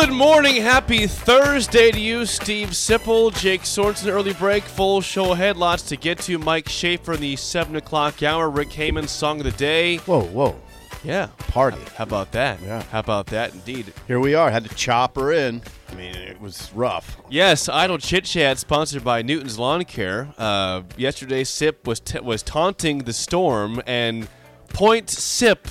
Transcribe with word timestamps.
Good 0.00 0.12
morning, 0.12 0.62
happy 0.62 1.06
Thursday 1.06 1.90
to 1.90 2.00
you, 2.00 2.24
Steve 2.24 2.70
Sipple, 2.70 3.38
Jake 3.38 3.64
Sorensen. 3.64 4.08
Early 4.08 4.32
break, 4.32 4.64
full 4.64 5.02
show 5.02 5.32
ahead. 5.34 5.58
Lots 5.58 5.82
to 5.82 5.96
get 5.96 6.18
to. 6.20 6.38
Mike 6.38 6.70
Schaefer 6.70 7.12
in 7.12 7.20
the 7.20 7.36
seven 7.36 7.76
o'clock 7.76 8.22
hour. 8.22 8.48
Rick 8.48 8.70
Heyman, 8.70 9.06
song 9.06 9.40
of 9.40 9.44
the 9.44 9.52
day. 9.52 9.98
Whoa, 9.98 10.22
whoa. 10.22 10.58
Yeah, 11.04 11.26
Party. 11.36 11.82
How 11.96 12.04
about 12.04 12.32
that? 12.32 12.62
Yeah. 12.62 12.82
How 12.84 13.00
about 13.00 13.26
that? 13.26 13.52
Indeed. 13.52 13.92
Here 14.06 14.18
we 14.18 14.34
are. 14.34 14.50
Had 14.50 14.64
to 14.64 14.74
chop 14.74 15.16
her 15.16 15.32
in. 15.32 15.60
I 15.90 15.94
mean, 15.94 16.14
it 16.14 16.40
was 16.40 16.72
rough. 16.74 17.18
Yes, 17.28 17.68
Idle 17.68 17.98
Chit 17.98 18.24
Chat, 18.24 18.56
sponsored 18.56 19.04
by 19.04 19.20
Newton's 19.20 19.58
Lawn 19.58 19.84
Care. 19.84 20.32
Uh, 20.38 20.80
yesterday, 20.96 21.44
Sip 21.44 21.86
was 21.86 22.00
t- 22.00 22.20
was 22.20 22.42
taunting 22.42 23.00
the 23.00 23.12
storm, 23.12 23.82
and 23.86 24.28
point 24.70 25.10
Sip 25.10 25.68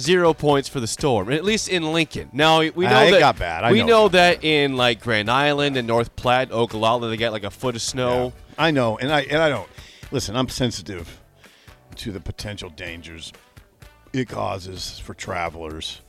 zero 0.00 0.32
points 0.34 0.68
for 0.68 0.80
the 0.80 0.86
storm, 0.86 1.30
at 1.32 1.44
least 1.44 1.68
in 1.68 1.92
Lincoln. 1.92 2.30
Now 2.32 2.60
we 2.60 2.70
know 2.86 2.94
Ah, 2.94 3.02
it 3.04 3.10
that 3.12 3.20
got 3.20 3.38
bad. 3.38 3.64
I 3.64 3.72
we 3.72 3.80
know 3.80 3.86
know 3.86 4.08
that 4.10 4.44
in 4.44 4.76
like 4.76 5.00
Grand 5.02 5.30
Island 5.30 5.76
and 5.76 5.86
North 5.88 6.14
Platte, 6.16 6.50
Ogallala, 6.52 7.08
they 7.08 7.16
got 7.16 7.32
like 7.32 7.44
a 7.44 7.50
foot 7.50 7.74
of 7.74 7.82
snow. 7.82 8.32
I 8.56 8.70
know, 8.70 8.98
and 8.98 9.12
I 9.12 9.22
and 9.22 9.42
I 9.42 9.48
don't. 9.48 9.68
Listen, 10.10 10.36
I'm 10.36 10.48
sensitive 10.48 11.20
to 11.96 12.12
the 12.12 12.20
potential 12.20 12.70
dangers 12.70 13.32
it 14.12 14.28
causes 14.28 14.98
for 15.00 15.12
travelers, 15.14 16.00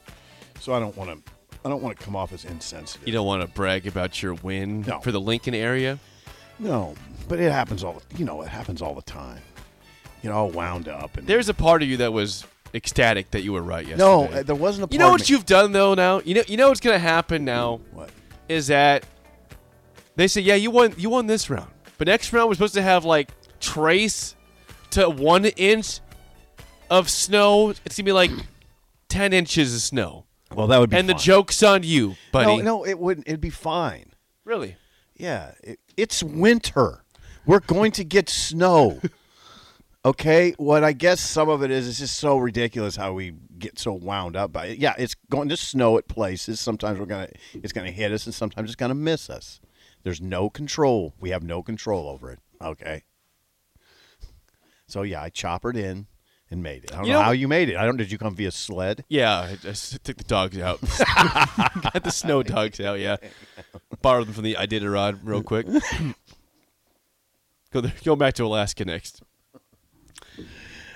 so 0.60 0.73
I 0.73 0.80
don't 0.80 0.95
want 0.95 1.26
to. 1.26 1.32
I 1.66 1.67
don't 1.70 1.82
want 1.84 2.00
to 2.00 2.06
come 2.06 2.16
off 2.16 2.32
as 2.32 2.45
insensitive. 2.45 3.06
You 3.06 3.12
don't 3.14 3.26
want 3.28 3.42
to 3.42 3.48
brag 3.50 3.86
about 3.86 4.23
your 4.23 4.36
win 4.36 4.84
No. 4.84 5.02
for 5.02 5.12
the 5.12 5.20
Lincoln 5.20 5.54
area. 5.54 6.00
no, 6.58 6.95
but 7.28 7.40
it 7.42 7.52
happens 7.52 7.84
all. 7.84 8.02
You 8.17 8.23
know, 8.23 8.42
it 8.42 8.48
happens 8.48 8.82
all 8.82 8.95
the 8.95 9.02
time. 9.02 9.42
You 10.22 10.30
know, 10.30 10.36
all 10.38 10.50
wound 10.52 10.88
up 10.88 11.17
and 11.17 11.28
There's 11.28 11.50
a 11.50 11.54
part 11.54 11.82
of 11.84 11.90
you 11.90 11.98
that 11.98 12.14
was 12.14 12.45
ecstatic 12.74 13.32
that 13.32 13.42
you 13.42 13.54
were 13.54 13.62
right 13.62 13.84
yesterday. 13.86 14.04
no. 14.04 14.26
uh, 14.28 14.44
There 14.44 14.56
wasn't 14.56 14.84
a. 14.84 14.88
Part 14.88 14.94
you 14.94 15.00
know 15.00 15.08
of 15.08 15.12
what 15.14 15.22
me- 15.22 15.34
you've 15.34 15.46
done 15.46 15.72
though. 15.72 15.94
Now 15.94 16.22
you 16.24 16.36
know 16.36 16.44
you 16.48 16.58
know 16.58 16.70
what's 16.70 16.80
gonna 16.80 17.00
happen 17.00 17.46
now. 17.46 17.80
What? 17.94 18.10
is 18.48 18.68
that 18.68 19.06
they 20.16 20.28
say, 20.28 20.42
yeah, 20.42 20.56
you 20.56 20.72
won, 20.72 20.94
you 20.98 21.10
won 21.10 21.28
this 21.28 21.50
round, 21.50 21.70
but 21.98 22.08
next 22.08 22.34
round 22.34 22.50
we're 22.50 22.56
supposed 22.56 22.74
to 22.74 22.82
have 22.82 23.06
like 23.06 23.30
trace 23.60 24.36
to 24.92 25.10
one 25.10 25.46
inch 25.46 26.00
of 26.90 27.10
snow. 27.10 27.70
It's 27.86 27.96
gonna 27.98 28.06
be 28.06 28.12
like 28.12 28.32
ten 29.10 29.34
inches 29.34 29.74
of 29.76 29.82
snow, 29.82 30.26
Well, 30.56 30.68
that 30.68 30.80
would 30.80 30.90
be. 30.90 30.98
and 30.98 31.08
the 31.08 31.14
joke's 31.14 31.62
on 31.64 31.84
you, 31.84 32.16
buddy. 32.32 32.58
No, 32.58 32.62
no, 32.80 32.86
it 32.86 32.98
wouldn't. 33.00 33.28
It'd 33.28 33.42
be 33.42 33.50
fine. 33.52 34.14
really. 34.44 34.76
Yeah, 35.16 35.52
it, 35.64 35.80
it's 35.98 36.24
winter. 36.24 37.04
We're 37.46 37.60
going 37.60 37.92
to 37.94 38.04
get 38.06 38.30
snow. 38.30 39.02
Okay, 40.09 40.53
what 40.58 40.83
I 40.83 40.93
guess 40.93 41.20
some 41.20 41.49
of 41.49 41.61
it 41.61 41.70
is 41.70 41.87
it's 41.87 41.99
just 41.99 42.17
so 42.17 42.37
ridiculous 42.37 42.95
how 42.95 43.14
we 43.14 43.33
get 43.59 43.77
so 43.77 43.93
wound 43.93 44.36
up 44.36 44.52
by 44.52 44.67
it. 44.67 44.80
Yeah, 44.80 44.95
it's 44.97 45.15
going 45.30 45.49
to 45.49 45.58
snow 45.58 45.99
at 45.99 46.08
places. 46.08 46.59
Sometimes 46.59 46.99
we're 46.99 47.05
gonna 47.05 47.27
it's 47.53 47.73
gonna 47.73 47.92
hit 47.92 48.11
us, 48.11 48.25
and 48.25 48.33
sometimes 48.33 48.70
it's 48.70 48.75
gonna 48.75 48.95
miss 48.95 49.30
us. 49.30 49.61
There's 50.03 50.20
no 50.20 50.49
control. 50.49 51.14
We 51.20 51.30
have 51.30 51.43
no 51.43 51.61
control 51.61 52.08
over 52.09 52.31
it. 52.31 52.39
Okay. 52.59 53.03
So 54.87 55.03
yeah, 55.03 55.21
I 55.21 55.30
choppered 55.30 55.77
in 55.77 56.08
and 56.49 56.64
made 56.64 56.86
it. 56.86 56.93
I 56.93 56.97
don't 56.97 57.05
You 57.05 57.14
know, 57.14 57.20
know- 57.20 57.26
how 57.26 57.31
you 57.31 57.47
made 57.47 57.70
it. 57.70 57.76
I 57.76 57.86
don't. 57.86 57.97
Did 57.97 58.11
you 58.11 58.17
come 58.17 58.36
via 58.36 58.49
sled? 58.52 59.05
Yeah, 59.09 59.41
I 59.41 59.55
just 59.58 60.03
took 60.03 60.17
the 60.17 60.23
dogs 60.23 60.58
out. 60.58 60.80
Got 61.93 62.03
the 62.03 62.11
snow 62.11 62.41
dogs 62.41 62.80
out. 62.80 62.99
Yeah, 62.99 63.17
borrowed 64.02 64.26
them 64.27 64.33
from 64.33 64.43
the 64.45 64.55
Iditarod 64.55 65.20
real 65.23 65.43
quick. 65.43 65.67
go 67.71 67.81
there, 67.81 67.93
go 68.03 68.15
back 68.15 68.33
to 68.36 68.45
Alaska 68.45 68.86
next. 68.86 69.21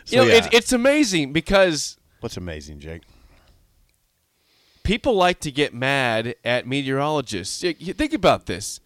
You 0.08 0.18
know, 0.18 0.24
yeah. 0.26 0.36
it's, 0.36 0.48
it's 0.52 0.74
amazing 0.74 1.34
because 1.34 1.98
What's 2.20 2.38
amazing, 2.38 2.80
Jake? 2.80 3.02
people 4.84 5.14
like 5.16 5.40
to 5.42 5.52
get 5.52 5.74
mad 5.74 6.36
at 6.44 6.68
meteorologists. 6.68 7.64
You 7.64 7.94
think 7.94 8.14
about 8.14 8.46
this. 8.48 8.80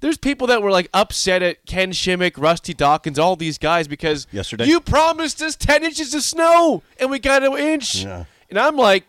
There's 0.00 0.16
people 0.18 0.46
that 0.48 0.62
were 0.62 0.70
like 0.70 0.88
upset 0.94 1.42
at 1.42 1.64
Ken 1.66 1.90
Siemek, 1.90 2.32
Rusty 2.36 2.72
Dawkins, 2.74 3.18
all 3.18 3.34
these 3.36 3.58
guys 3.58 3.88
because 3.88 4.26
Yesterday? 4.30 4.66
you 4.66 4.80
promised 4.80 5.42
us 5.42 5.56
10 5.56 5.84
inches 5.84 6.14
of 6.14 6.22
snow 6.22 6.82
and 7.00 7.10
we 7.10 7.18
got 7.18 7.42
an 7.42 7.56
inch. 7.56 8.04
Yeah. 8.04 8.24
And 8.48 8.58
I'm 8.58 8.76
like, 8.76 9.04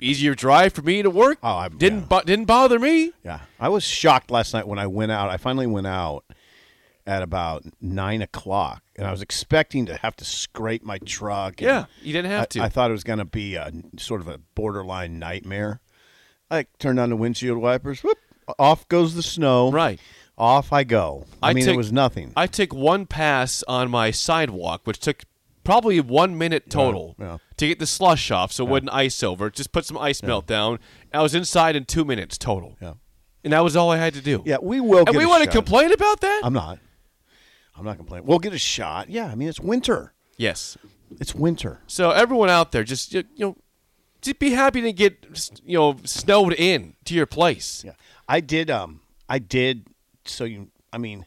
easier 0.00 0.34
drive 0.34 0.72
for 0.72 0.82
me 0.82 1.02
to 1.02 1.10
work. 1.10 1.38
Oh, 1.42 1.48
I- 1.56 1.68
didn't 1.68 2.00
yeah. 2.00 2.06
bo- 2.06 2.22
didn't 2.22 2.44
bother 2.46 2.78
me. 2.78 3.12
Yeah, 3.24 3.40
I 3.58 3.68
was 3.68 3.84
shocked 3.84 4.30
last 4.30 4.52
night 4.54 4.66
when 4.68 4.78
I 4.78 4.86
went 4.86 5.12
out. 5.12 5.30
I 5.30 5.36
finally 5.36 5.66
went 5.66 5.86
out 5.86 6.24
at 7.06 7.22
about 7.22 7.64
nine 7.80 8.22
o'clock, 8.22 8.82
and 8.96 9.06
I 9.06 9.10
was 9.10 9.22
expecting 9.22 9.86
to 9.86 9.96
have 9.96 10.16
to 10.16 10.24
scrape 10.24 10.84
my 10.84 10.98
truck. 10.98 11.60
Yeah, 11.60 11.86
you 12.02 12.12
didn't 12.12 12.30
have 12.30 12.42
I, 12.42 12.46
to. 12.46 12.62
I 12.62 12.68
thought 12.68 12.90
it 12.90 12.92
was 12.92 13.04
going 13.04 13.18
to 13.18 13.24
be 13.24 13.56
a 13.56 13.72
sort 13.98 14.20
of 14.20 14.28
a 14.28 14.38
borderline 14.54 15.18
nightmare. 15.18 15.80
I 16.50 16.66
turned 16.78 17.00
on 17.00 17.10
the 17.10 17.16
windshield 17.16 17.58
wipers. 17.58 18.02
Whoop, 18.02 18.18
off 18.58 18.88
goes 18.88 19.14
the 19.14 19.22
snow. 19.22 19.70
Right. 19.70 20.00
Off 20.36 20.72
I 20.72 20.84
go. 20.84 21.26
I, 21.42 21.50
I 21.50 21.54
mean, 21.54 21.64
took- 21.64 21.74
it 21.74 21.76
was 21.76 21.92
nothing. 21.92 22.32
I 22.36 22.46
took 22.46 22.74
one 22.74 23.06
pass 23.06 23.62
on 23.68 23.90
my 23.90 24.10
sidewalk, 24.10 24.82
which 24.84 24.98
took 24.98 25.22
probably 25.62 26.00
one 26.00 26.36
minute 26.36 26.68
total 26.68 27.16
yeah. 27.18 27.38
to 27.56 27.68
get 27.68 27.78
the 27.78 27.86
slush 27.86 28.30
off, 28.30 28.52
so 28.52 28.66
it 28.66 28.70
wouldn't 28.70 28.92
ice 28.92 29.22
over. 29.22 29.50
Just 29.50 29.72
put 29.72 29.84
some 29.84 29.96
ice 29.98 30.22
melt 30.22 30.46
down. 30.46 30.78
I 31.12 31.22
was 31.22 31.34
inside 31.34 31.76
in 31.76 31.84
two 31.84 32.04
minutes 32.04 32.36
total, 32.36 32.76
yeah. 32.80 32.94
and 33.42 33.52
that 33.52 33.64
was 33.64 33.76
all 33.76 33.90
I 33.90 33.96
had 33.96 34.14
to 34.14 34.20
do. 34.20 34.42
Yeah, 34.44 34.58
we 34.60 34.80
will. 34.80 35.04
and 35.06 35.16
we 35.16 35.26
want 35.26 35.44
to 35.44 35.50
complain 35.50 35.92
about 35.92 36.20
that? 36.20 36.42
I'm 36.44 36.52
not. 36.52 36.78
I'm 37.76 37.84
not 37.84 37.96
complaining. 37.96 38.26
We'll 38.26 38.38
get 38.38 38.52
a 38.52 38.58
shot. 38.58 39.10
Yeah, 39.10 39.26
I 39.26 39.34
mean 39.34 39.48
it's 39.48 39.60
winter. 39.60 40.12
yes. 40.36 40.76
It's 41.20 41.34
winter. 41.34 41.80
So 41.86 42.10
everyone 42.10 42.50
out 42.50 42.72
there, 42.72 42.82
just 42.82 43.12
you 43.14 43.24
know, 43.38 43.56
just 44.20 44.38
be 44.40 44.50
happy 44.50 44.80
to 44.80 44.92
get 44.92 45.24
you 45.64 45.78
know 45.78 45.96
snowed 46.04 46.54
in 46.54 46.94
to 47.04 47.14
your 47.14 47.26
place. 47.26 47.84
Yeah, 47.84 47.92
I 48.28 48.40
did. 48.40 48.68
Um, 48.70 49.00
I 49.28 49.38
did. 49.38 49.86
So 50.24 50.44
you, 50.44 50.70
I 50.92 50.98
mean, 50.98 51.24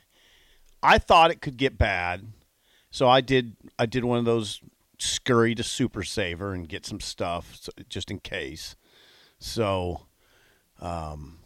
I 0.83 0.97
thought 0.97 1.31
it 1.31 1.41
could 1.41 1.55
get 1.55 1.77
bad, 1.77 2.25
so 2.91 3.07
I 3.07 3.21
did. 3.21 3.55
I 3.79 3.85
did 3.85 4.03
one 4.03 4.17
of 4.17 4.25
those 4.25 4.59
scurry 4.99 5.55
to 5.55 5.63
Super 5.63 6.03
Saver 6.03 6.53
and 6.53 6.67
get 6.67 6.85
some 6.85 6.99
stuff 6.99 7.55
so, 7.55 7.71
just 7.87 8.11
in 8.11 8.19
case. 8.19 8.75
So, 9.39 10.07
um, 10.81 11.37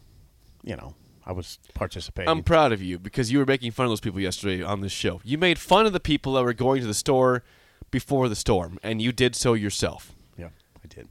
you 0.64 0.74
know, 0.74 0.94
I 1.24 1.32
was 1.32 1.58
participating. 1.74 2.28
I'm 2.28 2.42
proud 2.42 2.72
of 2.72 2.82
you 2.82 2.98
because 2.98 3.30
you 3.30 3.38
were 3.38 3.46
making 3.46 3.70
fun 3.72 3.86
of 3.86 3.90
those 3.90 4.00
people 4.00 4.20
yesterday 4.20 4.62
on 4.62 4.80
this 4.80 4.92
show. 4.92 5.20
You 5.24 5.38
made 5.38 5.58
fun 5.58 5.86
of 5.86 5.92
the 5.92 6.00
people 6.00 6.32
that 6.34 6.42
were 6.44 6.52
going 6.52 6.80
to 6.80 6.86
the 6.86 6.94
store 6.94 7.42
before 7.90 8.28
the 8.28 8.34
storm, 8.36 8.78
and 8.82 9.00
you 9.00 9.12
did 9.12 9.34
so 9.36 9.54
yourself. 9.54 10.12
yeah, 10.36 10.48
I 10.82 10.88
did. 10.88 11.08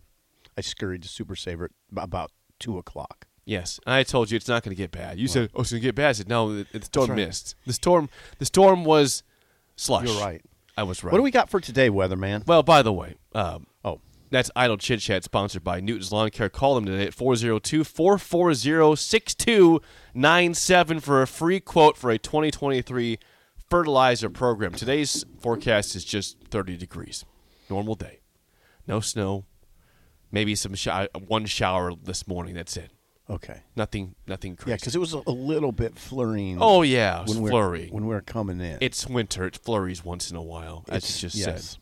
I 0.57 0.61
scurried 0.61 1.03
to 1.03 1.07
Super 1.09 1.35
Saver 1.35 1.65
at 1.65 2.03
about 2.03 2.31
two 2.59 2.77
o'clock. 2.77 3.27
Yes, 3.45 3.79
I 3.87 4.03
told 4.03 4.29
you 4.31 4.35
it's 4.35 4.47
not 4.47 4.63
going 4.63 4.75
to 4.75 4.81
get 4.81 4.91
bad. 4.91 5.17
You 5.19 5.27
said, 5.27 5.49
"Oh, 5.55 5.61
it's 5.61 5.71
going 5.71 5.81
to 5.81 5.87
get 5.87 5.95
bad." 5.95 6.09
I 6.09 6.11
said, 6.11 6.29
"No, 6.29 6.53
the, 6.63 6.67
the 6.77 6.85
storm 6.85 7.09
right. 7.11 7.15
missed. 7.15 7.55
The 7.65 7.73
storm, 7.73 8.09
the 8.37 8.45
storm 8.45 8.83
was 8.83 9.23
slush." 9.75 10.07
You're 10.07 10.21
right. 10.21 10.41
I 10.77 10.83
was 10.83 11.03
right. 11.03 11.11
What 11.11 11.17
do 11.17 11.23
we 11.23 11.31
got 11.31 11.49
for 11.49 11.59
today, 11.59 11.89
weatherman? 11.89 12.45
Well, 12.47 12.63
by 12.63 12.81
the 12.81 12.93
way, 12.93 13.15
um, 13.33 13.67
Oh, 13.83 13.99
That's 14.31 14.49
Idle 14.55 14.77
Chit 14.77 15.01
Chat, 15.01 15.25
sponsored 15.25 15.63
by 15.63 15.81
Newton's 15.81 16.13
Lawn 16.13 16.29
Care. 16.29 16.47
Call 16.47 16.75
them 16.75 16.85
today 16.85 17.05
at 17.05 17.13
402 17.13 17.83
440 17.83 18.95
6297 18.95 20.99
for 21.01 21.21
a 21.21 21.27
free 21.27 21.59
quote 21.59 21.97
for 21.97 22.09
a 22.09 22.17
2023 22.17 23.19
fertilizer 23.69 24.29
program. 24.29 24.71
Today's 24.71 25.25
forecast 25.37 25.97
is 25.97 26.05
just 26.05 26.37
30 26.49 26.77
degrees. 26.77 27.25
Normal 27.69 27.95
day. 27.95 28.21
No 28.87 29.01
snow. 29.01 29.43
Maybe 30.31 30.55
some 30.55 30.75
sh- 30.75 30.87
uh, 30.87 31.07
one 31.27 31.45
shower 31.45 31.91
this 32.01 32.25
morning. 32.25 32.55
That's 32.55 32.77
it. 32.77 32.91
Okay. 33.29 33.63
Nothing 33.75 34.15
nothing 34.27 34.55
crazy. 34.55 34.71
Yeah, 34.71 34.77
because 34.77 34.95
it 34.95 34.99
was 34.99 35.11
a, 35.11 35.29
little 35.29 35.73
bit 35.73 35.97
flurrying. 35.97 36.57
Oh, 36.61 36.83
yeah. 36.83 37.25
When 37.25 37.47
flurry. 37.47 37.89
We're, 37.91 37.95
when 37.95 38.07
we 38.07 38.15
are 38.15 38.21
coming 38.21 38.61
in. 38.61 38.77
it's 38.79 39.07
winter. 39.07 39.45
It 39.45 39.57
flurries 39.57 40.05
once 40.05 40.31
in 40.31 40.37
a 40.37 40.41
while, 40.41 40.85
you 40.87 41.01
just 41.01 41.21
yes. 41.21 41.33
said. 41.33 41.80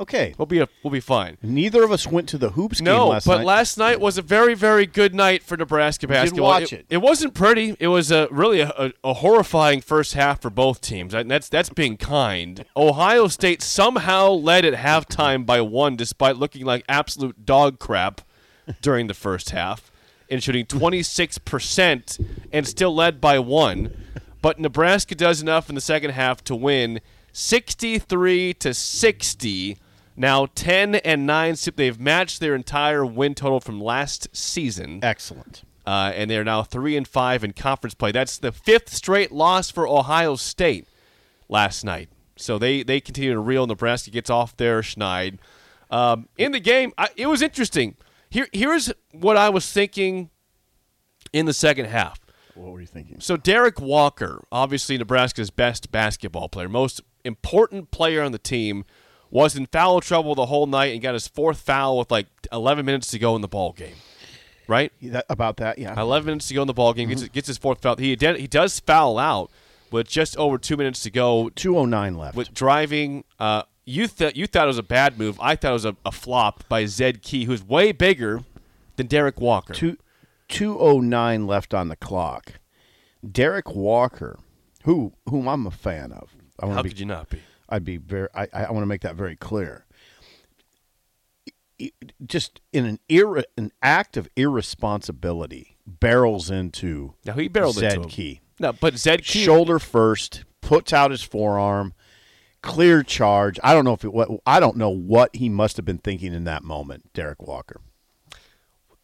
Okay. 0.00 0.34
We'll 0.38 0.46
be, 0.46 0.60
a, 0.60 0.68
we'll 0.84 0.92
be 0.92 1.00
fine. 1.00 1.38
Neither 1.42 1.82
of 1.82 1.90
us 1.90 2.06
went 2.06 2.28
to 2.28 2.38
the 2.38 2.50
hoops 2.50 2.78
game 2.80 2.84
No, 2.84 3.08
last 3.08 3.26
but 3.26 3.38
night. 3.38 3.46
last 3.46 3.78
night 3.78 4.00
was 4.00 4.16
a 4.16 4.22
very, 4.22 4.54
very 4.54 4.86
good 4.86 5.12
night 5.12 5.42
for 5.42 5.56
Nebraska 5.56 6.06
basketball. 6.06 6.46
watch 6.46 6.72
it. 6.72 6.86
it. 6.88 6.98
wasn't 6.98 7.34
pretty. 7.34 7.76
It 7.80 7.88
was 7.88 8.12
a 8.12 8.28
really 8.30 8.60
a, 8.60 8.68
a, 8.78 8.92
a 9.02 9.14
horrifying 9.14 9.80
first 9.80 10.14
half 10.14 10.40
for 10.40 10.50
both 10.50 10.80
teams. 10.80 11.14
And 11.14 11.28
that's 11.28 11.48
that's 11.48 11.70
being 11.70 11.96
kind. 11.96 12.64
Ohio 12.76 13.26
State 13.26 13.60
somehow 13.60 14.30
led 14.30 14.64
at 14.64 14.74
halftime 14.74 15.44
by 15.44 15.60
one, 15.60 15.96
despite 15.96 16.36
looking 16.36 16.64
like 16.64 16.84
absolute 16.88 17.44
dog 17.44 17.80
crap 17.80 18.20
during 18.80 19.08
the 19.08 19.14
first 19.14 19.50
half, 19.50 19.90
and 20.30 20.40
shooting 20.42 20.64
twenty 20.64 21.02
six 21.02 21.38
percent, 21.38 22.18
and 22.52 22.68
still 22.68 22.94
led 22.94 23.20
by 23.20 23.40
one. 23.40 23.96
But 24.40 24.60
Nebraska 24.60 25.16
does 25.16 25.42
enough 25.42 25.68
in 25.68 25.74
the 25.74 25.80
second 25.80 26.10
half 26.10 26.44
to 26.44 26.54
win 26.54 27.00
sixty 27.32 27.98
three 27.98 28.54
to 28.54 28.72
sixty. 28.72 29.78
Now 30.18 30.46
10 30.46 30.96
and 30.96 31.26
9, 31.26 31.54
they've 31.76 31.98
matched 31.98 32.40
their 32.40 32.56
entire 32.56 33.06
win 33.06 33.36
total 33.36 33.60
from 33.60 33.80
last 33.80 34.28
season. 34.36 34.98
Excellent. 35.00 35.62
Uh, 35.86 36.12
and 36.14 36.28
they're 36.28 36.44
now 36.44 36.64
3 36.64 36.96
and 36.96 37.06
5 37.06 37.44
in 37.44 37.52
conference 37.52 37.94
play. 37.94 38.10
That's 38.10 38.36
the 38.36 38.50
fifth 38.50 38.92
straight 38.92 39.30
loss 39.30 39.70
for 39.70 39.86
Ohio 39.86 40.34
State 40.34 40.88
last 41.48 41.84
night. 41.84 42.08
So 42.34 42.58
they, 42.58 42.82
they 42.82 43.00
continue 43.00 43.32
to 43.32 43.38
reel. 43.38 43.66
Nebraska 43.68 44.10
gets 44.10 44.28
off 44.28 44.56
their 44.56 44.80
schneid. 44.80 45.38
Um, 45.88 46.28
in 46.36 46.50
the 46.50 46.60
game, 46.60 46.92
I, 46.98 47.08
it 47.16 47.26
was 47.26 47.40
interesting. 47.40 47.96
Here, 48.28 48.48
here's 48.52 48.92
what 49.12 49.36
I 49.36 49.48
was 49.48 49.70
thinking 49.70 50.30
in 51.32 51.46
the 51.46 51.54
second 51.54 51.86
half. 51.86 52.18
What 52.54 52.72
were 52.72 52.80
you 52.80 52.86
thinking? 52.86 53.20
So 53.20 53.36
Derek 53.36 53.80
Walker, 53.80 54.42
obviously 54.50 54.98
Nebraska's 54.98 55.50
best 55.50 55.92
basketball 55.92 56.48
player, 56.48 56.68
most 56.68 57.00
important 57.24 57.92
player 57.92 58.20
on 58.20 58.32
the 58.32 58.38
team, 58.38 58.84
was 59.30 59.56
in 59.56 59.66
foul 59.66 60.00
trouble 60.00 60.34
the 60.34 60.46
whole 60.46 60.66
night 60.66 60.92
and 60.92 61.02
got 61.02 61.14
his 61.14 61.28
fourth 61.28 61.60
foul 61.60 61.98
with 61.98 62.10
like 62.10 62.26
11 62.52 62.84
minutes 62.84 63.10
to 63.10 63.18
go 63.18 63.36
in 63.36 63.42
the 63.42 63.48
ball 63.48 63.72
game. 63.72 63.96
Right? 64.66 64.92
That, 65.02 65.24
about 65.30 65.56
that, 65.58 65.78
yeah. 65.78 65.98
11 65.98 66.26
minutes 66.26 66.48
to 66.48 66.54
go 66.54 66.62
in 66.62 66.66
the 66.66 66.74
ball 66.74 66.92
game. 66.92 67.08
Gets, 67.08 67.26
gets 67.28 67.46
his 67.48 67.58
fourth 67.58 67.80
foul. 67.80 67.96
He 67.96 68.14
did, 68.16 68.36
he 68.38 68.46
does 68.46 68.78
foul 68.80 69.18
out 69.18 69.50
with 69.90 70.08
just 70.08 70.36
over 70.36 70.58
two 70.58 70.76
minutes 70.76 71.00
to 71.04 71.10
go. 71.10 71.50
209 71.50 72.16
left. 72.16 72.36
With 72.36 72.52
driving, 72.52 73.24
uh, 73.38 73.62
you 73.84 74.06
thought 74.06 74.36
you 74.36 74.46
thought 74.46 74.64
it 74.64 74.66
was 74.66 74.78
a 74.78 74.82
bad 74.82 75.18
move. 75.18 75.38
I 75.40 75.56
thought 75.56 75.70
it 75.70 75.72
was 75.72 75.84
a, 75.86 75.96
a 76.04 76.12
flop 76.12 76.68
by 76.68 76.84
Zed 76.84 77.22
Key, 77.22 77.44
who's 77.44 77.64
way 77.64 77.92
bigger 77.92 78.42
than 78.96 79.06
Derek 79.06 79.40
Walker. 79.40 79.72
Two, 79.72 79.96
209 80.48 81.46
left 81.46 81.72
on 81.72 81.88
the 81.88 81.96
clock. 81.96 82.54
Derek 83.30 83.74
Walker, 83.74 84.38
who 84.84 85.14
whom 85.28 85.48
I'm 85.48 85.66
a 85.66 85.70
fan 85.70 86.12
of. 86.12 86.28
I 86.60 86.66
How 86.66 86.72
want 86.72 86.82
to 86.82 86.88
could 86.90 87.00
you 87.00 87.06
not 87.06 87.30
be? 87.30 87.40
I'd 87.68 87.84
be 87.84 87.96
very 87.96 88.28
I, 88.34 88.48
I 88.52 88.70
want 88.70 88.82
to 88.82 88.86
make 88.86 89.02
that 89.02 89.14
very 89.14 89.36
clear. 89.36 89.84
Just 92.26 92.60
in 92.72 92.86
an 92.86 92.98
ir- 93.08 93.44
an 93.56 93.70
act 93.82 94.16
of 94.16 94.28
irresponsibility, 94.34 95.76
barrels 95.86 96.50
into 96.50 97.14
Now 97.24 97.34
he 97.34 97.46
barreled 97.48 97.76
Zed 97.76 97.92
into 97.92 98.02
him. 98.04 98.08
Key. 98.08 98.40
No, 98.58 98.72
but 98.72 98.96
Zed 98.96 99.24
Key 99.24 99.44
Shoulder 99.44 99.78
first, 99.78 100.44
puts 100.60 100.92
out 100.92 101.12
his 101.12 101.22
forearm, 101.22 101.94
clear 102.62 103.04
charge. 103.04 103.60
I 103.62 103.74
don't 103.74 103.84
know 103.84 103.92
if 103.92 104.04
it 104.04 104.40
I 104.44 104.58
don't 104.58 104.76
know 104.76 104.90
what 104.90 105.36
he 105.36 105.48
must 105.48 105.76
have 105.76 105.86
been 105.86 105.98
thinking 105.98 106.34
in 106.34 106.44
that 106.44 106.64
moment, 106.64 107.12
Derek 107.12 107.42
Walker. 107.42 107.80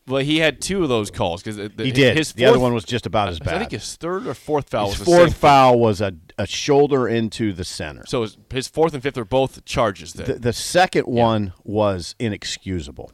Well, 0.06 0.22
he 0.22 0.38
had 0.38 0.60
two 0.60 0.82
of 0.82 0.90
those 0.90 1.10
calls 1.10 1.42
because 1.42 1.56
He 1.78 1.90
did. 1.90 2.16
His 2.16 2.32
the 2.34 2.44
other 2.44 2.58
one 2.58 2.74
was 2.74 2.84
just 2.84 3.06
about 3.06 3.28
as 3.30 3.38
bad. 3.38 3.54
I 3.54 3.58
think 3.60 3.70
his 3.70 3.96
third 3.96 4.26
or 4.26 4.34
fourth 4.34 4.68
foul 4.68 4.90
his 4.90 4.98
was 4.98 5.08
the 5.08 5.16
fourth 5.16 5.34
foul 5.34 5.78
was 5.78 6.02
a, 6.02 6.12
a 6.36 6.46
shoulder 6.46 7.08
into 7.08 7.52
the 7.54 7.64
center. 7.64 8.04
So 8.06 8.20
his, 8.22 8.36
his 8.50 8.68
fourth 8.68 8.92
and 8.92 9.02
fifth 9.02 9.16
are 9.16 9.24
both 9.24 9.64
charges. 9.64 10.12
The, 10.12 10.34
the 10.34 10.52
second 10.52 11.04
one 11.06 11.54
was 11.64 12.14
inexcusable. 12.18 13.12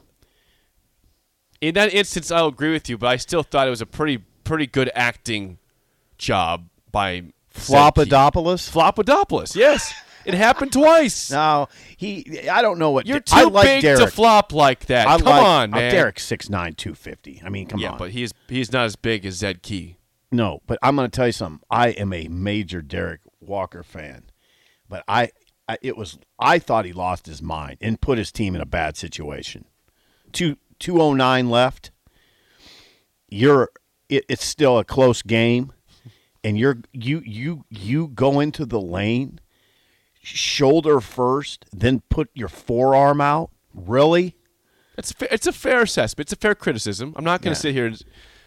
in 1.61 1.75
that 1.75 1.95
instance, 1.95 2.33
I'll 2.33 2.49
agree 2.49 2.73
with 2.73 2.89
you, 2.89 2.99
but 2.99 3.07
I 3.07 3.17
still 3.17 3.45
thought 3.45 3.69
it 3.69 3.71
was 3.71 3.81
a 3.83 3.87
pretty 3.87 4.19
pretty 4.43 4.67
good 4.67 4.91
acting 4.95 5.59
job 6.19 6.69
by. 6.91 7.25
Flopadopoulos? 7.55 8.71
Flopodopoulos. 8.71 9.55
Yes, 9.57 9.93
it 10.25 10.35
happened 10.35 10.73
twice. 10.73 11.31
No, 11.31 11.69
he. 11.97 12.49
I 12.49 12.63
don't 12.63 12.79
know 12.79 12.91
what. 12.91 13.07
You're 13.07 13.23
I 13.33 13.45
too 13.45 13.51
like 13.51 13.65
big 13.65 13.83
Derek. 13.83 14.01
to 14.01 14.07
flop 14.09 14.53
like 14.53 14.87
that. 14.87 15.09
I 15.09 15.17
come 15.17 15.27
like, 15.27 15.45
on, 15.45 15.71
man. 15.71 15.93
Derek's 15.93 16.27
6'9", 16.29 16.51
250. 16.77 17.43
I 17.45 17.49
mean, 17.49 17.67
come 17.67 17.81
yeah, 17.81 17.89
on. 17.89 17.95
Yeah, 17.95 17.99
but 17.99 18.11
he's 18.11 18.33
he's 18.49 18.73
not 18.73 18.85
as 18.85 18.97
big 18.97 19.25
as 19.25 19.35
Zed 19.35 19.63
Key. 19.63 19.97
no, 20.31 20.61
but 20.67 20.79
I'm 20.83 20.97
going 20.97 21.11
to 21.11 21.15
tell 21.15 21.27
you 21.27 21.33
something. 21.33 21.65
I 21.71 21.89
am 21.89 22.13
a 22.13 22.29
major 22.29 22.83
Derek 22.83 23.21
Walker 23.41 23.83
fan, 23.83 24.25
but 24.89 25.05
I, 25.09 25.31
I, 25.69 25.79
it 25.83 25.97
was. 25.97 26.19
I 26.39 26.59
thought 26.59 26.85
he 26.85 26.93
lost 26.93 27.27
his 27.27 27.43
mind 27.43 27.79
and 27.81 28.01
put 28.01 28.19
his 28.19 28.31
team 28.33 28.55
in 28.55 28.61
a 28.61 28.67
bad 28.67 28.97
situation. 28.97 29.65
Two 30.33 30.57
two 30.79 31.01
oh 31.01 31.15
nine 31.15 31.49
left. 31.51 31.91
You're. 33.29 33.71
It, 34.09 34.25
it's 34.29 34.45
still 34.45 34.77
a 34.77 34.85
close 34.85 35.23
game, 35.23 35.73
and 36.43 36.59
you're 36.59 36.79
you 36.93 37.23
you 37.25 37.65
you 37.71 38.09
go 38.09 38.41
into 38.41 38.67
the 38.67 38.81
lane, 38.81 39.39
shoulder 40.37 41.01
first, 41.01 41.65
then 41.73 42.03
put 42.09 42.31
your 42.35 42.49
forearm 42.49 43.21
out. 43.21 43.51
Really? 43.75 44.37
It's 44.99 45.13
fa- 45.13 45.33
it's 45.33 45.47
a 45.47 45.53
fair 45.53 45.83
assessment. 45.83 46.27
It's 46.27 46.33
a 46.33 46.37
fair 46.37 46.55
criticism. 46.55 47.15
I'm 47.17 47.25
not 47.25 47.43
going 47.43 47.55
to 47.55 47.59
Yeah. 47.59 47.63
sit 47.63 47.75
here 47.75 47.87
and 47.87 48.03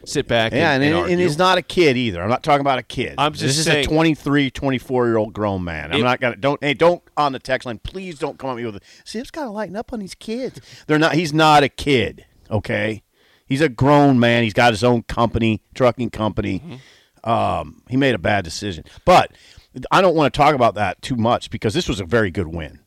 sit 0.05 0.27
back. 0.27 0.51
Yeah, 0.51 0.73
and, 0.73 0.83
and, 0.83 0.95
and, 0.95 1.11
and, 1.13 1.19
he's 1.21 1.37
not 1.37 1.57
a 1.57 1.61
kid 1.61 1.95
either. 1.97 2.21
I'm 2.21 2.29
not 2.29 2.43
talking 2.43 2.61
about 2.61 2.77
a 2.77 2.83
kid. 2.83 3.15
I'm 3.17 3.31
just 3.33 3.43
this 3.43 3.57
is 3.57 3.67
a 3.67 3.83
23, 3.83 4.51
24 4.51 5.07
year 5.07 5.17
old 5.17 5.33
grown 5.33 5.63
man. 5.63 5.91
I'm 5.93 5.99
It- 6.01 6.03
not 6.03 6.19
gonna 6.19 6.35
don't 6.35 6.61
hey 6.63 6.73
don't 6.73 7.01
on 7.17 7.31
the 7.31 7.39
text 7.39 7.65
line. 7.65 7.79
Please 7.79 8.19
don't 8.19 8.37
come 8.37 8.49
at 8.49 8.57
me 8.57 8.65
with 8.65 8.75
it. 8.75 8.83
See, 9.05 9.19
it's 9.19 9.31
got 9.31 9.45
to 9.45 9.49
lighten 9.49 9.75
up 9.75 9.93
on 9.93 9.99
these 9.99 10.13
kids. 10.15 10.59
They're 10.87 10.99
not. 10.99 11.13
He's 11.15 11.33
not 11.33 11.63
a 11.63 11.69
kid. 11.69 12.25
Okay, 12.51 13.01
he's 13.47 13.61
a 13.61 13.69
grown 13.69 14.19
man. 14.19 14.43
He's 14.43 14.53
got 14.53 14.73
his 14.73 14.83
own 14.83 15.03
company, 15.03 15.61
trucking 15.73 16.09
company. 16.11 16.59
Mm-hmm. 16.59 17.29
Um, 17.29 17.81
he 17.89 17.95
made 17.95 18.13
a 18.13 18.19
bad 18.19 18.43
decision, 18.43 18.83
but 19.05 19.31
I 19.91 20.01
don't 20.01 20.15
want 20.15 20.33
to 20.33 20.37
talk 20.37 20.55
about 20.55 20.75
that 20.75 21.01
too 21.01 21.15
much 21.15 21.49
because 21.49 21.73
this 21.73 21.87
was 21.87 21.99
a 21.99 22.05
very 22.05 22.31
good 22.31 22.47
win. 22.47 22.79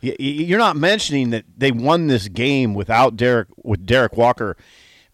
You're 0.00 0.58
not 0.58 0.76
mentioning 0.76 1.30
that 1.30 1.44
they 1.56 1.70
won 1.72 2.06
this 2.06 2.28
game 2.28 2.72
without 2.74 3.16
Derek 3.16 3.48
with 3.62 3.84
Derek 3.84 4.16
Walker 4.16 4.56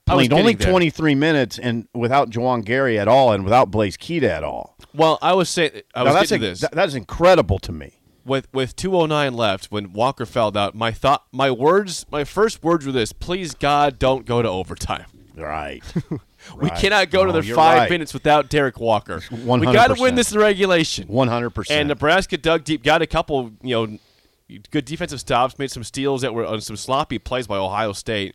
playing 0.07 0.33
only 0.33 0.53
getting 0.55 0.59
there. 0.59 0.71
23 0.71 1.15
minutes 1.17 1.59
and 1.59 1.89
without 1.93 2.31
Juwan 2.31 2.65
Gary 2.65 2.97
at 2.97 3.09
all 3.09 3.33
and 3.33 3.43
without 3.43 3.71
Blaise 3.73 3.97
Keita 3.97 4.29
at 4.29 4.45
all. 4.45 4.77
well, 4.95 5.19
I 5.21 5.33
was 5.33 5.49
saying 5.49 5.83
I 5.95 6.05
Now, 6.05 6.11
was 6.11 6.15
that's 6.15 6.33
a- 6.33 6.39
this. 6.39 6.61
that- 6.61 6.73
that's 6.73 6.95
incredible 6.95 7.59
to 7.61 7.73
me. 7.73 7.95
with 8.25 8.47
with 8.53 8.77
209 8.77 9.35
left 9.35 9.67
when 9.73 9.93
Walker 9.93 10.25
fouled 10.27 10.57
out, 10.57 10.75
my 10.77 10.93
thought 10.93 11.25
my 11.33 11.51
words 11.51 12.07
my 12.13 12.23
first 12.25 12.63
words 12.63 12.87
were 12.87 12.93
this, 12.93 13.13
please 13.13 13.55
God 13.55 13.99
don't 13.99 14.25
go 14.27 14.41
to 14.43 14.49
overtime. 14.49 15.07
Right. 15.35 15.83
We 16.61 16.71
cannot 16.71 17.11
go 17.11 17.25
to 17.25 17.33
No, 17.33 17.41
the 17.41 17.53
5 17.53 17.57
right. 17.57 17.91
minutes 17.91 18.15
without 18.15 18.49
Derek 18.49 18.79
Walker. 18.81 19.21
We 19.31 19.39
100%. 19.39 19.73
got 19.73 19.95
to 19.95 20.01
win 20.01 20.15
this 20.15 20.33
in 20.33 20.39
regulation. 20.39 21.09
100%. 21.09 21.71
And 21.71 21.89
Nebraska 21.89 22.37
dug 22.37 22.65
deep, 22.65 22.83
got 22.83 23.03
a 23.03 23.07
couple, 23.07 23.53
you 23.63 23.75
know, 23.75 23.99
good 24.71 24.85
defensive 24.85 25.21
stops, 25.21 25.59
made 25.59 25.71
some 25.71 25.85
steals 25.85 26.23
that 26.23 26.33
were 26.35 26.47
on 26.47 26.61
some 26.61 26.77
sloppy 26.77 27.19
plays 27.19 27.47
by 27.47 27.57
Ohio 27.57 27.93
State. 27.93 28.35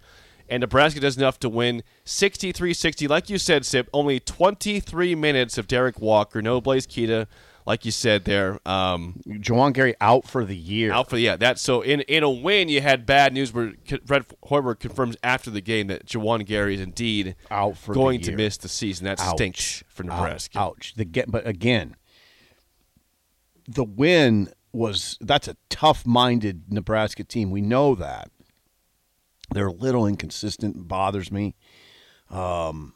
And 0.50 0.62
Nebraska 0.62 1.00
does 1.00 1.18
enough 1.18 1.40
to 1.40 1.50
win 1.50 1.84
63-60. 2.06 3.08
Like 3.08 3.30
you 3.30 3.38
said, 3.38 3.66
Sip, 3.66 3.90
only 3.94 4.20
23 4.20 5.16
minutes 5.16 5.58
of 5.58 5.68
Derek 5.68 6.00
Walker, 6.02 6.42
no 6.42 6.60
Blaise 6.60 6.86
Keita, 6.86 7.28
like 7.72 7.86
you 7.86 7.92
said 7.92 8.26
there. 8.26 8.60
Um, 8.68 9.22
Juwan 9.26 9.72
Gary 9.72 9.96
out 10.02 10.28
for 10.28 10.44
the 10.44 10.58
year. 10.58 10.92
out 10.92 11.10
for 11.10 11.16
the 11.16 11.22
yeah, 11.22 11.38
that 11.38 11.58
so 11.58 11.80
in 11.80 12.02
in 12.02 12.22
a 12.22 12.30
win 12.30 12.68
you 12.68 12.82
had 12.82 13.06
bad 13.06 13.34
news 13.34 13.54
where 13.54 13.72
Fred 14.06 14.26
Hoiberg 14.44 14.80
confirms 14.80 15.16
after 15.24 15.50
the 15.50 15.62
game 15.62 15.88
that 15.88 16.06
Juwan 16.06 16.46
Gary 16.46 16.76
is 16.76 16.82
indeed 16.82 17.34
Out 17.50 17.78
for 17.78 17.94
the 17.94 18.00
going 18.00 18.20
to 18.24 18.36
miss 18.36 18.58
the 18.58 18.68
season. 18.68 19.06
That 19.06 19.22
Ouch. 19.22 19.38
stinks 19.38 19.86
for 19.88 20.04
Nebraska. 20.04 20.60
Ouch. 20.60 20.68
Ouch. 20.68 20.94
The 20.98 21.06
get, 21.06 21.32
but 21.32 21.48
again, 21.48 21.96
the 23.70 23.86
win 23.86 24.50
was 24.74 25.18
that's 25.22 25.48
a 25.48 25.56
tough-minded 25.70 26.74
Nebraska 26.74 27.24
team. 27.24 27.52
We 27.52 27.62
know 27.62 27.96
that. 27.96 28.32
They're 29.54 29.68
a 29.68 29.72
little 29.72 30.08
inconsistent, 30.08 30.90
bothers 30.90 31.32
me. 31.32 31.56
Um, 32.30 32.96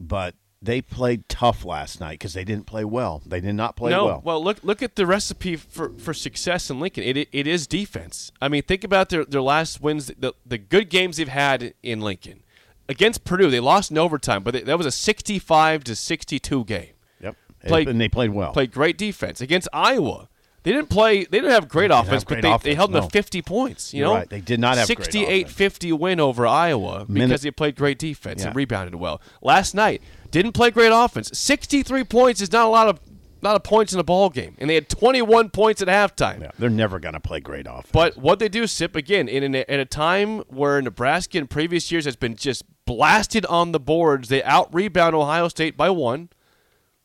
but 0.00 0.34
they 0.62 0.82
played 0.82 1.28
tough 1.28 1.64
last 1.64 2.00
night 2.00 2.18
because 2.18 2.34
they 2.34 2.44
didn't 2.44 2.66
play 2.66 2.84
well. 2.84 3.22
They 3.24 3.40
did 3.40 3.54
not 3.54 3.76
play 3.76 3.90
no, 3.90 4.20
well. 4.22 4.42
look 4.42 4.58
look 4.62 4.82
at 4.82 4.96
the 4.96 5.06
recipe 5.06 5.56
for, 5.56 5.92
for 5.98 6.12
success 6.12 6.68
in 6.70 6.80
Lincoln. 6.80 7.04
It, 7.04 7.16
it 7.16 7.28
it 7.32 7.46
is 7.46 7.66
defense. 7.66 8.30
I 8.42 8.48
mean, 8.48 8.62
think 8.62 8.84
about 8.84 9.08
their, 9.08 9.24
their 9.24 9.40
last 9.40 9.80
wins, 9.80 10.08
the 10.18 10.34
the 10.44 10.58
good 10.58 10.90
games 10.90 11.16
they've 11.16 11.28
had 11.28 11.74
in 11.82 12.00
Lincoln 12.00 12.42
against 12.88 13.24
Purdue. 13.24 13.50
They 13.50 13.60
lost 13.60 13.90
in 13.90 13.96
overtime, 13.98 14.42
but 14.42 14.52
they, 14.52 14.62
that 14.62 14.76
was 14.76 14.86
a 14.86 14.92
sixty-five 14.92 15.82
to 15.84 15.96
sixty-two 15.96 16.64
game. 16.64 16.92
Yep, 17.22 17.36
Played- 17.66 17.88
and 17.88 18.00
they 18.00 18.08
played 18.08 18.30
well. 18.30 18.52
Played 18.52 18.72
great 18.72 18.98
defense 18.98 19.40
against 19.40 19.68
Iowa. 19.72 20.28
They 20.62 20.72
didn't 20.72 20.90
play. 20.90 21.24
They 21.24 21.38
didn't 21.38 21.52
have 21.52 21.68
great 21.70 21.88
didn't 21.88 22.00
offense, 22.00 22.22
have 22.22 22.28
but 22.28 22.34
great 22.34 22.42
they, 22.42 22.48
they 22.48 22.54
offense, 22.54 22.76
held 22.76 22.92
them 22.92 23.00
no. 23.00 23.06
to 23.08 23.10
fifty 23.10 23.40
points. 23.40 23.94
You 23.94 24.00
You're 24.00 24.08
know, 24.08 24.14
right. 24.16 24.28
They 24.28 24.42
did 24.42 24.60
not 24.60 24.76
have 24.76 24.88
great 24.88 25.08
68-50 25.08 25.98
win 25.98 26.20
over 26.20 26.46
Iowa 26.46 27.06
Minute- 27.08 27.28
because 27.28 27.40
they 27.40 27.50
played 27.50 27.76
great 27.76 27.98
defense 27.98 28.44
and 28.44 28.54
rebounded 28.54 28.94
well. 28.96 29.22
Last 29.40 29.74
night 29.74 30.02
didn't 30.30 30.52
play 30.52 30.70
great 30.70 30.92
offense. 30.92 31.30
Sixty-three 31.32 32.04
points 32.04 32.40
is 32.40 32.52
not 32.52 32.66
a 32.66 32.70
lot 32.70 32.88
of 32.88 33.00
not 33.42 33.56
of 33.56 33.62
points 33.62 33.92
in 33.92 33.98
a 33.98 34.04
ball 34.04 34.28
game, 34.30 34.54
and 34.58 34.68
they 34.68 34.74
had 34.74 34.88
twenty-one 34.88 35.50
points 35.50 35.80
at 35.82 35.88
halftime. 35.88 36.40
yeah, 36.42 36.50
they're 36.58 36.70
never 36.70 36.98
going 36.98 37.14
to 37.14 37.20
play 37.20 37.40
great 37.40 37.66
offense. 37.68 37.90
But 37.92 38.16
what 38.16 38.38
they 38.38 38.48
do, 38.48 38.66
Sip, 38.66 38.96
again, 38.96 39.28
in, 39.28 39.54
in 39.54 39.80
a 39.80 39.84
time 39.84 40.40
where 40.48 40.80
Nebraska 40.82 41.38
in 41.38 41.46
previous 41.46 41.90
years 41.90 42.04
has 42.04 42.16
been 42.16 42.36
just 42.36 42.64
blasted 42.84 43.46
on 43.46 43.72
the 43.72 43.80
boards, 43.80 44.28
they 44.28 44.42
out 44.42 44.72
rebound 44.74 45.14
Ohio 45.14 45.48
State 45.48 45.76
by 45.76 45.90
one. 45.90 46.28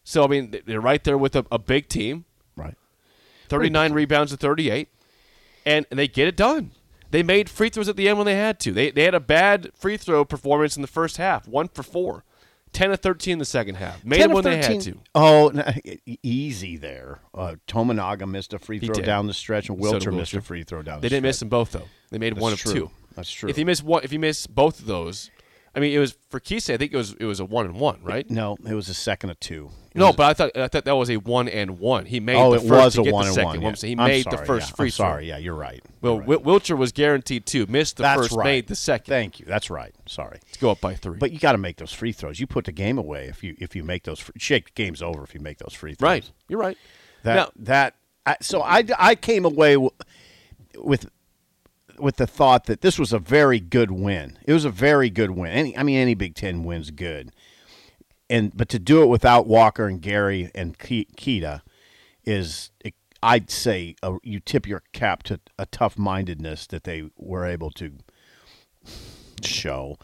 So, 0.03 0.23
I 0.23 0.27
mean, 0.27 0.55
they're 0.65 0.81
right 0.81 1.03
there 1.03 1.17
with 1.17 1.35
a, 1.35 1.45
a 1.51 1.57
big 1.57 1.89
team 1.89 2.25
right. 2.55 2.75
39 3.49 3.93
rebounds 3.93 4.31
to 4.31 4.37
38, 4.37 4.89
and, 5.65 5.85
and 5.89 5.97
they 5.97 6.07
get 6.07 6.27
it 6.27 6.37
done. 6.37 6.71
They 7.11 7.23
made 7.23 7.49
free 7.49 7.69
throws 7.69 7.87
at 7.87 7.95
the 7.95 8.09
end 8.09 8.17
when 8.17 8.25
they 8.25 8.35
had 8.35 8.59
to. 8.61 8.71
They, 8.71 8.91
they 8.91 9.03
had 9.03 9.15
a 9.15 9.19
bad 9.19 9.71
free 9.73 9.97
throw 9.97 10.25
performance 10.25 10.75
in 10.75 10.81
the 10.81 10.87
first 10.87 11.17
half, 11.17 11.47
one 11.47 11.69
for 11.69 11.81
four. 11.81 12.23
10 12.75 12.91
of 12.91 12.99
13 12.99 13.33
in 13.33 13.39
the 13.39 13.45
second 13.45 13.75
half. 13.75 14.03
Made 14.03 14.17
10 14.17 14.29
them 14.29 14.37
of 14.37 14.43
when 14.45 14.53
they 14.53 14.61
13 14.61 14.75
had 14.75 14.81
to. 14.93 14.99
Oh, 15.15 15.51
no, 15.53 15.63
easy 16.23 16.77
there. 16.77 17.19
Uh, 17.33 17.55
Tominaga 17.67 18.29
missed 18.29 18.53
a 18.53 18.59
free 18.59 18.79
throw 18.79 18.95
down 18.95 19.27
the 19.27 19.33
stretch, 19.33 19.69
and 19.69 19.81
So 19.81 19.93
Wilcher 19.93 20.13
missed 20.13 20.33
a 20.33 20.41
free 20.41 20.63
throw 20.63 20.81
down 20.81 20.97
the 20.97 21.01
They 21.01 21.07
the 21.07 21.15
didn't 21.15 21.23
miss 21.23 21.39
them 21.39 21.49
both 21.49 21.71
though. 21.71 21.87
They 22.11 22.17
made 22.17 22.33
That's 22.35 22.41
one 22.41 22.53
of 22.53 22.59
true. 22.59 22.73
two. 22.73 22.91
That's 23.15 23.31
true. 23.31 23.49
If 23.49 23.57
you 23.57 23.65
miss 23.65 23.81
one, 23.81 24.03
if 24.03 24.11
you 24.11 24.19
miss 24.19 24.45
both 24.45 24.79
of 24.79 24.85
those, 24.87 25.31
I 25.75 25.79
mean, 25.81 25.93
it 25.93 25.99
was 25.99 26.15
for 26.29 26.39
Keisei. 26.39 26.73
I 26.73 26.77
think 26.77 26.93
it 26.93 26.97
was 26.97 27.13
it 27.19 27.25
was 27.25 27.39
a 27.39 27.45
one 27.45 27.65
and 27.65 27.79
one, 27.79 27.99
right? 28.01 28.29
No, 28.29 28.55
it 28.67 28.73
was 28.73 28.87
a 28.87 28.93
second 28.93 29.29
of 29.31 29.39
two. 29.39 29.71
It 29.93 29.97
No, 29.99 30.07
was- 30.07 30.15
but 30.15 30.25
I 30.27 30.33
thought 30.33 30.57
I 30.57 30.67
thought 30.69 30.85
that 30.85 30.95
was 30.95 31.09
a 31.09 31.17
one 31.17 31.47
and 31.49 31.79
one. 31.79 32.05
He 32.05 32.19
made 32.19 32.37
oh, 32.37 32.51
the 32.51 32.57
it 32.65 32.67
first 32.69 32.71
was 32.71 32.93
to 32.95 33.01
a 33.01 33.03
get 33.03 33.13
one 33.13 33.23
the 33.23 33.27
and 33.29 33.35
second. 33.35 33.61
one. 33.61 33.73
Yeah. 33.81 33.87
He 33.87 33.91
I'm 33.93 34.07
made 34.07 34.23
sorry, 34.23 34.37
the 34.37 34.45
first 34.45 34.69
yeah. 34.69 34.75
free 34.75 34.87
I'm 34.87 34.91
throw. 34.91 35.05
sorry, 35.05 35.27
yeah, 35.27 35.37
you're 35.37 35.53
right. 35.55 35.83
Well, 36.01 36.19
right. 36.21 36.39
Wilcher 36.43 36.77
was 36.77 36.91
guaranteed 36.93 37.45
two. 37.45 37.65
Missed 37.67 37.97
the 37.97 38.03
That's 38.03 38.21
first, 38.21 38.31
right. 38.35 38.45
made 38.45 38.67
the 38.67 38.75
second. 38.75 39.11
Thank 39.11 39.39
you. 39.39 39.45
That's 39.45 39.69
right. 39.69 39.93
Sorry, 40.07 40.39
to 40.53 40.59
go 40.59 40.71
up 40.71 40.79
by 40.79 40.95
three. 40.95 41.17
but 41.17 41.31
you 41.33 41.39
got 41.39 41.51
to 41.51 41.57
make 41.57 41.77
those 41.77 41.91
free 41.91 42.13
throws. 42.13 42.39
You 42.39 42.47
put 42.47 42.65
the 42.65 42.71
game 42.71 42.97
away 42.97 43.25
if 43.27 43.43
you 43.43 43.55
if 43.59 43.75
you 43.75 43.83
make 43.83 44.03
those. 44.03 44.19
Free, 44.19 44.33
shake 44.37 44.65
the 44.65 44.71
game's 44.75 45.01
over 45.01 45.23
if 45.23 45.33
you 45.33 45.41
make 45.41 45.57
those 45.57 45.73
free 45.73 45.93
throws. 45.95 46.07
right, 46.09 46.31
you're 46.47 46.59
right. 46.59 46.77
That 47.23 47.35
now, 47.35 47.49
that 47.57 47.95
I, 48.25 48.37
so 48.41 48.61
I 48.61 48.83
I 48.97 49.15
came 49.15 49.43
away 49.45 49.73
w- 49.73 49.89
with 50.77 51.09
with 51.99 52.17
the 52.17 52.27
thought 52.27 52.65
that 52.65 52.81
this 52.81 52.99
was 52.99 53.13
a 53.13 53.19
very 53.19 53.59
good 53.59 53.91
win. 53.91 54.37
It 54.45 54.53
was 54.53 54.65
a 54.65 54.69
very 54.69 55.09
good 55.09 55.31
win. 55.31 55.51
Any 55.51 55.77
I 55.77 55.83
mean 55.83 55.97
any 55.97 56.15
Big 56.15 56.35
Ten 56.35 56.63
win's 56.63 56.91
good, 56.91 57.31
and 58.29 58.55
but 58.55 58.69
to 58.69 58.79
do 58.79 59.03
it 59.03 59.07
without 59.07 59.47
Walker 59.47 59.87
and 59.87 60.01
Gary 60.01 60.51
and 60.55 60.77
Ke- 60.77 61.09
Keita 61.17 61.61
is 62.23 62.71
I'd 63.23 63.49
say 63.49 63.95
a, 64.03 64.17
you 64.23 64.39
tip 64.39 64.67
your 64.67 64.83
cap 64.93 65.23
to 65.23 65.39
a 65.57 65.65
tough 65.65 65.97
mindedness 65.97 66.67
that 66.67 66.83
they 66.83 67.09
were 67.17 67.45
able 67.45 67.71
to 67.71 67.93
show. 69.43 69.97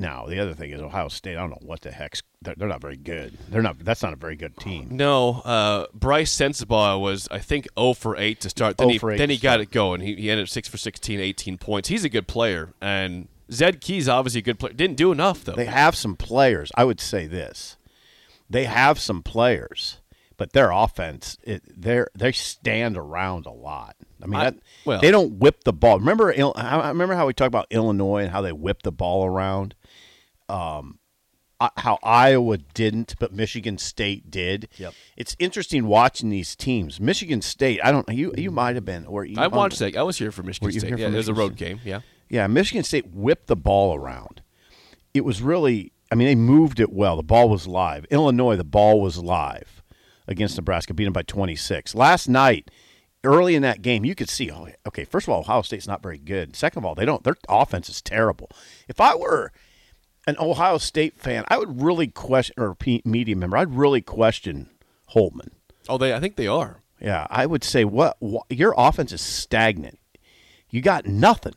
Now 0.00 0.26
the 0.26 0.38
other 0.40 0.54
thing 0.54 0.70
is 0.70 0.80
Ohio 0.80 1.08
State. 1.08 1.36
I 1.36 1.40
don't 1.40 1.50
know 1.50 1.58
what 1.60 1.82
the 1.82 1.90
heck's 1.90 2.22
they're, 2.42 2.54
they're 2.56 2.68
not 2.68 2.80
very 2.80 2.96
good. 2.96 3.36
They're 3.50 3.60
not. 3.62 3.78
That's 3.78 4.02
not 4.02 4.12
a 4.14 4.16
very 4.16 4.34
good 4.36 4.56
team. 4.56 4.88
no, 4.90 5.40
uh, 5.44 5.86
Brice 5.92 6.34
Sensabaugh 6.34 6.98
was 7.00 7.28
I 7.30 7.38
think 7.38 7.68
0 7.78 7.92
for 7.92 8.16
8 8.16 8.40
to 8.40 8.48
start. 8.50 8.78
Then 8.78 8.88
0 8.90 9.08
he 9.10 9.14
8 9.14 9.18
then 9.18 9.30
he 9.30 9.36
got 9.36 9.60
it 9.60 9.70
going. 9.70 10.00
He, 10.00 10.14
he 10.14 10.30
ended 10.30 10.44
up 10.44 10.48
6 10.48 10.68
for 10.68 10.78
16, 10.78 11.20
18 11.20 11.58
points. 11.58 11.88
He's 11.90 12.04
a 12.04 12.08
good 12.08 12.26
player, 12.26 12.72
and 12.80 13.28
Zed 13.52 13.80
Key's 13.82 14.08
obviously 14.08 14.38
a 14.38 14.42
good 14.42 14.58
player. 14.58 14.72
Didn't 14.72 14.96
do 14.96 15.12
enough 15.12 15.44
though. 15.44 15.52
They 15.52 15.66
have 15.66 15.94
some 15.94 16.16
players. 16.16 16.72
I 16.76 16.84
would 16.84 17.00
say 17.00 17.26
this: 17.26 17.76
they 18.48 18.64
have 18.64 18.98
some 18.98 19.22
players, 19.22 19.98
but 20.38 20.54
their 20.54 20.70
offense, 20.70 21.36
it, 21.42 21.62
they 21.78 22.04
they 22.14 22.32
stand 22.32 22.96
around 22.96 23.44
a 23.44 23.52
lot. 23.52 23.96
I 24.22 24.26
mean, 24.26 24.40
I- 24.40 24.44
that, 24.44 24.54
well- 24.86 25.00
they 25.02 25.10
don't 25.10 25.38
whip 25.38 25.64
the 25.64 25.74
ball. 25.74 25.98
Remember, 25.98 26.32
I 26.56 26.88
remember 26.88 27.14
how 27.14 27.26
we 27.26 27.34
talked 27.34 27.48
about 27.48 27.66
Illinois 27.70 28.22
and 28.22 28.30
how 28.30 28.40
they 28.40 28.52
whip 28.52 28.82
the 28.82 28.92
ball 28.92 29.26
around. 29.26 29.74
Um, 30.50 30.98
how 31.76 31.98
Iowa 32.02 32.56
didn't, 32.56 33.16
but 33.18 33.34
Michigan 33.34 33.76
State 33.76 34.30
did. 34.30 34.68
Yep. 34.78 34.94
It's 35.16 35.36
interesting 35.38 35.86
watching 35.86 36.30
these 36.30 36.56
teams. 36.56 36.98
Michigan 36.98 37.42
State, 37.42 37.80
I 37.84 37.92
don't. 37.92 38.08
You 38.08 38.32
you 38.36 38.50
might 38.50 38.76
have 38.76 38.84
been, 38.86 39.04
or 39.04 39.26
you, 39.26 39.36
I 39.38 39.46
watched 39.46 39.78
that. 39.80 39.94
I 39.96 40.02
was 40.02 40.16
here 40.16 40.32
for 40.32 40.42
Michigan 40.42 40.72
State. 40.72 40.90
Yeah, 40.98 41.08
for 41.08 41.12
it 41.12 41.16
was 41.16 41.28
a 41.28 41.32
Michigan 41.32 41.34
road 41.36 41.56
game. 41.56 41.80
Yeah. 41.84 42.00
Yeah, 42.30 42.46
Michigan 42.46 42.84
State 42.84 43.08
whipped 43.12 43.48
the 43.48 43.56
ball 43.56 43.94
around. 43.94 44.40
It 45.12 45.24
was 45.24 45.42
really, 45.42 45.92
I 46.12 46.14
mean, 46.14 46.28
they 46.28 46.36
moved 46.36 46.78
it 46.78 46.92
well. 46.92 47.16
The 47.16 47.24
ball 47.24 47.48
was 47.48 47.66
live. 47.66 48.06
Illinois, 48.08 48.54
the 48.54 48.64
ball 48.64 49.00
was 49.00 49.18
live 49.18 49.82
against 50.28 50.56
Nebraska, 50.56 50.94
beat 50.94 51.04
them 51.04 51.12
by 51.12 51.22
26. 51.22 51.92
Last 51.96 52.28
night, 52.28 52.70
early 53.24 53.56
in 53.56 53.62
that 53.62 53.82
game, 53.82 54.04
you 54.04 54.14
could 54.14 54.30
see, 54.30 54.48
oh, 54.48 54.68
okay, 54.86 55.04
first 55.04 55.26
of 55.26 55.34
all, 55.34 55.40
Ohio 55.40 55.62
State's 55.62 55.88
not 55.88 56.04
very 56.04 56.18
good. 56.18 56.54
Second 56.54 56.82
of 56.82 56.86
all, 56.86 56.94
they 56.94 57.04
don't, 57.04 57.24
their 57.24 57.36
offense 57.48 57.88
is 57.88 58.00
terrible. 58.00 58.48
If 58.86 59.00
I 59.00 59.16
were 59.16 59.50
an 60.26 60.36
Ohio 60.38 60.78
State 60.78 61.18
fan, 61.18 61.44
I 61.48 61.58
would 61.58 61.80
really 61.82 62.06
question, 62.08 62.54
or 62.58 62.76
media 63.04 63.36
member, 63.36 63.56
I'd 63.56 63.74
really 63.74 64.00
question 64.00 64.68
Holtmann. 65.14 65.50
Oh, 65.88 65.98
they. 65.98 66.14
I 66.14 66.20
think 66.20 66.36
they 66.36 66.46
are. 66.46 66.82
Yeah, 67.00 67.26
I 67.30 67.46
would 67.46 67.64
say 67.64 67.84
what, 67.84 68.16
what 68.20 68.44
your 68.50 68.74
offense 68.76 69.12
is 69.12 69.20
stagnant. 69.22 69.98
You 70.68 70.82
got 70.82 71.06
nothing. 71.06 71.54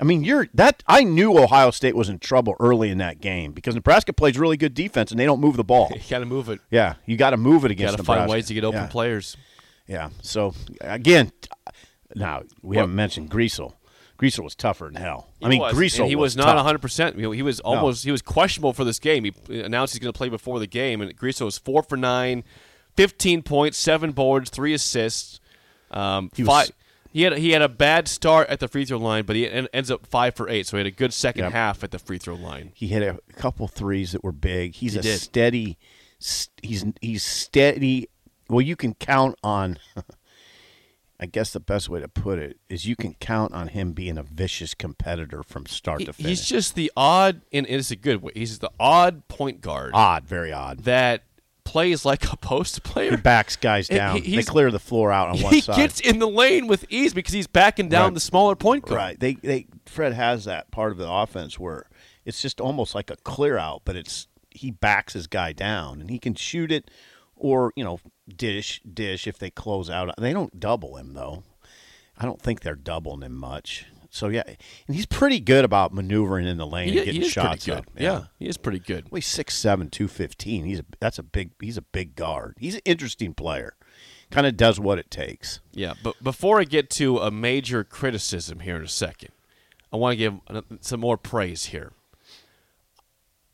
I 0.00 0.04
mean, 0.04 0.24
you're 0.24 0.48
that. 0.54 0.82
I 0.86 1.04
knew 1.04 1.38
Ohio 1.38 1.70
State 1.70 1.94
was 1.96 2.08
in 2.08 2.18
trouble 2.18 2.54
early 2.60 2.90
in 2.90 2.98
that 2.98 3.20
game 3.20 3.52
because 3.52 3.74
Nebraska 3.74 4.12
plays 4.12 4.38
really 4.38 4.56
good 4.56 4.74
defense 4.74 5.10
and 5.10 5.18
they 5.20 5.24
don't 5.24 5.40
move 5.40 5.56
the 5.56 5.64
ball. 5.64 5.90
You 5.94 6.00
got 6.10 6.18
to 6.18 6.26
move 6.26 6.48
it. 6.48 6.60
Yeah, 6.70 6.94
you 7.06 7.16
got 7.16 7.30
to 7.30 7.36
move 7.36 7.64
it 7.64 7.68
You 7.68 7.72
against 7.72 7.92
got 7.92 7.98
to 7.98 8.04
find 8.04 8.30
ways 8.30 8.46
to 8.48 8.54
get 8.54 8.64
open 8.64 8.80
yeah. 8.82 8.86
players. 8.88 9.36
Yeah. 9.86 10.10
So 10.22 10.52
again, 10.80 11.32
now 12.14 12.42
we 12.62 12.76
Well- 12.76 12.84
haven't 12.84 12.96
mentioned 12.96 13.30
Griesel. 13.30 13.74
Griesel 14.18 14.44
was 14.44 14.54
tougher 14.54 14.86
than 14.86 14.94
hell. 15.00 15.28
I 15.42 15.46
He 15.46 15.50
mean, 15.50 15.60
was, 15.60 15.74
Griesel 15.74 16.00
and 16.00 16.08
he 16.08 16.16
was, 16.16 16.34
was 16.34 16.36
not 16.36 16.44
tough. 16.46 16.56
100. 16.56 16.78
percent 16.78 17.18
He 17.18 17.42
was 17.42 17.60
almost 17.60 18.04
he 18.04 18.10
was 18.12 18.22
questionable 18.22 18.72
for 18.72 18.84
this 18.84 18.98
game. 18.98 19.24
He 19.24 19.60
announced 19.60 19.94
he's 19.94 20.00
going 20.00 20.12
to 20.12 20.16
play 20.16 20.28
before 20.28 20.58
the 20.58 20.66
game, 20.66 21.00
and 21.02 21.14
Griesel 21.16 21.44
was 21.44 21.58
four 21.58 21.82
for 21.82 21.96
nine, 21.96 22.42
15 22.96 23.42
points, 23.42 23.76
seven 23.78 24.12
boards, 24.12 24.48
three 24.50 24.72
assists. 24.74 25.40
Um, 25.90 26.30
He 26.34 26.42
was- 26.42 26.48
five, 26.68 26.70
he 27.12 27.22
had 27.22 27.38
he 27.38 27.50
had 27.52 27.62
a 27.62 27.68
bad 27.68 28.08
start 28.08 28.48
at 28.50 28.60
the 28.60 28.68
free 28.68 28.84
throw 28.84 28.98
line, 28.98 29.24
but 29.24 29.36
he 29.36 29.48
en- 29.48 29.68
ends 29.72 29.90
up 29.90 30.06
five 30.06 30.34
for 30.34 30.48
eight. 30.50 30.66
So 30.66 30.76
he 30.76 30.80
had 30.80 30.86
a 30.86 30.90
good 30.90 31.12
second 31.14 31.44
Yep. 31.44 31.52
half 31.52 31.84
at 31.84 31.90
the 31.90 31.98
free 31.98 32.18
throw 32.18 32.34
line. 32.34 32.72
He 32.74 32.88
hit 32.88 33.02
a 33.02 33.18
couple 33.36 33.68
threes 33.68 34.12
that 34.12 34.22
were 34.24 34.32
big. 34.32 34.74
He's 34.74 34.92
He 34.94 34.98
a 34.98 35.02
did. 35.02 35.20
steady. 35.20 35.78
st- 36.18 36.50
He's 36.62 36.84
he's 37.00 37.22
steady. 37.22 38.08
Well, 38.48 38.60
you 38.60 38.76
can 38.76 38.94
count 38.94 39.38
on. 39.42 39.78
I 41.18 41.26
guess 41.26 41.50
the 41.52 41.60
best 41.60 41.88
way 41.88 42.00
to 42.00 42.08
put 42.08 42.38
it 42.38 42.58
is 42.68 42.84
you 42.86 42.94
can 42.96 43.14
count 43.14 43.54
on 43.54 43.68
him 43.68 43.92
being 43.92 44.18
a 44.18 44.22
vicious 44.22 44.74
competitor 44.74 45.42
from 45.42 45.64
start 45.66 46.00
He- 46.00 46.04
to 46.06 46.12
finish. 46.12 46.28
he's 46.30 46.46
just 46.48 46.74
the 46.74 46.92
odd, 46.96 47.40
and 47.52 47.66
it's 47.66 47.90
a 47.90 47.96
good 47.96 48.20
way. 48.22 48.32
He's 48.34 48.58
the 48.58 48.70
odd 48.78 49.26
point 49.28 49.60
guard 49.62 49.92
odd, 49.94 50.26
very 50.26 50.52
odd. 50.52 50.80
that 50.80 51.22
plays 51.64 52.04
like 52.04 52.30
a 52.32 52.36
post 52.36 52.82
player. 52.82 53.12
He 53.12 53.16
backs 53.16 53.56
guys 53.56 53.88
down. 53.88 54.20
he- 54.22 54.36
they 54.36 54.42
clear 54.42 54.70
the 54.70 54.78
floor 54.78 55.10
out 55.10 55.28
on 55.30 55.40
one 55.42 55.54
he 55.54 55.60
side. 55.62 55.76
He 55.76 55.82
gets 55.82 56.00
in 56.00 56.18
the 56.18 56.28
lane 56.28 56.66
with 56.66 56.84
ease 56.90 57.14
because 57.14 57.32
he's 57.32 57.46
backing 57.46 57.88
down 57.88 58.04
Right. 58.04 58.14
the 58.14 58.20
smaller 58.20 58.54
point 58.54 58.84
guard. 58.84 58.98
Right. 58.98 59.18
They 59.20 59.34
they 59.34 59.66
Fred 59.86 60.12
has 60.12 60.44
that 60.44 60.70
part 60.70 60.92
of 60.92 60.98
the 60.98 61.10
offense 61.10 61.58
where 61.58 61.86
it's 62.24 62.42
just 62.42 62.60
almost 62.60 62.94
like 62.94 63.10
a 63.10 63.16
clear 63.16 63.56
out, 63.58 63.82
but 63.84 63.96
it's 63.96 64.28
he 64.50 64.70
backs 64.70 65.12
his 65.14 65.26
guy 65.26 65.52
down 65.52 66.00
and 66.00 66.10
he 66.10 66.18
can 66.18 66.34
shoot 66.34 66.70
it 66.72 66.90
or, 67.36 67.72
you 67.76 67.84
know, 67.84 68.00
dish 68.34 68.80
dish 68.82 69.26
if 69.26 69.38
they 69.38 69.50
close 69.50 69.88
out. 69.90 70.12
They 70.18 70.32
don't 70.32 70.58
double 70.58 70.96
him 70.96 71.14
though. 71.14 71.42
I 72.18 72.24
don't 72.24 72.40
think 72.40 72.60
they're 72.60 72.74
doubling 72.74 73.22
him 73.22 73.34
much. 73.34 73.86
So 74.10 74.28
yeah, 74.28 74.44
and 74.46 74.96
he's 74.96 75.04
pretty 75.04 75.40
good 75.40 75.64
about 75.64 75.92
maneuvering 75.92 76.46
in 76.46 76.56
the 76.56 76.66
lane 76.66 76.88
He, 76.92 76.98
and 76.98 77.04
getting 77.06 77.22
shots 77.28 77.68
up. 77.68 77.84
good. 77.94 78.02
Yeah. 78.02 78.24
he 78.38 78.46
is 78.46 78.56
pretty 78.56 78.78
good. 78.78 79.10
Well, 79.10 79.18
he's 79.18 79.26
six 79.26 79.54
seven, 79.54 79.90
two 79.90 80.08
fifteen. 80.08 80.64
He's 80.64 80.78
a, 80.80 80.84
that's 81.00 81.18
a 81.18 81.22
big 81.22 81.50
he's 81.60 81.76
a 81.76 81.82
big 81.82 82.16
guard. 82.16 82.54
He's 82.58 82.74
an 82.76 82.80
interesting 82.84 83.34
player. 83.34 83.74
Kind 84.30 84.46
of 84.46 84.56
does 84.56 84.80
what 84.80 84.98
it 84.98 85.10
takes. 85.10 85.60
Yeah, 85.72 85.94
but 86.02 86.22
before 86.22 86.58
I 86.60 86.64
get 86.64 86.90
to 86.90 87.18
a 87.18 87.30
major 87.30 87.84
criticism 87.84 88.60
here 88.60 88.76
in 88.76 88.82
a 88.82 88.88
second, 88.88 89.30
I 89.92 89.96
want 89.96 90.12
to 90.12 90.16
give 90.16 90.34
some 90.80 91.00
more 91.00 91.16
praise 91.16 91.66
here. 91.66 91.92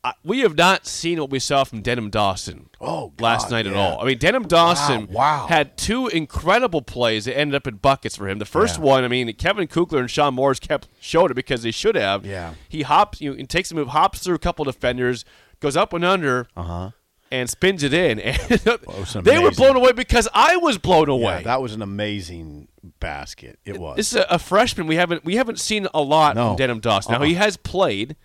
I, 0.05 0.13
we 0.23 0.39
have 0.41 0.57
not 0.57 0.85
seen 0.85 1.19
what 1.21 1.29
we 1.29 1.39
saw 1.39 1.63
from 1.63 1.81
Denim 1.81 2.09
Dawson 2.09 2.69
Oh, 2.81 3.13
last 3.19 3.43
God, 3.45 3.51
night 3.51 3.67
at 3.67 3.73
all. 3.75 4.01
I 4.01 4.05
mean, 4.05 4.17
Denim 4.17 4.43
Dawson 4.47 5.07
wow. 5.09 5.45
had 5.47 5.77
two 5.77 6.07
incredible 6.07 6.81
plays 6.81 7.23
that 7.25 7.37
ended 7.37 7.55
up 7.55 7.67
in 7.67 7.75
buckets 7.75 8.17
for 8.17 8.27
him. 8.27 8.37
The 8.39 8.45
first 8.45 8.79
Yeah. 8.79 8.83
one, 8.85 9.03
I 9.05 9.07
mean, 9.07 9.31
Kevin 9.35 9.67
Kugler 9.67 9.99
and 10.01 10.11
Shon 10.11 10.33
Morris 10.33 10.59
kept 10.59 10.89
showed 10.99 11.31
it 11.31 11.35
because 11.35 11.63
they 11.63 11.71
should 11.71 11.95
have. 11.95 12.25
Yeah. 12.25 12.55
he 12.67 12.81
hops, 12.81 13.21
you 13.21 13.31
know, 13.31 13.37
and 13.39 13.49
takes 13.49 13.71
a 13.71 13.75
move, 13.75 13.89
hops 13.89 14.19
through 14.19 14.35
a 14.35 14.39
couple 14.39 14.65
defenders, 14.65 15.23
goes 15.61 15.77
up 15.77 15.93
and 15.93 16.03
under, 16.03 16.47
Uh 16.57 16.63
huh. 16.63 16.89
and 17.31 17.49
spins 17.49 17.81
it 17.83 17.93
in. 17.93 18.19
And 18.19 19.23
they 19.25 19.39
were 19.39 19.51
blown 19.51 19.77
away 19.77 19.93
because 19.93 20.27
I 20.33 20.57
was 20.57 20.77
blown 20.77 21.07
Yeah, 21.07 21.13
away. 21.13 21.41
that 21.45 21.61
was 21.61 21.73
an 21.73 21.81
amazing 21.81 22.67
basket. 22.99 23.57
It 23.63 23.77
was. 23.79 23.95
this 23.95 24.11
is 24.11 24.17
a, 24.19 24.25
a 24.31 24.39
freshman 24.39 24.87
we 24.87 24.97
haven't 24.97 25.23
we 25.23 25.37
haven't 25.37 25.61
seen 25.61 25.87
a 25.93 26.01
lot 26.01 26.35
No. 26.35 26.49
from 26.49 26.57
Denim 26.57 26.79
Dawson. 26.81 27.13
Now 27.13 27.19
Uh-uh. 27.19 27.27
he 27.27 27.35
has 27.35 27.55
played, 27.55 28.17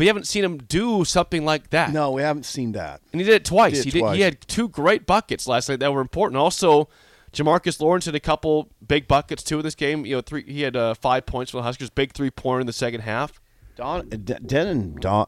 but 0.00 0.04
you 0.04 0.08
haven't 0.08 0.26
seen 0.26 0.42
him 0.42 0.56
do 0.56 1.04
something 1.04 1.44
like 1.44 1.68
that. 1.68 1.92
no, 1.92 2.12
we 2.12 2.22
haven't 2.22 2.46
seen 2.46 2.72
that. 2.72 3.02
And 3.12 3.20
he 3.20 3.26
did 3.26 3.34
it 3.34 3.44
twice. 3.44 3.72
Did 3.74 3.88
it 3.88 3.92
he 3.92 4.00
did. 4.00 4.14
He 4.14 4.20
had 4.22 4.40
two 4.40 4.66
great 4.66 5.04
buckets 5.04 5.46
last 5.46 5.68
night 5.68 5.80
that 5.80 5.92
were 5.92 6.00
important. 6.00 6.38
Also, 6.38 6.88
Jamarques 7.34 7.78
Lawrence 7.82 8.06
had 8.06 8.14
a 8.14 8.20
couple 8.20 8.70
big 8.88 9.06
buckets 9.06 9.42
too 9.42 9.58
in 9.58 9.62
this 9.62 9.74
game. 9.74 10.06
You 10.06 10.16
know, 10.16 10.20
three. 10.22 10.42
He 10.44 10.62
had 10.62 10.74
uh, 10.74 10.94
five 10.94 11.26
points 11.26 11.50
for 11.50 11.58
the 11.58 11.64
Huskers. 11.64 11.90
Big 11.90 12.14
three 12.14 12.30
pointer 12.30 12.62
in 12.62 12.66
the 12.66 12.72
second 12.72 13.02
half. 13.02 13.42
Don, 13.76 14.08
D- 14.08 14.16
Denim, 14.46 14.96
Daw, 14.96 15.26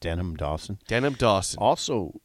Denim 0.00 0.34
Dawson 0.34 0.80
Denim 0.88 1.14
Dawson. 1.14 1.60
also 1.60 2.20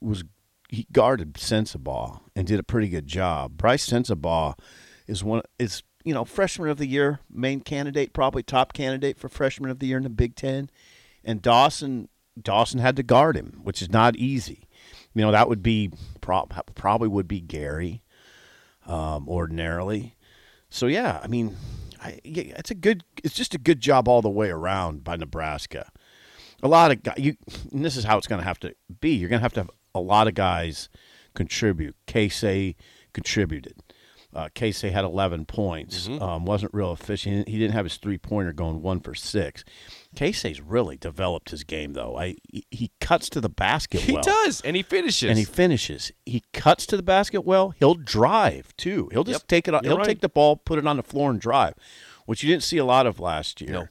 was 0.00 0.24
he 0.70 0.88
guarded 0.90 1.34
Sensabaugh 1.34 2.18
and 2.34 2.48
did 2.48 2.58
a 2.58 2.64
pretty 2.64 2.88
good 2.88 3.06
job. 3.06 3.56
Brice 3.56 3.88
Sensabaugh 3.88 4.58
is 5.06 5.22
one 5.22 5.42
is 5.56 5.84
you 6.04 6.14
know 6.14 6.24
freshman 6.24 6.68
of 6.68 6.78
the 6.78 6.86
year 6.86 7.20
main 7.30 7.60
candidate, 7.60 8.12
probably 8.12 8.42
top 8.42 8.72
candidate 8.72 9.18
for 9.18 9.28
freshman 9.28 9.70
of 9.70 9.78
the 9.78 9.86
year 9.86 9.96
in 9.96 10.02
the 10.02 10.10
Big 10.10 10.34
Ten, 10.34 10.70
and 11.24 11.42
Dawson 11.42 12.08
Dawson 12.40 12.80
had 12.80 12.96
to 12.96 13.02
guard 13.02 13.36
him, 13.36 13.60
which 13.62 13.82
is 13.82 13.90
not 13.90 14.16
easy. 14.16 14.68
You 15.14 15.22
know 15.22 15.32
that 15.32 15.48
would 15.48 15.62
be 15.62 15.90
prob- 16.20 16.74
probably 16.74 17.08
would 17.08 17.28
be 17.28 17.40
Gary 17.40 18.02
um, 18.86 19.28
ordinarily. 19.28 20.16
So 20.68 20.86
yeah, 20.86 21.20
I 21.22 21.26
mean, 21.26 21.56
I, 22.02 22.20
yeah, 22.24 22.54
it's 22.56 22.70
a 22.70 22.74
good. 22.74 23.04
It's 23.22 23.34
just 23.34 23.54
a 23.54 23.58
good 23.58 23.80
job 23.80 24.08
all 24.08 24.22
the 24.22 24.30
way 24.30 24.50
around 24.50 25.04
by 25.04 25.16
Nebraska. 25.16 25.90
A 26.62 26.68
lot 26.68 26.90
of 26.90 27.02
guys. 27.02 27.18
You, 27.18 27.36
and 27.72 27.84
this 27.84 27.96
is 27.96 28.04
how 28.04 28.18
it's 28.18 28.26
going 28.26 28.40
to 28.40 28.46
have 28.46 28.60
to 28.60 28.74
be. 29.00 29.10
You're 29.10 29.28
going 29.28 29.40
to 29.40 29.44
have 29.44 29.54
to 29.54 29.60
have 29.60 29.70
a 29.94 30.00
lot 30.00 30.28
of 30.28 30.34
guys 30.34 30.88
contribute. 31.34 31.96
Keisei 32.06 32.76
contributed. 33.12 33.74
Uh, 34.32 34.48
Keisei 34.54 34.92
had 34.92 35.04
11 35.04 35.44
points. 35.46 36.06
Um, 36.08 36.44
wasn't 36.44 36.72
real 36.72 36.92
efficient. 36.92 37.48
He 37.48 37.58
didn't 37.58 37.74
have 37.74 37.84
his 37.84 37.96
three 37.96 38.16
pointer 38.18 38.52
going 38.52 38.80
one 38.80 39.00
for 39.00 39.12
six. 39.14 39.64
Keisei's 40.14 40.60
really 40.60 40.96
developed 40.96 41.50
his 41.50 41.64
game 41.64 41.94
though. 41.94 42.16
I 42.16 42.36
he, 42.70 42.92
cuts 43.00 43.28
to 43.30 43.40
the 43.40 43.48
basket. 43.48 44.00
he 44.02 44.12
well 44.12 44.22
does, 44.22 44.60
and 44.60 44.76
he 44.76 44.82
finishes. 44.82 45.28
and 45.30 45.38
he 45.38 45.44
finishes. 45.44 46.12
He 46.24 46.44
cuts 46.52 46.86
to 46.86 46.96
the 46.96 47.02
basket 47.02 47.40
well. 47.44 47.70
He'll 47.78 47.94
drive 47.96 48.76
too. 48.76 49.08
He'll 49.12 49.24
just 49.24 49.42
Yep, 49.42 49.48
take 49.48 49.66
it. 49.68 49.72
you're 49.72 49.82
He'll 49.82 49.96
right. 49.98 50.06
take 50.06 50.20
the 50.20 50.28
ball, 50.28 50.56
put 50.56 50.78
it 50.78 50.86
on 50.86 50.96
the 50.96 51.02
floor, 51.02 51.30
and 51.30 51.40
drive, 51.40 51.74
which 52.26 52.42
you 52.44 52.48
didn't 52.50 52.62
see 52.62 52.78
a 52.78 52.84
lot 52.84 53.06
of 53.06 53.18
last 53.18 53.60
year. 53.60 53.90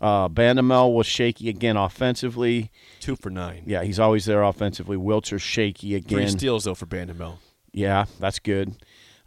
Uh, 0.00 0.28
Bandoumel 0.28 0.92
was 0.94 1.06
shaky 1.06 1.48
again 1.48 1.76
offensively. 1.76 2.70
two 3.00 3.16
for 3.16 3.30
nine. 3.30 3.62
Yeah, 3.66 3.82
he's 3.82 3.98
always 3.98 4.26
there 4.26 4.42
offensively. 4.42 4.96
Wilcher 4.96 5.40
shaky 5.40 5.94
again. 5.94 6.18
Three 6.18 6.28
steals 6.28 6.64
though 6.64 6.74
for 6.74 6.86
Bandoumel. 6.86 7.38
Yeah, 7.72 8.04
that's 8.20 8.38
good. 8.38 8.74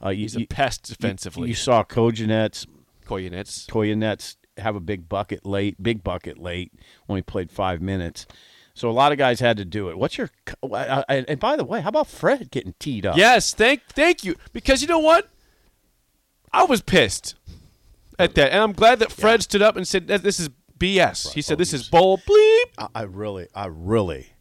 Uh, 0.04 0.10
you, 0.10 0.22
He's 0.24 0.36
a 0.36 0.42
you- 0.42 0.48
pest 0.48 0.84
defensively. 0.84 1.50
You, 1.50 1.56
saw 1.56 1.84
Kojenets, 1.84 2.66
Koyanets. 3.06 3.68
Koyanets 3.68 4.36
have 4.58 4.76
a 4.76 4.80
big 4.80 5.08
bucket 5.08 5.46
late, 5.46 5.82
big 5.82 6.04
bucket 6.04 6.38
late. 6.38 6.72
Only 7.08 7.22
played 7.22 7.52
five 7.52 7.82
minutes, 7.82 8.26
so 8.74 8.90
a 8.90 8.92
lot 8.92 9.12
of 9.12 9.18
guys 9.18 9.40
had 9.40 9.58
to 9.58 9.66
do 9.66 9.90
it. 9.90 9.98
What's 9.98 10.18
your? 10.18 10.30
uh, 10.64 11.04
And 11.10 11.30
and 11.30 11.40
by 11.40 11.56
the 11.56 11.64
way, 11.64 11.82
how 11.82 11.90
about 11.90 12.08
Fred 12.08 12.52
getting 12.52 12.74
teed 12.80 13.06
up? 13.06 13.16
Yes, 13.18 13.54
thank 13.54 13.84
thank 13.90 14.24
you. 14.24 14.36
Because 14.54 14.82
you 14.82 14.88
know 14.88 15.00
what? 15.00 15.30
I 16.54 16.64
was 16.66 16.82
pissed 16.82 17.36
at 18.20 18.36
that, 18.36 18.52
and 18.52 18.62
I'm 18.62 18.74
glad 18.74 19.00
that 19.00 19.12
Fred 19.12 19.42
stood 19.44 19.62
up 19.62 19.76
and 19.78 19.88
said 19.88 20.08
this 20.08 20.40
is 20.40 20.50
BS. 20.78 21.34
He 21.34 21.42
said 21.42 21.58
this 21.58 21.74
is 21.74 21.88
bull 21.90 22.18
bleep 22.18 22.64
I, 22.78 22.88
I 22.96 23.02
really, 23.04 23.48
I 23.56 23.68
really 23.68 24.34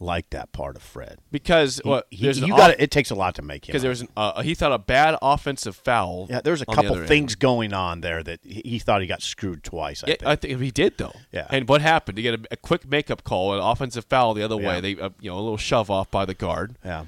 like 0.00 0.30
that 0.30 0.52
part 0.52 0.76
of 0.76 0.82
Fred. 0.82 1.18
because 1.32 1.80
He- 1.82 1.88
what 1.88 2.06
he- 2.10 2.30
you 2.30 2.52
off- 2.52 2.58
got 2.58 2.70
it 2.80 2.90
takes 2.90 3.10
a 3.10 3.14
lot 3.14 3.34
to 3.34 3.42
make 3.42 3.68
him. 3.68 3.72
because 3.72 3.82
there 3.82 3.88
was 3.90 4.02
an, 4.02 4.08
uh, 4.16 4.42
he 4.42 4.54
thought 4.54 4.72
a 4.72 4.78
bad 4.78 5.16
offensive 5.20 5.74
foul. 5.74 6.26
yeah, 6.30 6.40
there's 6.42 6.62
a 6.62 6.66
couple 6.66 6.92
other 6.92 7.00
end. 7.00 7.08
things 7.08 7.34
going 7.34 7.72
on 7.72 8.00
there 8.00 8.22
that 8.22 8.40
he, 8.44 8.62
he 8.64 8.78
thought 8.78 9.00
he 9.00 9.06
got 9.08 9.22
screwed 9.22 9.64
twice. 9.64 10.04
I 10.04 10.08
Yeah, 10.10 10.14
think. 10.16 10.26
I 10.26 10.36
think 10.36 10.60
he 10.60 10.70
did 10.70 10.98
though. 10.98 11.14
Yeah. 11.32 11.46
And 11.50 11.68
what 11.68 11.80
happened? 11.82 12.16
He 12.18 12.22
get 12.22 12.34
a, 12.34 12.40
a 12.52 12.56
quick 12.56 12.88
makeup 12.88 13.24
call, 13.24 13.54
an 13.54 13.60
offensive 13.60 14.04
foul 14.04 14.34
the 14.34 14.42
other 14.44 14.60
Yeah. 14.60 14.68
way. 14.68 14.80
They, 14.80 15.00
uh, 15.00 15.10
you 15.20 15.30
know, 15.30 15.36
a 15.36 15.40
little 15.40 15.56
shove 15.56 15.90
off 15.90 16.10
by 16.10 16.24
the 16.24 16.34
guard. 16.34 16.76
yeah. 16.84 17.06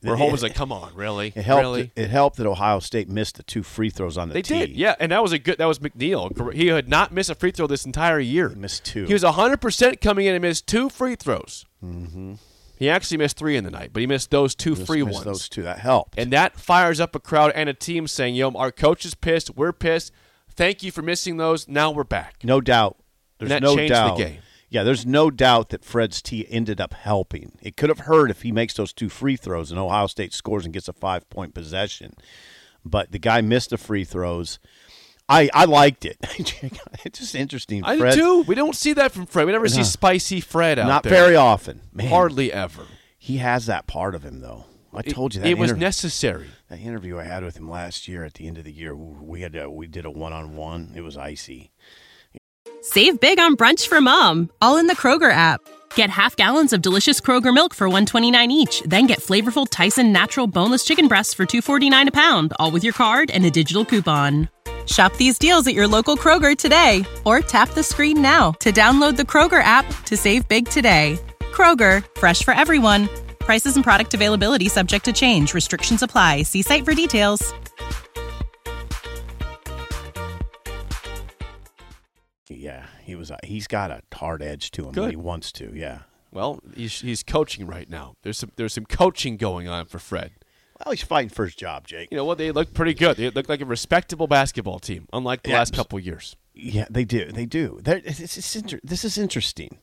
Where 0.00 0.14
It- 0.14 0.18
Holtmann's 0.18 0.44
like, 0.44 0.54
"Come 0.54 0.70
on, 0.70 0.94
really? 0.94 1.32
It 1.34 1.42
helped. 1.42 1.60
really?" 1.60 1.90
It 1.96 2.08
helped 2.08 2.36
that 2.36 2.46
Ohio 2.46 2.78
State 2.78 3.08
missed 3.08 3.34
the 3.36 3.42
two 3.42 3.64
free 3.64 3.90
throws 3.90 4.16
on 4.16 4.28
the 4.28 4.34
They 4.34 4.42
tee. 4.42 4.58
did, 4.60 4.70
yeah, 4.76 4.94
and 5.00 5.10
that 5.10 5.20
was 5.24 5.32
a 5.32 5.40
good. 5.40 5.58
That 5.58 5.66
was 5.66 5.80
McNeil. 5.80 6.54
He 6.54 6.68
had 6.68 6.88
not 6.88 7.10
missed 7.12 7.30
a 7.30 7.34
free 7.34 7.50
throw 7.50 7.66
this 7.66 7.84
entire 7.84 8.20
year. 8.20 8.50
He 8.50 8.54
missed 8.54 8.84
two. 8.84 9.06
He 9.06 9.12
was 9.12 9.24
hundred 9.24 9.60
percent 9.60 10.00
coming 10.00 10.26
in 10.26 10.36
and 10.36 10.42
missed 10.42 10.68
two 10.68 10.88
free 10.88 11.16
throws. 11.16 11.66
Mm-hmm. 11.84 12.34
He 12.76 12.88
actually 12.88 13.16
missed 13.16 13.36
three 13.36 13.56
in 13.56 13.64
the 13.64 13.72
night, 13.72 13.90
but 13.92 14.00
he 14.00 14.06
missed 14.06 14.30
those 14.30 14.54
two 14.54 14.76
Just 14.76 14.86
free 14.86 15.02
missed 15.02 15.14
ones. 15.14 15.24
Those 15.24 15.48
two 15.48 15.62
that 15.62 15.80
helped. 15.80 16.16
And 16.16 16.32
that 16.32 16.56
fires 16.58 17.00
up 17.00 17.16
a 17.16 17.20
crowd 17.20 17.50
and 17.54 17.68
a 17.68 17.74
team 17.74 18.06
saying, 18.06 18.36
"Yo, 18.36 18.50
our 18.52 18.70
coach 18.70 19.04
is 19.04 19.14
pissed. 19.14 19.56
We're 19.56 19.72
pissed. 19.72 20.12
Thank 20.48 20.82
you 20.82 20.92
for 20.92 21.02
missing 21.02 21.38
those. 21.38 21.66
Now 21.66 21.90
we're 21.90 22.04
back." 22.04 22.36
no 22.44 22.60
doubt. 22.60 22.96
There's 23.38 23.48
that 23.50 23.62
no 23.62 23.74
changed 23.76 23.92
the 23.92 23.96
doubt. 23.96 24.18
game. 24.18 24.38
Yeah, 24.70 24.82
there's 24.82 25.06
no 25.06 25.30
doubt 25.30 25.70
that 25.70 25.84
Fred's 25.84 26.20
tee 26.20 26.46
ended 26.50 26.80
up 26.80 26.92
helping. 26.92 27.52
It 27.62 27.76
could 27.76 27.88
have 27.88 28.00
hurt 28.00 28.30
if 28.30 28.42
he 28.42 28.52
makes 28.52 28.74
those 28.74 28.92
two 28.92 29.08
free 29.08 29.36
throws 29.36 29.70
and 29.70 29.80
Ohio 29.80 30.06
State 30.06 30.34
scores 30.34 30.64
and 30.64 30.74
gets 30.74 30.88
a 30.88 30.92
five 30.92 31.28
point 31.30 31.54
possession. 31.54 32.14
But 32.84 33.12
the 33.12 33.18
guy 33.18 33.40
missed 33.40 33.70
the 33.70 33.78
free 33.78 34.04
throws. 34.04 34.58
I, 35.28 35.50
I 35.52 35.64
liked 35.66 36.04
it. 36.04 36.16
it's 37.04 37.18
just 37.18 37.34
interesting. 37.34 37.84
I 37.84 37.98
Fred, 37.98 38.14
did 38.14 38.20
too. 38.20 38.42
We 38.42 38.54
don't 38.54 38.74
see 38.74 38.94
that 38.94 39.12
from 39.12 39.26
Fred. 39.26 39.46
We 39.46 39.52
never 39.52 39.68
see 39.68 39.80
uh-huh. 39.80 39.84
spicy 39.84 40.40
Fred 40.40 40.78
out 40.78 40.86
Not 40.88 41.02
there. 41.02 41.12
very 41.12 41.36
often. 41.36 41.82
Man, 41.92 42.08
Hardly 42.08 42.52
ever. 42.52 42.84
he 43.18 43.38
has 43.38 43.66
that 43.66 43.86
part 43.86 44.14
of 44.14 44.22
him 44.24 44.40
though. 44.40 44.64
I 44.94 45.00
It- 45.00 45.10
told 45.10 45.34
you 45.34 45.42
that 45.42 45.48
it 45.48 45.58
was 45.58 45.74
necessary. 45.74 46.48
that 46.70 46.78
interview 46.78 47.18
I 47.18 47.24
had 47.24 47.44
with 47.44 47.58
him 47.58 47.68
last 47.70 48.08
year 48.08 48.24
at 48.24 48.34
the 48.34 48.46
end 48.46 48.56
of 48.56 48.64
the 48.64 48.72
year. 48.72 48.96
We 48.96 49.42
had 49.42 49.54
a, 49.54 49.70
we 49.70 49.86
did 49.86 50.06
a 50.06 50.10
one 50.10 50.32
on 50.32 50.56
one. 50.56 50.92
It 50.96 51.02
was 51.02 51.16
icy. 51.16 51.70
Save 52.80 53.20
big 53.20 53.38
on 53.38 53.56
brunch 53.56 53.86
for 53.86 54.00
mom, 54.00 54.50
all 54.62 54.76
in 54.78 54.86
the 54.86 54.96
Kroger 54.96 55.30
app. 55.30 55.60
Get 55.94 56.10
half 56.10 56.36
gallons 56.36 56.72
of 56.72 56.80
delicious 56.80 57.20
Kroger 57.20 57.52
milk 57.52 57.74
for 57.74 57.88
129 57.88 58.50
each, 58.50 58.82
then 58.82 59.06
get 59.06 59.20
flavorful 59.20 59.66
Tyson 59.68 60.12
natural 60.12 60.46
boneless 60.46 60.84
chicken 60.84 61.08
breasts 61.08 61.34
for 61.34 61.44
249 61.44 62.08
a 62.08 62.12
pound, 62.12 62.52
all 62.58 62.70
with 62.70 62.84
your 62.84 62.92
card 62.92 63.30
and 63.30 63.44
a 63.44 63.50
digital 63.50 63.84
coupon. 63.84 64.48
Shop 64.88 65.14
these 65.16 65.38
deals 65.38 65.66
at 65.66 65.74
your 65.74 65.86
local 65.86 66.16
Kroger 66.16 66.56
today 66.56 67.04
or 67.24 67.40
tap 67.40 67.70
the 67.70 67.82
screen 67.82 68.20
now 68.20 68.52
to 68.60 68.72
download 68.72 69.16
the 69.16 69.22
Kroger 69.22 69.62
app 69.62 69.86
to 70.04 70.16
save 70.16 70.48
big 70.48 70.68
today. 70.68 71.18
Kroger, 71.52 72.04
fresh 72.18 72.42
for 72.42 72.54
everyone. 72.54 73.08
Prices 73.38 73.76
and 73.76 73.84
product 73.84 74.14
availability 74.14 74.68
subject 74.68 75.04
to 75.04 75.12
change. 75.12 75.54
Restrictions 75.54 76.02
apply. 76.02 76.42
See 76.42 76.62
site 76.62 76.84
for 76.84 76.94
details. 76.94 77.54
Yeah, 82.48 82.86
he 83.04 83.14
was. 83.14 83.30
He's 83.44 83.66
got 83.66 83.90
a 83.90 84.02
hard 84.14 84.42
edge 84.42 84.70
to 84.72 84.86
him 84.86 84.92
Good. 84.92 85.00
when 85.00 85.10
he 85.10 85.16
wants 85.16 85.52
to. 85.52 85.70
Yeah. 85.74 86.00
Well, 86.30 86.60
he's, 86.74 87.00
he's 87.00 87.22
coaching 87.22 87.66
right 87.66 87.88
now. 87.88 88.14
There's 88.22 88.38
some 88.38 88.52
there's 88.56 88.74
some 88.74 88.86
coaching 88.86 89.36
going 89.36 89.68
on 89.68 89.86
for 89.86 89.98
Fred. 89.98 90.32
Well, 90.84 90.92
he's 90.92 91.02
fighting 91.02 91.30
for 91.30 91.44
his 91.44 91.54
job, 91.56 91.86
Jake. 91.86 92.08
You 92.10 92.16
know 92.16 92.24
what? 92.24 92.38
They 92.38 92.52
look 92.52 92.72
pretty 92.72 92.94
good. 92.94 93.16
They 93.16 93.30
look 93.30 93.48
like 93.48 93.60
a 93.60 93.64
respectable 93.66 94.26
basketball 94.28 94.78
team, 94.78 95.08
unlike 95.12 95.42
the 95.42 95.50
Yeah. 95.50 95.58
last 95.58 95.74
couple 95.74 95.98
years. 95.98 96.36
Yeah, 96.54 96.86
they 96.88 97.04
do. 97.04 97.32
They 97.32 97.46
do. 97.46 97.80
It's, 97.84 98.20
it's 98.36 98.56
inter- 98.56 98.80
this 98.84 99.04
is 99.04 99.18
interesting. 99.18 99.78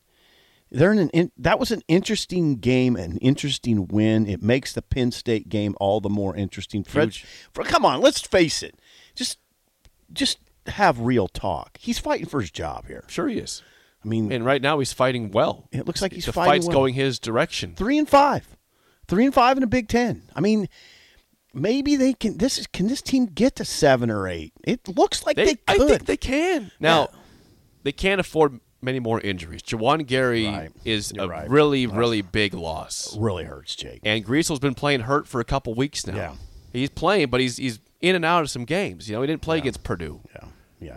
They're 0.72 0.92
in 0.92 1.00
an 1.00 1.10
in, 1.10 1.32
that 1.38 1.60
was 1.60 1.72
an 1.72 1.84
interesting 1.88 2.56
game, 2.56 2.96
an 2.96 3.18
interesting 3.20 3.88
win. 3.88 4.26
It 4.28 4.42
makes 4.42 4.74
the 4.74 4.82
Penn 4.82 5.12
State 5.12 5.48
game 5.48 5.76
all 5.80 6.02
the 6.02 6.10
more 6.10 6.36
interesting. 6.36 6.84
Fred, 6.84 7.10
Huge. 7.14 7.26
Fred, 7.54 7.68
come 7.68 7.86
on, 7.86 8.02
let's 8.02 8.22
face 8.22 8.64
it. 8.64 8.80
Just, 9.16 9.38
just 10.12 10.40
have 10.68 11.00
real 11.00 11.28
talk. 11.28 11.78
He's 11.78 12.00
fighting 12.00 12.26
for 12.26 12.42
his 12.42 12.52
job 12.52 12.88
here. 12.88 13.04
Sure, 13.08 13.28
he 13.28 13.38
is. 13.38 13.62
I 14.04 14.08
mean, 14.08 14.32
And 14.32 14.44
right 14.46 14.62
now, 14.62 14.80
he's 14.80 14.92
fighting 14.94 15.32
well. 15.32 15.68
It 15.72 15.86
looks 15.88 16.02
like 16.02 16.14
he's 16.14 16.26
the 16.26 16.34
fighting 16.34 16.52
fight's 16.54 16.66
well. 16.68 16.78
going 16.78 16.94
his 16.96 17.20
direction. 17.20 17.76
three 17.76 17.98
and 17.98 18.10
five, 18.10 18.48
three 19.08 19.26
and 19.26 19.34
five 19.34 19.58
in 19.58 19.64
a 19.64 19.68
Big 19.68 19.88
Ten. 19.88 20.24
I 20.36 20.42
mean, 20.42 20.68
maybe 21.54 21.96
they 21.96 22.14
can. 22.14 22.38
This 22.38 22.58
is 22.58 22.68
can 22.68 22.88
this 22.88 23.02
team 23.02 23.26
get 23.28 23.56
to 23.58 23.66
seven 23.66 24.10
or 24.10 24.28
eight? 24.28 24.54
It 24.64 24.88
looks 24.88 25.26
like 25.26 25.36
they, 25.36 25.46
They, 25.46 25.58
I 25.68 25.78
could. 25.78 25.88
think 25.88 26.06
they 26.06 26.18
can. 26.18 26.72
Now, 26.80 27.02
Yeah. 27.12 27.20
they 27.84 27.92
can't 27.92 28.20
afford 28.20 28.60
many 28.82 29.00
more 29.00 29.20
injuries. 29.22 29.62
Juwan 29.64 30.06
Gary 30.06 30.46
Right. 30.48 30.72
is 30.84 31.12
You're 31.16 31.26
a 31.26 31.28
right. 31.28 31.50
really, 31.50 31.88
really 31.88 32.22
big 32.22 32.54
loss. 32.54 33.16
really 33.18 33.46
hurts, 33.46 33.76
Jake. 33.76 34.02
And 34.04 34.24
Griesel's 34.24 34.60
been 34.60 34.76
playing 34.76 35.02
hurt 35.02 35.28
for 35.28 35.40
a 35.42 35.46
couple 35.46 35.74
weeks 35.74 36.06
now. 36.06 36.16
Yeah. 36.16 36.36
He's 36.72 36.90
playing, 36.90 37.30
but 37.30 37.40
he's 37.42 37.58
he's 37.58 37.80
in 38.02 38.16
and 38.16 38.26
out 38.26 38.42
of 38.44 38.50
some 38.52 38.66
games. 38.66 39.10
You 39.10 39.16
know, 39.16 39.22
he 39.22 39.28
didn't 39.28 39.42
play 39.42 39.58
against 39.58 39.84
Purdue. 39.84 40.20
Yeah, 40.36 40.48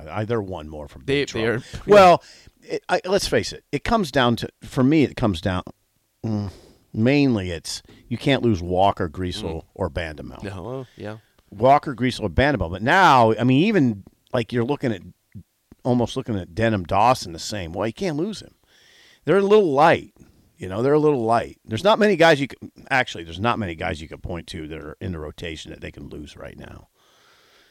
yeah. 0.04 0.16
Either 0.16 0.42
one 0.42 0.68
more 0.68 0.88
from 0.88 1.04
They- 1.06 1.24
they 1.24 1.46
are- 1.46 1.62
well, 1.86 2.22
it, 2.62 2.82
I, 2.88 3.00
let's 3.06 3.28
face 3.28 3.52
it. 3.52 3.64
It 3.72 3.84
comes 3.84 4.10
down 4.10 4.36
to 4.36 4.48
for 4.64 4.82
me. 4.82 5.04
It 5.04 5.16
comes 5.16 5.40
down 5.40 5.62
mm, 6.26 6.50
mainly. 6.92 7.50
It's 7.50 7.82
you 8.08 8.18
can't 8.18 8.42
lose 8.42 8.62
Walker, 8.62 9.08
Griesel, 9.08 9.64
or 9.74 9.90
Bandoumel. 9.90 10.42
No, 10.42 10.86
yeah. 10.96 11.18
Walker, 11.50 11.94
Griesel, 11.94 12.22
or 12.22 12.30
Bandoumel. 12.30 12.70
But 12.70 12.82
now, 12.82 13.34
I 13.34 13.44
mean, 13.44 13.64
even 13.64 14.04
like 14.32 14.52
you're 14.52 14.64
looking 14.64 14.92
at 14.92 15.02
almost 15.84 16.16
looking 16.16 16.38
at 16.38 16.54
Denim 16.54 16.84
Dawson 16.84 17.32
the 17.32 17.38
same 17.38 17.72
way. 17.72 17.88
You 17.88 17.92
can't 17.92 18.16
lose 18.16 18.40
him. 18.42 18.54
They're 19.24 19.38
a 19.38 19.42
little 19.42 19.72
light. 19.72 20.14
You 20.56 20.68
know, 20.68 20.82
they're 20.82 20.92
a 20.92 20.98
little 20.98 21.24
light. 21.24 21.58
There's 21.64 21.84
not 21.84 21.98
many 22.00 22.16
guys 22.16 22.40
you 22.40 22.48
can 22.48 22.72
actually. 22.90 23.24
There's 23.24 23.38
not 23.40 23.58
many 23.58 23.74
guys 23.74 24.00
you 24.02 24.08
can 24.08 24.18
point 24.18 24.46
to 24.48 24.66
that 24.68 24.78
are 24.78 24.96
in 25.00 25.12
the 25.12 25.18
rotation 25.18 25.70
that 25.70 25.80
they 25.80 25.92
can 25.92 26.08
lose 26.08 26.36
right 26.36 26.58
now. 26.58 26.88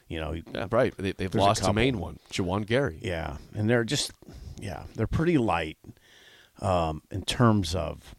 You 0.08 0.22
know, 0.22 0.32
Yeah, 0.54 0.68
right. 0.72 0.94
They, 0.96 1.12
they've 1.12 1.36
lost 1.36 1.64
the 1.64 1.74
main 1.74 2.00
one, 2.00 2.20
Juwan 2.32 2.66
Gary. 2.66 3.00
yeah, 3.02 3.38
and 3.54 3.70
they're 3.70 3.84
just 3.84 4.14
yeah, 4.58 4.84
they're 4.96 5.06
pretty 5.06 5.38
light 5.38 5.78
um, 6.62 7.02
in 7.12 7.24
terms 7.24 7.76
of 7.76 8.16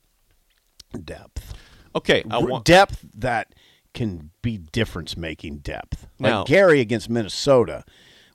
depth. 1.05 1.55
Okay, 1.95 2.23
want. 2.27 2.65
depth 2.65 3.05
that 3.15 3.55
can 3.95 4.31
be 4.43 4.59
difference 4.59 5.17
making 5.17 5.59
depth. 5.59 6.07
Like 6.19 6.31
Now- 6.31 6.45
Gary 6.45 6.81
against 6.81 7.09
Minnesota 7.11 7.85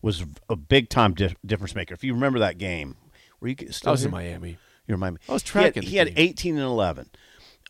was 0.02 0.26
a 0.50 0.56
big 0.56 0.90
time 0.90 1.14
di- 1.14 1.36
difference 1.46 1.76
maker. 1.76 1.94
If 1.94 2.04
you 2.04 2.14
remember 2.14 2.40
that 2.40 2.58
game, 2.58 2.98
were 3.40 3.48
you 3.50 3.56
still 3.72 3.90
I 3.90 3.92
was 3.92 4.04
in? 4.06 4.12
Miami. 4.12 4.58
You 4.88 4.96
remind 4.96 5.16
me. 5.16 5.22
I 5.30 5.34
was 5.34 5.44
He 5.44 5.48
had- 5.60 5.74
tracking 5.74 5.84
He 5.84 5.98
had, 5.98 6.14
18 6.18 6.56
and 6.56 6.66
11. 6.66 7.10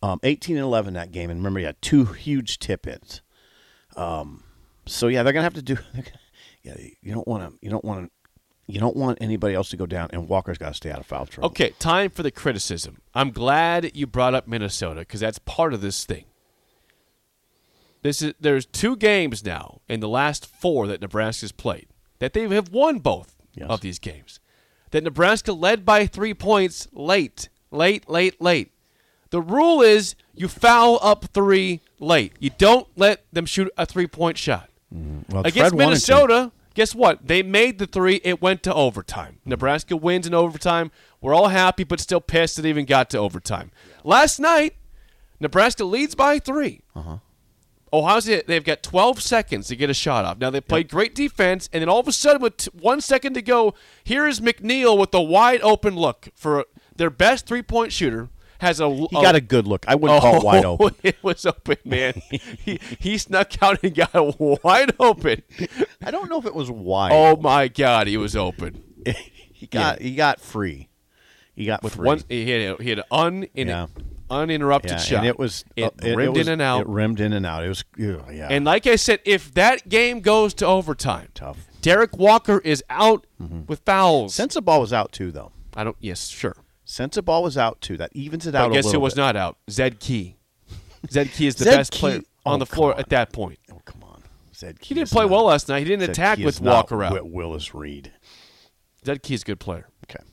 Um, 0.02 0.20
18 0.24 0.56
and 0.58 0.64
11 0.66 0.96
that 0.96 1.12
game, 1.12 1.30
and 1.30 1.40
remember 1.40 1.60
he 1.60 1.66
had 1.66 1.82
two 1.82 2.06
huge 2.06 2.60
tip 2.60 2.88
ins. 2.88 3.22
Um, 3.96 4.44
so 4.86 5.08
yeah, 5.08 5.24
they're 5.24 5.34
gonna 5.34 5.44
have 5.44 5.54
to 5.54 5.62
do. 5.62 5.78
Yeah, 6.66 6.76
you 7.02 7.14
don't 7.14 7.28
want 7.28 7.44
to. 7.44 7.60
You 7.62 7.70
don't 7.70 7.84
want 7.84 8.06
to. 8.06 8.12
You 8.66 8.80
don't 8.80 8.96
want 8.96 9.18
anybody 9.20 9.56
else 9.56 9.70
to 9.72 9.78
go 9.78 9.86
down, 9.86 10.10
and 10.14 10.28
Walker's 10.30 10.58
got 10.58 10.70
to 10.70 10.74
stay 10.74 10.90
out 10.90 11.00
of 11.00 11.06
foul 11.06 11.26
trouble. 11.26 11.48
Okay, 11.48 11.72
time 11.80 12.10
for 12.10 12.24
the 12.24 12.32
criticism. 12.32 13.02
I'm 13.14 13.32
glad 13.32 13.96
you 13.96 14.08
brought 14.08 14.34
up 14.34 14.48
Minnesota 14.48 15.02
because 15.02 15.20
that's 15.20 15.38
part 15.40 15.74
of 15.74 15.82
this 15.82 16.06
thing. 16.06 16.26
This 18.02 18.22
is 18.22 18.34
there's 18.40 18.66
two 18.66 18.96
games 18.96 19.46
now 19.46 19.82
in 19.88 20.00
the 20.00 20.10
last 20.10 20.46
four 20.46 20.88
that 20.88 21.02
Nebraska's 21.02 21.52
played 21.52 21.88
that 22.20 22.34
they 22.34 22.48
have 22.48 22.70
won 22.70 23.00
both 23.00 23.36
Yes. 23.56 23.70
of 23.70 23.82
these 23.82 24.00
games. 24.00 24.40
That 24.92 25.04
Nebraska 25.04 25.54
led 25.54 25.86
by 25.86 26.06
three 26.08 26.34
points 26.34 26.88
late, 26.92 27.50
late, 27.72 28.10
late, 28.10 28.42
late. 28.42 28.72
The 29.30 29.42
rule 29.42 29.82
is 29.82 30.16
you 30.34 30.48
foul 30.48 31.00
up 31.02 31.26
three 31.34 31.82
late. 32.00 32.34
You 32.40 32.52
don't 32.58 32.88
let 32.96 33.26
them 33.34 33.46
shoot 33.46 33.72
a 33.78 33.86
three 33.86 34.08
point 34.08 34.38
shot. 34.38 34.70
Mm-hmm. 34.94 35.34
Well, 35.34 35.46
Against. 35.46 35.76
Minnesota, 35.76 36.52
guess 36.74 36.94
what? 36.96 37.28
They 37.28 37.44
made 37.44 37.80
the 37.80 37.88
three. 37.88 38.22
It 38.24 38.42
went 38.42 38.64
to 38.64 38.74
overtime. 38.74 39.40
Nebraska 39.46 39.96
wins 39.96 40.28
in 40.28 40.34
overtime. 40.34 40.92
We're 41.22 41.34
all 41.34 41.50
happy, 41.50 41.84
but 41.84 42.00
still 42.00 42.22
pissed 42.22 42.60
it 42.60 42.66
even 42.66 42.86
got 42.86 43.10
to 43.12 43.18
overtime. 43.18 43.72
Last 44.04 44.40
night, 44.40 44.76
Nebraska 45.40 45.84
leads 45.86 46.16
by 46.16 46.40
3 46.40 46.82
Uh-huh. 46.96 47.18
Ohio 47.92 48.20
State, 48.22 48.48
they've 48.48 48.64
got 48.64 48.82
12 48.82 49.22
seconds 49.22 49.68
to 49.68 49.76
get 49.76 49.88
a 49.88 49.94
shot 49.94 50.26
off. 50.26 50.40
Now, 50.40 50.50
they 50.50 50.62
played 50.62 50.90
great 50.90 51.14
defense, 51.14 51.70
and 51.72 51.82
then 51.82 51.90
all 51.90 52.00
of 52.00 52.08
a 52.08 52.12
sudden, 52.12 52.42
with 52.42 52.58
t- 52.58 52.72
one 52.74 53.02
second 53.02 53.36
to 53.36 53.42
go, 53.44 53.76
here 54.04 54.26
is 54.26 54.40
McNeil 54.40 54.98
with 54.98 55.14
a 55.14 55.22
wide 55.22 55.62
open 55.62 55.96
look 55.96 56.30
for 56.34 56.66
their 56.96 57.12
best 57.12 57.46
three 57.46 57.62
point 57.62 57.92
shooter. 57.94 58.30
Has 58.64 58.80
a 58.80 58.90
He 58.90 59.08
got 59.12 59.36
a 59.36 59.42
good 59.42 59.68
look. 59.68 59.86
I 59.88 59.96
wouldn't 59.96 60.18
Oh. 60.18 60.22
call 60.22 60.38
it 60.38 60.44
wide 60.44 60.66
open. 60.74 60.96
It 61.04 61.18
was 61.22 61.46
open, 61.46 61.78
man. 61.86 62.14
he, 62.32 62.80
he 63.00 63.18
snuck 63.18 63.62
out 63.62 63.84
and 63.84 63.94
got 63.94 64.10
it 64.16 64.36
wide 64.64 64.94
open. 65.00 65.44
I 66.04 66.10
don't 66.12 66.30
know 66.30 66.40
if 66.40 66.46
it 66.46 66.56
was 66.56 66.72
wide. 66.72 67.12
Oh 67.14 67.36
my 67.36 67.68
God, 67.68 68.08
he 68.08 68.18
was 68.18 68.36
open 68.36 68.82
he 69.54 69.68
got 69.68 70.02
he 70.02 70.16
got 70.16 70.40
free. 70.40 70.90
He 71.56 71.66
got 71.66 71.84
with 71.84 71.96
free. 71.96 72.08
one. 72.08 72.22
He 72.30 72.50
had 72.50 72.80
a, 72.80 72.84
he 72.84 72.90
had 72.90 73.00
an 73.00 73.06
un, 73.12 73.46
Yeah. 73.54 73.88
uninterrupted 74.30 74.92
yeah, 74.92 74.98
shot. 74.98 75.18
and 75.20 75.28
it 75.28 75.38
was 75.38 75.64
it 75.76 75.94
uh, 76.04 76.16
rimmed 76.16 76.22
it 76.38 76.40
was, 76.40 76.48
in 76.48 76.54
and 76.54 76.62
out. 76.62 76.82
It 76.82 76.88
rimmed 76.88 77.20
in 77.20 77.34
and 77.34 77.46
out. 77.46 77.64
It 77.64 77.70
was 77.70 77.84
ew, 77.98 78.24
yeah. 78.32 78.48
and 78.50 78.66
like 78.66 78.88
I 78.88 78.96
said, 78.96 79.20
if 79.26 79.54
that 79.54 79.88
game 79.90 80.22
goes 80.22 80.54
to 80.56 80.66
overtime, 80.66 81.28
tough. 81.34 81.68
Derek 81.82 82.18
Walker 82.18 82.60
is 82.64 82.82
out 82.90 83.28
with 83.68 83.82
fouls. 83.86 84.34
Sensabaugh 84.36 84.80
was 84.80 84.94
out 84.94 85.12
too, 85.12 85.32
though. 85.32 85.52
I 85.76 85.84
don't. 85.84 85.98
Yes, 86.00 86.28
sure. 86.30 86.56
Sensabaugh 86.86 87.42
was 87.42 87.58
out 87.58 87.82
too. 87.82 87.98
That 87.98 88.12
evens 88.14 88.46
it 88.48 88.56
out 88.56 88.72
a 88.72 88.74
guess 88.74 88.92
who 88.92 89.00
was 89.00 89.14
bit. 89.14 89.22
not 89.22 89.36
out? 89.36 89.58
Zed 89.70 90.00
Key. 90.00 90.36
Zed 91.10 91.32
Key 91.32 91.48
is 91.48 91.56
the 91.56 91.64
Zed 91.66 91.78
best 91.78 91.92
Key- 91.92 92.00
player 92.00 92.22
on 92.46 92.56
oh, 92.56 92.58
the 92.60 92.66
floor 92.66 92.92
come 92.92 93.00
at 93.00 93.10
that 93.10 93.32
point. 93.32 93.60
Oh 93.72 93.82
come 93.86 94.04
on, 94.04 94.22
Zed 94.54 94.78
He 94.82 94.94
didn't 94.94 95.10
play 95.10 95.26
well 95.26 95.46
last 95.46 95.70
night. 95.70 95.80
He 95.80 95.86
didn't 95.86 96.10
attack 96.10 96.40
with 96.40 96.60
Walker 96.62 97.04
out. 97.04 97.30
Willis 97.30 97.74
Reed. 97.74 98.12
Zed 99.06 99.24
Key 99.24 99.34
is 99.36 99.42
a 99.44 99.46
good 99.46 99.60
player. 99.60 99.88
Okay. 100.06 100.24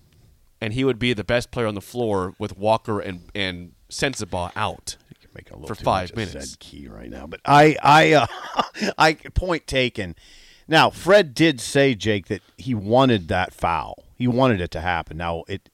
and 0.60 0.72
he 0.72 0.84
would 0.84 0.98
be 0.98 1.12
the 1.12 1.24
best 1.24 1.50
player 1.50 1.66
on 1.66 1.74
the 1.74 1.80
floor 1.80 2.34
with 2.38 2.56
Walker 2.58 3.00
and 3.00 3.30
and 3.34 3.72
Sensabaugh 3.88 4.52
out. 4.56 4.96
Making 5.32 5.52
a 5.52 5.60
little 5.60 5.76
For 5.76 5.80
five 5.80 6.16
minutes. 6.16 6.50
Zed 6.50 6.58
Key 6.58 6.88
right 6.88 7.08
now, 7.08 7.24
but 7.28 7.38
I, 7.44 7.76
I, 7.80 8.12
uh, 8.14 8.26
I 8.98 9.12
point 9.12 9.68
taken. 9.68 10.16
Now 10.66 10.90
Fred 10.90 11.34
did 11.34 11.60
say 11.60 11.94
Jake 11.94 12.26
that 12.26 12.42
he 12.56 12.74
wanted 12.74 13.28
that 13.28 13.54
foul. 13.54 14.04
He 14.16 14.26
wanted 14.26 14.60
it 14.60 14.72
to 14.72 14.80
happen. 14.80 15.16
Now 15.18 15.44
it, 15.46 15.70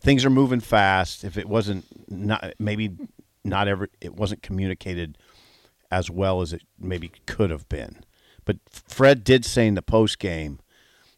things 0.00 0.24
are 0.24 0.30
moving 0.30 0.60
fast. 0.60 1.24
If 1.24 1.36
it 1.36 1.48
wasn't 1.48 1.84
not 2.10 2.54
maybe 2.58 2.96
not 3.44 3.68
ever 3.68 3.88
it 4.00 4.14
wasn't 4.14 4.42
communicated 4.42 5.18
as 5.90 6.10
well 6.10 6.40
as 6.40 6.52
it 6.52 6.62
maybe 6.78 7.10
could 7.26 7.50
have 7.50 7.68
been. 7.68 8.00
But 8.44 8.56
Fred 8.70 9.24
did 9.24 9.44
say 9.44 9.66
in 9.66 9.74
the 9.74 9.82
post 9.82 10.18
game 10.18 10.60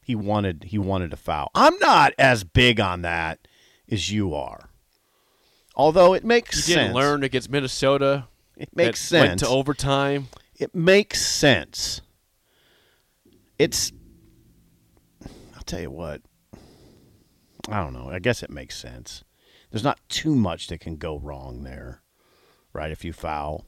he 0.03 0.15
wanted 0.15 0.65
he 0.69 0.79
wanted 0.79 1.13
a 1.13 1.17
foul. 1.17 1.51
I'm 1.55 1.79
not 1.79 2.13
as 2.19 2.45
big 2.45 2.81
on 2.81 3.03
that 3.03 3.47
as 3.91 4.11
you 4.11 4.35
are. 4.35 4.71
Although 5.77 6.15
it 6.15 6.25
makes 6.25 6.67
He 6.67 6.75
didn't 6.75 6.95
learn 6.95 7.23
against 7.23 7.51
Minnesota. 7.51 8.27
It 8.57 8.75
makes 8.77 9.09
that 9.09 9.21
Went 9.21 9.31
sense. 9.41 9.43
to 9.43 9.49
overtime. 9.49 10.29
It 10.59 10.75
makes 10.75 11.25
sense. 11.25 12.03
It's 13.59 13.93
I'll 15.55 15.63
tell 15.65 15.81
you 15.81 15.91
what. 15.91 16.21
I 17.69 17.83
don't 17.83 17.93
know. 17.93 18.11
I 18.11 18.19
guess 18.19 18.43
it 18.43 18.51
makes 18.51 18.77
sense. 18.77 19.25
There's 19.71 19.85
not 19.85 19.99
too 20.09 20.35
much 20.35 20.67
that 20.69 20.81
can 20.81 20.97
go 20.97 21.19
wrong 21.19 21.63
there. 21.63 22.03
Right? 22.73 22.91
If 22.91 23.05
you 23.05 23.13
foul. 23.13 23.67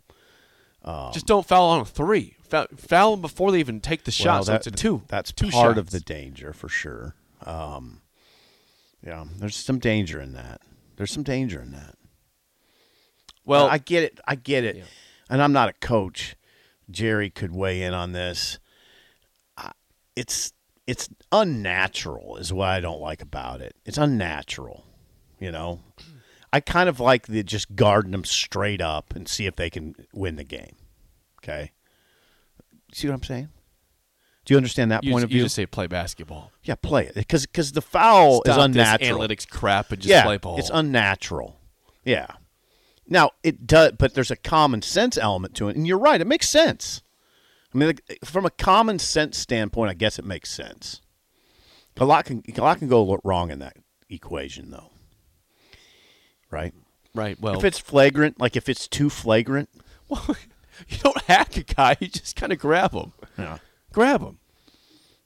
Just 1.13 1.27
don't 1.27 1.47
foul 1.47 1.69
on 1.71 1.81
a 1.81 1.85
three. 1.85 2.37
Foul, 2.49 2.67
foul 2.77 3.11
them 3.13 3.21
before 3.21 3.53
they 3.53 3.61
even 3.61 3.81
take 3.81 4.05
the 4.05 4.11
shot. 4.11 4.35
Well, 4.35 4.45
so 4.45 4.55
it's 4.55 4.67
a 4.67 4.71
two. 4.73 5.03
That's 5.09 5.33
two 5.33 5.51
part 5.51 5.79
of 5.79 5.91
the 5.91 6.01
danger 6.01 6.53
for 6.53 6.69
sure. 6.69 7.15
Um, 7.45 8.01
yeah, 9.05 9.25
there's 9.39 9.57
some 9.57 9.79
danger 9.79 10.21
in 10.21 10.33
that. 10.35 10.61
There's 10.97 11.11
some 11.13 11.23
danger 11.23 11.61
in 11.61 11.73
that. 11.73 11.95
Well, 13.45 13.67
I 13.67 13.79
get 13.79 14.05
it. 14.05 14.21
I 14.27 14.35
get 14.37 14.65
it. 14.65 14.77
Yeah. 14.77 14.83
And 15.31 15.43
I'm 15.43 15.53
not 15.53 15.69
a 15.69 15.73
coach. 15.73 16.37
Jerry 16.91 17.31
could 17.31 17.53
weigh 17.53 17.83
in 17.83 17.95
on 17.95 18.13
this. 18.13 18.59
I- 19.57 19.73
It's 20.15 20.53
it's 20.87 21.09
unnatural 21.31 22.37
is 22.37 22.53
what 22.53 22.69
I 22.69 22.81
don't 22.81 23.01
like 23.01 23.23
about 23.23 23.61
it. 23.61 23.77
It's 23.85 23.99
unnatural. 23.99 24.85
You 25.39 25.51
know, 25.51 25.81
I 26.53 26.61
kind 26.61 26.89
of 26.89 27.01
like 27.01 27.27
the 27.27 27.43
just 27.43 27.75
guarding 27.75 28.13
them 28.13 28.25
straight 28.25 28.81
up 28.81 29.15
and 29.15 29.29
see 29.29 29.47
if 29.47 29.57
they 29.57 29.71
can 29.71 29.95
win 30.13 30.37
the 30.37 30.45
game. 30.45 30.77
Okay. 31.43 31.73
See 32.93 33.09
what 33.09 33.15
I'm 33.15 33.23
saying? 33.23 33.49
Do 34.45 34.55
you 34.55 34.59
understand 34.59 34.91
that 34.91 35.05
you, 35.05 35.13
point 35.13 35.23
just, 35.23 35.25
of 35.25 35.31
you 35.31 35.39
view? 35.39 35.45
just 35.45 35.55
say 35.55 35.67
play 35.67 35.87
basketball. 35.87 36.51
yeah, 36.65 36.75
play 36.75 37.07
it 37.07 37.15
because 37.15 37.73
the 37.73 37.81
foul 37.81 38.43
is 38.45 38.57
unnatural 38.57 39.21
analytics 39.21 39.49
crap 39.49 39.93
and 39.93 40.03
just 40.03 40.11
yeah, 40.11 40.25
play 40.25 40.37
ball. 40.37 40.59
It's 40.59 40.71
unnatural. 40.73 41.61
Yeah. 42.05 42.27
Now 43.07 43.31
it 43.43 43.67
does, 43.67 43.93
but 43.99 44.15
there's 44.15 44.31
a 44.31 44.37
common 44.37 44.83
sense 44.83 45.17
element 45.17 45.55
to 45.57 45.69
it, 45.69 45.77
and 45.77 45.87
you're 45.87 45.99
right. 45.99 46.21
It 46.21 46.27
makes 46.27 46.49
sense. 46.49 47.02
I 47.75 47.79
mean, 47.79 47.89
like, 47.89 48.19
from 48.25 48.45
a 48.45 48.51
common 48.51 48.99
sense 48.99 49.39
standpoint, 49.39 49.91
I 49.91 49.95
guess 49.95 50.19
it 50.19 50.25
makes 50.25 50.51
sense. 50.51 51.01
A 51.99 52.05
lot 52.05 52.25
can 52.25 52.43
a 52.57 52.61
lot 52.61 52.79
can 52.79 52.89
go 52.89 53.19
wrong 53.23 53.51
in 53.51 53.59
that 53.59 53.77
equation, 54.09 54.71
though. 54.71 54.91
Right? 56.51 56.75
right. 57.15 57.39
Well, 57.41 57.59
if 57.59 57.65
it's 57.65 57.79
flagrant, 57.79 58.41
like 58.41 58.57
if 58.57 58.69
it's 58.69 58.89
too 58.89 59.11
flagrant, 59.11 59.69
well, 60.09 60.37
you 60.89 60.99
don't 60.99 61.21
hack 61.23 61.57
a 61.57 61.63
guy. 61.63 61.97
You 62.01 62.09
just 62.09 62.37
kind 62.37 62.53
of 62.53 62.59
grab 62.59 62.93
him. 62.93 63.13
yeah, 63.39 63.59
Grab 63.93 64.21
him. 64.21 64.39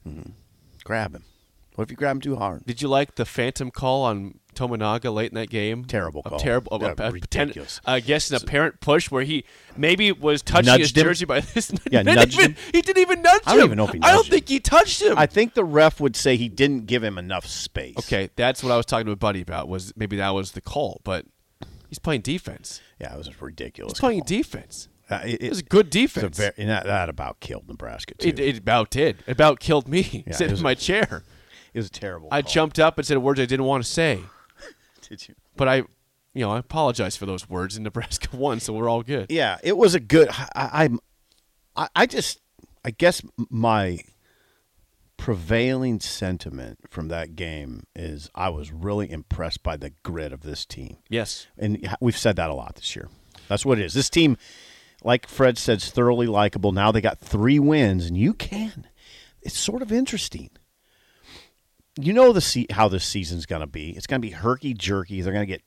Mm-hmm. 0.07 0.31
grab 0.85 1.15
him. 1.15 1.25
What 1.75 1.85
if 1.85 1.91
you 1.91 1.97
grab 1.97 2.17
him 2.17 2.21
too 2.21 2.37
hard? 2.37 2.65
Did 2.65 2.81
you 2.81 2.89
like 2.89 3.17
the 3.17 3.25
phantom 3.25 3.71
call 3.71 4.05
on 4.05 4.39
Tominaga 4.57 5.13
late 5.15 5.31
in 5.31 5.35
that 5.37 5.51
game? 5.51 5.85
Terrible 5.85 6.23
A 6.25 6.31
call. 6.31 6.39
terrible. 6.39 6.79
Yeah, 6.81 6.95
a, 6.99 7.09
a 7.09 7.13
ridiculous. 7.13 7.81
I 7.87 8.01
guess 8.01 8.31
an 8.31 8.37
apparent 8.37 8.81
push 8.81 9.11
where 9.11 9.23
he 9.23 9.45
maybe 9.77 10.11
was 10.13 10.43
touching 10.43 10.73
his 10.79 10.93
Nudged 10.93 10.97
him? 10.97 11.05
jersey 11.05 11.25
by 11.27 11.41
this. 11.41 11.73
Yeah, 11.91 12.03
nudged 12.03 12.35
even- 12.39 12.53
him. 12.53 12.57
He 12.73 12.83
didn't 12.83 13.01
even 13.03 13.23
nudge 13.23 13.43
I 13.47 13.53
don't 13.53 13.61
him. 13.61 13.65
even 13.67 13.77
know 13.79 13.85
if 13.87 13.93
he 13.93 14.01
I 14.03 14.13
don't 14.13 14.27
him. 14.27 14.31
think 14.31 14.49
he 14.49 14.59
touched 14.61 15.03
him. 15.03 15.17
I 15.19 15.27
think 15.27 15.55
the 15.55 15.65
ref 15.65 16.01
would 16.01 16.17
say 16.17 16.37
he 16.37 16.49
didn't 16.49 16.87
give 16.87 17.05
him 17.05 17.19
enough 17.19 17.47
space. 17.47 17.95
okay, 17.99 18.31
that's 18.37 18.63
what 18.63 18.73
I 18.73 18.77
was 18.77 18.87
talking 18.87 19.07
to 19.07 19.13
a 19.13 19.17
buddy 19.17 19.41
about. 19.43 19.69
Was 19.69 19.93
maybe 19.97 20.17
that 20.17 20.31
was 20.31 20.53
the 20.53 20.61
call, 20.61 21.01
but 21.05 21.27
he's 21.89 21.99
playing 21.99 22.23
defense. 22.23 22.81
Yeah, 23.01 23.15
it 23.15 23.19
was 23.19 23.29
a 23.29 23.33
ridiculous. 23.39 23.93
He's 23.93 24.01
playing 24.01 24.21
call. 24.21 24.27
defense. 24.29 24.89
Uh, 25.09 25.21
it, 25.25 25.43
It 25.43 25.49
was 25.51 25.61
a 25.61 25.63
good 25.63 25.87
It's 25.87 25.97
a 25.97 26.01
defense. 26.01 26.37
very, 26.37 26.67
that, 26.67 26.85
that 26.87 27.09
about 27.09 27.39
killed 27.39 27.69
Nebraska 27.69 28.15
too. 28.15 28.29
it, 28.31 28.41
it 28.41 28.59
about 28.59 28.91
did. 28.91 29.19
It 29.27 29.33
about 29.33 29.61
killed 29.61 29.87
me. 29.87 30.25
Yeah, 30.27 30.33
Sitting 30.35 30.57
in 30.57 30.63
my 30.63 30.75
chair. 30.75 31.23
It 31.73 31.79
was 31.79 31.87
a 31.87 31.91
terrible. 31.91 32.29
I 32.33 32.43
call. 32.43 32.51
jumped 32.51 32.79
up 32.81 32.99
and 32.99 33.07
said 33.07 33.19
words 33.19 33.39
I 33.39 33.45
didn't 33.45 33.67
want 33.67 33.85
to 33.85 33.89
say, 33.89 34.19
Did 35.09 35.29
you? 35.29 35.35
but 35.57 35.69
I, 35.69 35.77
you 36.35 36.45
know, 36.45 36.53
I 36.53 36.59
apologize 36.59 37.17
for 37.17 37.27
those 37.27 37.49
words. 37.49 37.77
And 37.77 37.85
Nebraska 37.85 38.29
won, 38.37 38.61
so 38.61 38.73
we're 38.73 38.89
all 38.89 39.03
good. 39.03 39.27
Yeah, 39.31 39.59
it 39.63 39.77
was 39.77 39.95
a 39.95 40.01
good. 40.01 40.29
I, 40.31 40.71
I'm. 40.85 41.01
I, 41.77 41.89
I 41.95 42.07
just. 42.07 42.41
I 42.85 42.91
guess 42.91 43.21
my 43.51 43.99
prevailing 45.17 45.99
sentiment 45.99 46.79
from 46.89 47.09
that 47.09 47.35
game 47.35 47.83
is 47.97 48.31
I 48.35 48.49
was 48.51 48.71
really 48.71 49.11
impressed 49.11 49.63
by 49.63 49.77
the 49.77 49.91
grit 50.03 50.33
of 50.33 50.43
this 50.43 50.65
team. 50.65 50.99
Yes. 51.09 51.47
And 51.59 51.89
we've 52.01 52.17
said 52.17 52.37
that 52.37 52.51
a 52.51 52.55
lot 52.55 52.77
this 52.77 52.95
year. 52.95 53.09
That's 53.49 53.65
what 53.65 53.79
it 53.79 53.85
is. 53.85 53.95
This 53.95 54.11
team, 54.11 54.37
like 55.03 55.27
Fred 55.29 55.59
said, 55.59 55.79
is 55.79 55.91
thoroughly 55.91 56.27
likable. 56.27 56.73
Now 56.73 56.93
they 56.93 57.01
got 57.01 57.19
three 57.19 57.59
wins, 57.59 58.07
and 58.07 58.17
you 58.17 58.35
can. 58.35 58.87
It's 59.43 59.59
sort 59.59 59.83
of 59.83 59.91
interesting. 59.93 60.51
You 61.99 62.13
know 62.13 62.33
the 62.33 62.41
se- 62.41 62.67
how 62.71 62.89
this 62.89 63.05
season's 63.05 63.47
going 63.47 63.61
to 63.63 63.67
be. 63.67 63.91
It's 63.91 64.07
going 64.07 64.21
to 64.21 64.27
be 64.27 64.33
herky 64.35 64.75
jerky. 64.75 65.23
They're 65.23 65.33
going 65.33 65.47
to 65.47 65.53
get 65.53 65.63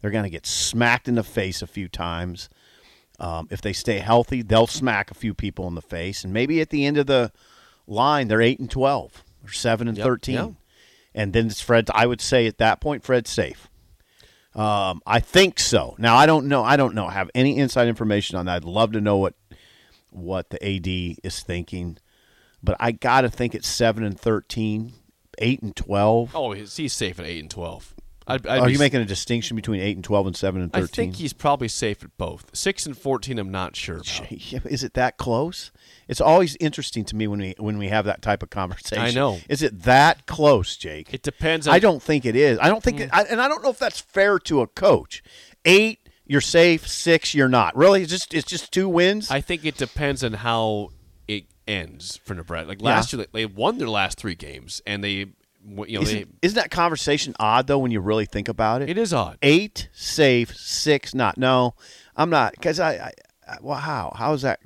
they're 0.00 0.10
going 0.10 0.24
to 0.24 0.30
get 0.30 0.46
smacked 0.46 1.08
in 1.08 1.14
the 1.14 1.22
face 1.22 1.62
a 1.62 1.66
few 1.66 1.88
times. 1.88 2.48
Um, 3.20 3.46
if 3.50 3.60
they 3.60 3.72
stay 3.72 3.98
healthy, 4.00 4.42
they'll 4.42 4.66
smack 4.66 5.10
a 5.10 5.14
few 5.14 5.34
people 5.34 5.68
in 5.68 5.74
the 5.74 5.82
face, 5.82 6.24
and 6.24 6.32
maybe 6.32 6.60
at 6.60 6.70
the 6.70 6.84
end 6.84 6.96
of 6.98 7.06
the 7.06 7.32
line, 7.86 8.28
they're 8.28 8.42
eight 8.42 8.58
and 8.58 8.70
twelve 8.70 9.22
or 9.44 9.52
seven 9.52 9.86
and 9.88 9.96
Yep, 9.96 10.04
thirteen, 10.04 10.34
yep. 10.34 10.50
and 11.14 11.32
then 11.32 11.46
it's 11.46 11.60
Fred. 11.60 11.88
I 11.94 12.06
would 12.06 12.20
say 12.20 12.46
at 12.46 12.58
that 12.58 12.80
point, 12.80 13.04
Fred's 13.04 13.30
safe. 13.30 13.68
Um, 14.54 15.00
I 15.06 15.20
think 15.20 15.58
so. 15.60 15.94
Now 15.98 16.16
I 16.16 16.26
don't 16.26 16.46
know. 16.46 16.64
I 16.64 16.76
don't 16.76 16.94
know. 16.94 17.08
Have 17.08 17.30
any 17.34 17.56
inside 17.58 17.88
information 17.88 18.36
on 18.36 18.46
that? 18.46 18.56
I'd 18.56 18.64
love 18.64 18.92
to 18.92 19.00
know 19.00 19.16
what 19.18 19.34
what 20.10 20.50
the 20.50 20.64
AD 20.64 20.86
is 21.22 21.40
thinking, 21.40 21.98
but 22.62 22.76
I 22.80 22.92
got 22.92 23.20
to 23.22 23.28
think 23.28 23.54
it's 23.54 23.68
seven 23.68 24.02
and 24.04 24.18
13, 24.18 24.92
8 25.38 25.62
and 25.62 25.76
twelve. 25.76 26.30
Oh, 26.34 26.52
he's, 26.52 26.76
he's 26.76 26.92
safe 26.92 27.18
at 27.18 27.26
eight 27.26 27.40
and 27.40 27.50
twelve. 27.50 27.94
I'd, 28.26 28.46
I'd 28.46 28.60
Are 28.60 28.68
you 28.68 28.76
s- 28.76 28.80
making 28.80 29.00
a 29.00 29.04
distinction 29.04 29.54
between 29.54 29.80
eight 29.80 29.96
and 29.96 30.04
twelve 30.04 30.26
and 30.26 30.36
seven 30.36 30.62
and 30.62 30.72
thirteen? 30.72 30.84
I 30.84 30.86
think 30.86 31.16
he's 31.16 31.32
probably 31.32 31.68
safe 31.68 32.02
at 32.02 32.16
both. 32.16 32.50
Six 32.56 32.86
and 32.86 32.96
fourteen, 32.96 33.38
I'm 33.38 33.50
not 33.50 33.76
sure. 33.76 33.96
About. 33.96 34.32
Is 34.32 34.82
it 34.82 34.94
that 34.94 35.18
close? 35.18 35.72
It's 36.08 36.20
always 36.20 36.56
interesting 36.56 37.04
to 37.06 37.16
me 37.16 37.26
when 37.26 37.40
we 37.40 37.54
when 37.58 37.78
we 37.78 37.88
have 37.88 38.06
that 38.06 38.22
type 38.22 38.42
of 38.42 38.50
conversation. 38.50 39.04
I 39.04 39.10
know. 39.10 39.40
Is 39.48 39.62
it 39.62 39.82
that 39.82 40.26
close, 40.26 40.76
Jake? 40.76 41.12
It 41.12 41.22
depends. 41.22 41.68
On, 41.68 41.74
I 41.74 41.78
don't 41.78 42.02
think 42.02 42.24
it 42.24 42.36
is. 42.36 42.58
I 42.60 42.68
don't 42.68 42.82
think, 42.82 42.98
mm. 42.98 43.02
it, 43.02 43.10
I, 43.12 43.22
and 43.24 43.40
I 43.40 43.48
don't 43.48 43.62
know 43.62 43.70
if 43.70 43.78
that's 43.78 44.00
fair 44.00 44.38
to 44.40 44.62
a 44.62 44.66
coach. 44.66 45.22
Eight, 45.66 46.00
you're 46.26 46.40
safe. 46.40 46.88
Six, 46.88 47.34
you're 47.34 47.48
not. 47.48 47.76
Really, 47.76 48.02
it's 48.02 48.10
just 48.10 48.32
it's 48.32 48.48
just 48.48 48.72
two 48.72 48.88
wins. 48.88 49.30
I 49.30 49.42
think 49.42 49.66
it 49.66 49.76
depends 49.76 50.24
on 50.24 50.32
how 50.32 50.90
ends 51.66 52.16
for 52.24 52.34
Nebraska. 52.34 52.68
Like 52.68 52.80
Yeah. 52.80 52.88
last 52.88 53.12
year, 53.12 53.26
they 53.32 53.46
won 53.46 53.78
their 53.78 53.88
last 53.88 54.18
three 54.18 54.34
games, 54.34 54.80
and 54.86 55.02
they, 55.02 55.10
you 55.10 55.34
know, 55.66 55.84
isn't, 56.02 56.38
isn't 56.42 56.56
that 56.56 56.70
conversation 56.70 57.34
odd 57.38 57.66
though 57.66 57.78
when 57.78 57.90
you 57.90 58.00
really 58.00 58.26
think 58.26 58.48
about 58.48 58.82
it? 58.82 58.90
it 58.90 58.98
is 58.98 59.12
odd. 59.12 59.38
Eight 59.42 59.88
safe, 59.92 60.54
six 60.56 61.14
not. 61.14 61.38
No, 61.38 61.74
I'm 62.16 62.30
not 62.30 62.52
because 62.52 62.78
I, 62.80 62.92
I, 62.94 63.12
I. 63.48 63.56
Well, 63.60 63.78
how? 63.78 64.12
How 64.16 64.32
is 64.32 64.42
that? 64.42 64.60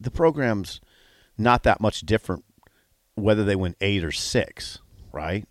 The 0.00 0.10
program's 0.10 0.80
not 1.38 1.62
that 1.62 1.80
much 1.80 2.00
different 2.00 2.44
whether 3.14 3.44
they 3.44 3.54
win 3.56 3.76
eight 3.80 4.02
or 4.04 4.12
six, 4.12 4.78
right? 5.12 5.46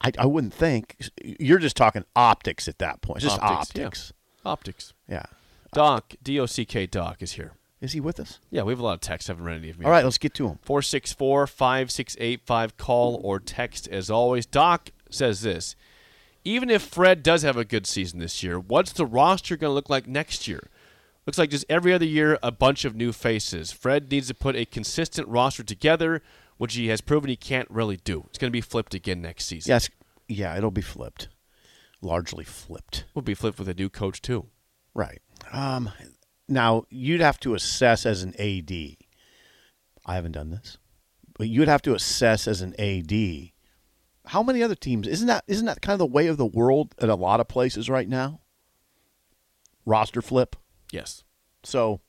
I, 0.00 0.12
I 0.18 0.26
wouldn't 0.26 0.54
think. 0.54 0.96
You're 1.22 1.58
just 1.58 1.76
talking 1.76 2.04
optics 2.14 2.68
at 2.68 2.78
that 2.78 3.00
point. 3.02 3.18
It's 3.22 3.24
just 3.32 3.40
Optics, 3.42 3.72
yeah. 3.74 3.84
optics. 3.84 4.12
Optics. 4.44 4.92
Yeah. 5.08 5.22
Doc, 5.72 6.14
D 6.22 6.38
O 6.38 6.46
C 6.46 6.64
K 6.64 6.86
Doc 6.86 7.22
is 7.22 7.32
here. 7.32 7.52
Is 7.80 7.92
he 7.92 8.00
with 8.00 8.18
us? 8.18 8.38
Yeah, 8.50 8.62
we 8.62 8.72
have 8.72 8.80
a 8.80 8.84
lot 8.84 8.94
of 8.94 9.00
texts. 9.00 9.28
I 9.28 9.34
haven't 9.34 9.44
read 9.44 9.58
any 9.58 9.70
of 9.70 9.78
me. 9.78 9.84
All 9.84 9.90
right, 9.90 10.04
let's 10.04 10.18
get 10.18 10.34
to 10.34 10.48
him. 10.48 10.58
464 10.62 11.46
5685. 11.46 12.76
Call 12.76 13.20
or 13.22 13.38
text 13.38 13.86
as 13.88 14.10
always. 14.10 14.46
Doc 14.46 14.90
says 15.10 15.42
this 15.42 15.76
Even 16.44 16.70
if 16.70 16.82
Fred 16.82 17.22
does 17.22 17.42
have 17.42 17.56
a 17.56 17.64
good 17.64 17.86
season 17.86 18.18
this 18.18 18.42
year, 18.42 18.58
what's 18.58 18.92
the 18.92 19.04
roster 19.04 19.56
going 19.56 19.70
to 19.70 19.74
look 19.74 19.90
like 19.90 20.06
next 20.06 20.48
year? 20.48 20.68
Looks 21.26 21.38
like 21.38 21.50
just 21.50 21.66
every 21.68 21.92
other 21.92 22.04
year, 22.06 22.38
a 22.42 22.52
bunch 22.52 22.84
of 22.84 22.94
new 22.94 23.12
faces. 23.12 23.72
Fred 23.72 24.10
needs 24.10 24.28
to 24.28 24.34
put 24.34 24.54
a 24.54 24.64
consistent 24.64 25.26
roster 25.28 25.64
together, 25.64 26.22
which 26.56 26.74
he 26.74 26.86
has 26.88 27.00
proven 27.00 27.28
he 27.28 27.36
can't 27.36 27.68
really 27.70 27.96
do. 27.96 28.24
It's 28.28 28.38
going 28.38 28.50
to 28.50 28.56
be 28.56 28.60
flipped 28.60 28.94
again 28.94 29.20
next 29.20 29.46
season. 29.46 29.70
Yes. 29.70 29.90
Yeah, 30.28 30.56
it'll 30.56 30.70
be 30.70 30.82
flipped. 30.82 31.28
Largely 32.00 32.44
flipped. 32.44 33.04
Will 33.12 33.22
be 33.22 33.34
flipped 33.34 33.58
with 33.58 33.68
a 33.68 33.74
new 33.74 33.88
coach, 33.88 34.22
too. 34.22 34.46
Right. 34.94 35.20
Um, 35.52 35.90
now 36.48 36.84
you'd 36.90 37.20
have 37.20 37.40
to 37.40 37.54
assess 37.54 38.06
as 38.06 38.22
an 38.22 38.34
AD. 38.40 38.96
I 40.04 40.14
haven't 40.14 40.32
done 40.32 40.50
this, 40.50 40.78
but 41.36 41.48
you'd 41.48 41.68
have 41.68 41.82
to 41.82 41.94
assess 41.94 42.46
as 42.46 42.62
an 42.62 42.74
AD. 42.80 43.50
How 44.26 44.42
many 44.42 44.62
other 44.62 44.74
teams? 44.74 45.06
Isn't 45.06 45.26
that 45.26 45.44
isn't 45.46 45.66
that 45.66 45.82
kind 45.82 45.94
of 45.94 45.98
the 45.98 46.06
way 46.06 46.26
of 46.26 46.36
the 46.36 46.46
world 46.46 46.94
at 46.98 47.08
a 47.08 47.14
lot 47.14 47.40
of 47.40 47.48
places 47.48 47.88
right 47.88 48.08
now? 48.08 48.40
Roster 49.84 50.22
flip. 50.22 50.56
Yes. 50.92 51.22
So, 51.62 52.00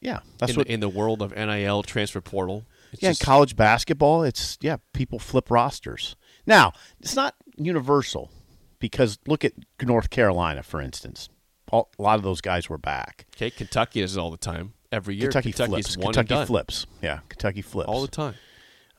yeah, 0.00 0.20
that's 0.38 0.52
in, 0.52 0.56
what. 0.56 0.66
in 0.66 0.80
the 0.80 0.88
world 0.88 1.22
of 1.22 1.34
NIL 1.34 1.82
transfer 1.82 2.20
portal. 2.20 2.64
It's 2.92 3.02
yeah, 3.02 3.10
just- 3.10 3.22
in 3.22 3.24
college 3.24 3.56
basketball, 3.56 4.22
it's 4.22 4.58
yeah, 4.60 4.76
people 4.92 5.18
flip 5.18 5.50
rosters. 5.50 6.16
Now, 6.46 6.72
it's 7.00 7.16
not 7.16 7.34
universal 7.56 8.30
because 8.78 9.18
look 9.26 9.44
at 9.44 9.52
North 9.82 10.10
Carolina, 10.10 10.62
for 10.62 10.80
instance. 10.80 11.28
All, 11.74 11.90
a 11.98 12.02
lot 12.02 12.18
of 12.18 12.22
those 12.22 12.40
guys 12.40 12.68
were 12.68 12.78
back. 12.78 13.26
Okay, 13.34 13.50
Kentucky 13.50 14.00
does 14.00 14.16
it 14.16 14.20
all 14.20 14.30
the 14.30 14.36
time. 14.36 14.74
Every 14.92 15.16
year, 15.16 15.28
Kentucky 15.32 15.50
Kentucky's 15.50 15.96
flips. 15.96 16.14
Kentucky 16.14 16.46
flips. 16.46 16.86
Yeah, 17.02 17.18
Kentucky 17.28 17.62
flips. 17.62 17.88
all 17.88 18.00
the 18.00 18.06
time. 18.06 18.34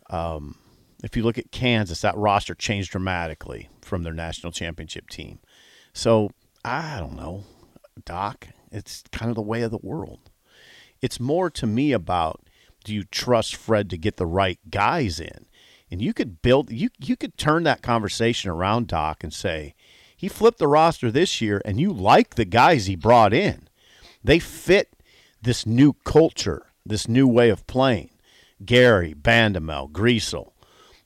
Um, 0.10 0.58
if 1.02 1.16
you 1.16 1.24
look 1.24 1.38
at 1.38 1.52
Kansas, 1.52 2.02
that 2.02 2.18
roster 2.18 2.54
changed 2.54 2.92
dramatically 2.92 3.70
from 3.82 4.04
their 4.04 4.12
national 4.12 4.52
championship 4.52 5.10
team. 5.10 5.40
So 5.94 6.32
I 6.66 7.00
don't 7.00 7.16
know, 7.16 7.46
Doc. 8.04 8.50
It's 8.74 9.04
kind 9.14 9.30
of 9.30 9.36
the 9.36 9.42
way 9.42 9.62
of 9.62 9.72
the 9.72 9.80
world. 9.82 10.30
It's 11.02 11.18
more 11.18 11.50
to 11.52 11.66
me 11.66 11.94
about 11.94 12.42
do 12.84 12.94
you 12.94 13.06
trust 13.06 13.56
Fred 13.56 13.90
to 13.90 13.98
get 13.98 14.18
the 14.18 14.26
right 14.26 14.60
guys 14.70 15.22
in, 15.22 15.46
and 15.90 16.02
you 16.02 16.14
could 16.14 16.42
build 16.42 16.72
you 16.72 16.90
you 17.00 17.16
could 17.16 17.38
turn 17.38 17.64
that 17.64 17.82
conversation 17.82 18.52
around, 18.52 18.88
Doc, 18.88 19.24
and 19.24 19.34
say 19.34 19.76
he 20.15 20.28
flipped 20.28 20.60
the 20.60 20.67
roster 20.67 21.12
this 21.12 21.41
year, 21.41 21.62
and 21.65 21.80
you 21.80 21.91
like 21.91 22.36
the 22.36 22.45
guys 22.45 22.86
he 22.86 22.95
brought 22.95 23.34
in. 23.34 23.67
They 24.23 24.39
fit 24.39 24.95
this 25.41 25.65
new 25.65 25.93
culture, 26.04 26.67
this 26.86 27.08
new 27.08 27.28
way 27.28 27.49
of 27.49 27.67
playing. 27.67 28.10
Gary, 28.63 29.13
Bandoumel, 29.13 29.91
Griesel, 29.91 30.51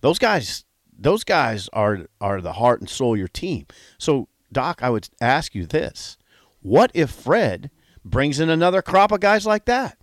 those 0.02 0.20
guys, 0.20 0.64
those 0.98 1.24
guys 1.24 1.68
are 1.74 2.08
are 2.22 2.42
the 2.42 2.54
heart 2.54 2.80
and 2.80 2.90
soul 2.90 3.14
of 3.14 3.20
your 3.20 3.28
team. 3.28 3.66
So, 3.98 4.28
Doc, 4.52 4.80
I 4.84 4.90
would 4.90 5.10
ask 5.20 5.56
you 5.56 5.66
this: 5.66 6.18
What 6.62 6.92
if 6.94 7.10
Fred 7.10 7.72
brings 8.06 8.40
in 8.40 8.50
another 8.50 8.82
crop 8.82 9.12
of 9.12 9.20
guys 9.20 9.46
like 9.46 9.66
that? 9.66 9.98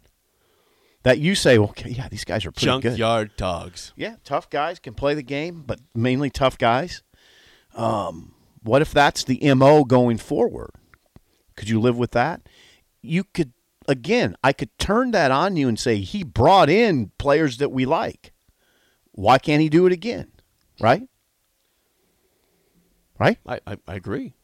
That 1.05 1.21
you 1.21 1.37
say, 1.37 1.57
okay, 1.57 1.91
yeah, 1.91 2.09
these 2.09 2.25
guys 2.25 2.45
are 2.45 2.51
pretty 2.51 2.67
good. 2.81 2.83
Junkyard 2.83 3.37
dogs. 3.37 3.93
Yeah, 3.95 4.17
tough 4.25 4.51
guys 4.51 4.81
can 4.81 4.93
play 4.93 5.15
the 5.15 5.23
game, 5.23 5.63
but 5.65 5.79
mainly 5.95 6.31
tough 6.31 6.59
guys. 6.59 7.05
Um, 7.77 8.35
what 8.67 8.83
if 8.83 8.93
that's 8.93 9.25
the 9.25 9.55
mo 9.55 9.85
going 9.85 10.19
forward? 10.19 10.71
Could 11.57 11.69
you 11.69 11.81
live 11.81 11.97
with 11.97 12.11
that? 12.13 12.43
You 13.01 13.25
could 13.25 13.53
again. 13.89 14.37
I 14.43 14.53
could 14.53 14.77
turn 14.79 15.13
that 15.13 15.31
on 15.31 15.57
you 15.57 15.69
and 15.69 15.79
say 15.79 15.99
he 15.99 16.25
brought 16.25 16.69
in 16.69 17.13
players 17.19 17.59
that 17.59 17.71
we 17.71 17.87
like. 17.87 18.33
Why 19.13 19.39
can't 19.39 19.63
he 19.63 19.69
do 19.69 19.87
it 19.87 19.93
again? 19.93 20.31
Right? 20.81 21.09
Right. 23.19 23.39
I, 23.47 23.61
I, 23.67 23.79
I 23.89 23.95
agree. 23.95 24.35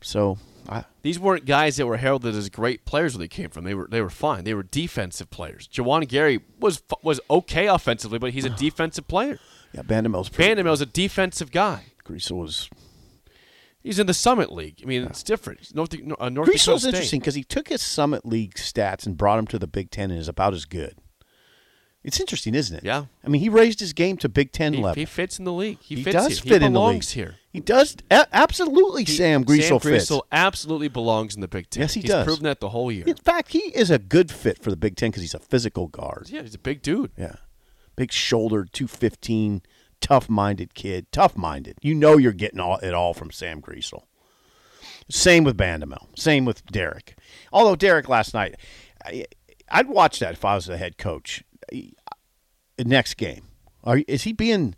So 0.00 0.38
I, 0.68 0.84
These 1.02 1.18
weren't 1.18 1.44
guys 1.44 1.76
that 1.76 1.86
were 1.86 1.96
heralded 1.96 2.34
as 2.34 2.48
great 2.48 2.84
players 2.84 3.14
where 3.14 3.20
they 3.20 3.28
came 3.28 3.50
from. 3.50 3.64
They 3.64 3.74
were 3.74 3.86
they 3.88 4.00
were 4.00 4.10
fine. 4.10 4.44
They 4.44 4.54
were 4.54 4.62
defensive 4.62 5.30
players. 5.30 5.68
Juwan 5.68 6.08
Gary 6.08 6.40
was 6.58 6.82
was 7.02 7.20
okay 7.30 7.66
offensively, 7.66 8.18
but 8.18 8.32
he's 8.32 8.44
a 8.44 8.50
defensive 8.56 9.06
player. 9.06 9.38
yeah, 9.72 9.82
Bandoumel's 9.82 10.28
pretty. 10.28 10.54
Bandoumel's 10.54 10.80
a 10.80 10.86
defensive 10.86 11.52
guy. 11.52 11.84
Griesel 12.04 12.38
was. 12.38 12.68
He's 13.82 13.98
in 13.98 14.06
the 14.06 14.14
Summit 14.14 14.52
League. 14.52 14.80
I 14.82 14.86
mean, 14.86 15.02
it's 15.02 15.22
different. 15.22 15.74
North, 15.74 15.92
uh, 16.20 16.28
North 16.28 16.48
interesting 16.48 17.20
because 17.20 17.34
he 17.34 17.42
took 17.44 17.68
his 17.68 17.82
Summit 17.82 18.24
League 18.24 18.54
stats 18.54 19.06
and 19.06 19.16
brought 19.16 19.38
him 19.38 19.46
to 19.48 19.58
the 19.58 19.66
Big 19.66 19.90
Ten 19.90 20.10
and 20.10 20.20
is 20.20 20.28
about 20.28 20.54
as 20.54 20.64
good. 20.64 20.96
It's 22.04 22.18
interesting, 22.18 22.54
isn't 22.56 22.76
it? 22.78 22.84
Yeah. 22.84 23.04
I 23.24 23.28
mean, 23.28 23.40
he 23.40 23.48
raised 23.48 23.78
his 23.78 23.92
game 23.92 24.16
to 24.18 24.28
Big 24.28 24.50
Ten 24.50 24.72
He, 24.74 24.82
level. 24.82 24.98
he 25.00 25.04
fits 25.04 25.38
in 25.38 25.44
the 25.44 25.52
league. 25.52 25.78
He, 25.80 25.96
He 25.96 26.02
fits 26.02 26.14
does 26.14 26.26
here. 26.38 26.52
fit 26.54 26.62
he 26.62 26.66
in 26.66 26.72
the 26.72 26.78
belongs 26.78 27.14
league. 27.16 27.26
here. 27.26 27.36
He 27.52 27.60
does 27.60 27.96
a- 28.10 28.26
absolutely. 28.32 29.04
He- 29.04 29.12
Sam 29.12 29.44
Griesel 29.44 29.80
fits. 29.80 30.10
Griesel 30.10 30.22
absolutely 30.32 30.88
belongs 30.88 31.36
in 31.36 31.40
the 31.42 31.48
Big 31.48 31.70
Ten. 31.70 31.82
Yes, 31.82 31.94
he 31.94 32.00
he's 32.00 32.10
does. 32.10 32.24
proven 32.24 32.42
that 32.44 32.58
the 32.58 32.70
whole 32.70 32.90
year. 32.90 33.04
In 33.06 33.14
fact, 33.14 33.50
he 33.52 33.60
is 33.60 33.88
a 33.90 34.00
good 34.00 34.32
fit 34.32 34.60
for 34.60 34.70
the 34.70 34.76
Big 34.76 34.96
Ten 34.96 35.10
because 35.10 35.22
he's 35.22 35.34
a 35.34 35.38
physical 35.38 35.86
guard. 35.86 36.28
yeah, 36.28 36.42
he's 36.42 36.56
a 36.56 36.58
big 36.58 36.82
dude. 36.82 37.12
Yeah, 37.16 37.36
big 37.94 38.10
shouldered, 38.10 38.72
two 38.72 38.88
fifteen, 38.88 39.62
tough 40.02 40.28
minded 40.28 40.74
kid. 40.74 41.10
Tough 41.12 41.36
minded. 41.36 41.78
You 41.80 41.94
know 41.94 42.18
you're 42.18 42.32
getting 42.32 42.60
all, 42.60 42.76
it 42.78 42.92
all 42.92 43.14
from 43.14 43.30
Sam 43.30 43.62
Griesel. 43.62 44.02
Same 45.08 45.44
with 45.44 45.56
Bandoumel. 45.56 46.18
Same 46.18 46.44
with 46.44 46.64
Derek. 46.66 47.16
Although 47.52 47.76
Derek 47.76 48.08
last 48.08 48.34
night, 48.34 48.56
I, 49.04 49.24
I'd 49.70 49.88
watch 49.88 50.18
that 50.18 50.34
if 50.34 50.44
I 50.44 50.54
was 50.54 50.66
the 50.66 50.76
head 50.76 50.98
coach. 50.98 51.42
Next 52.78 53.14
game, 53.14 53.44
are 53.84 54.02
is 54.08 54.22
he 54.24 54.32
being 54.32 54.74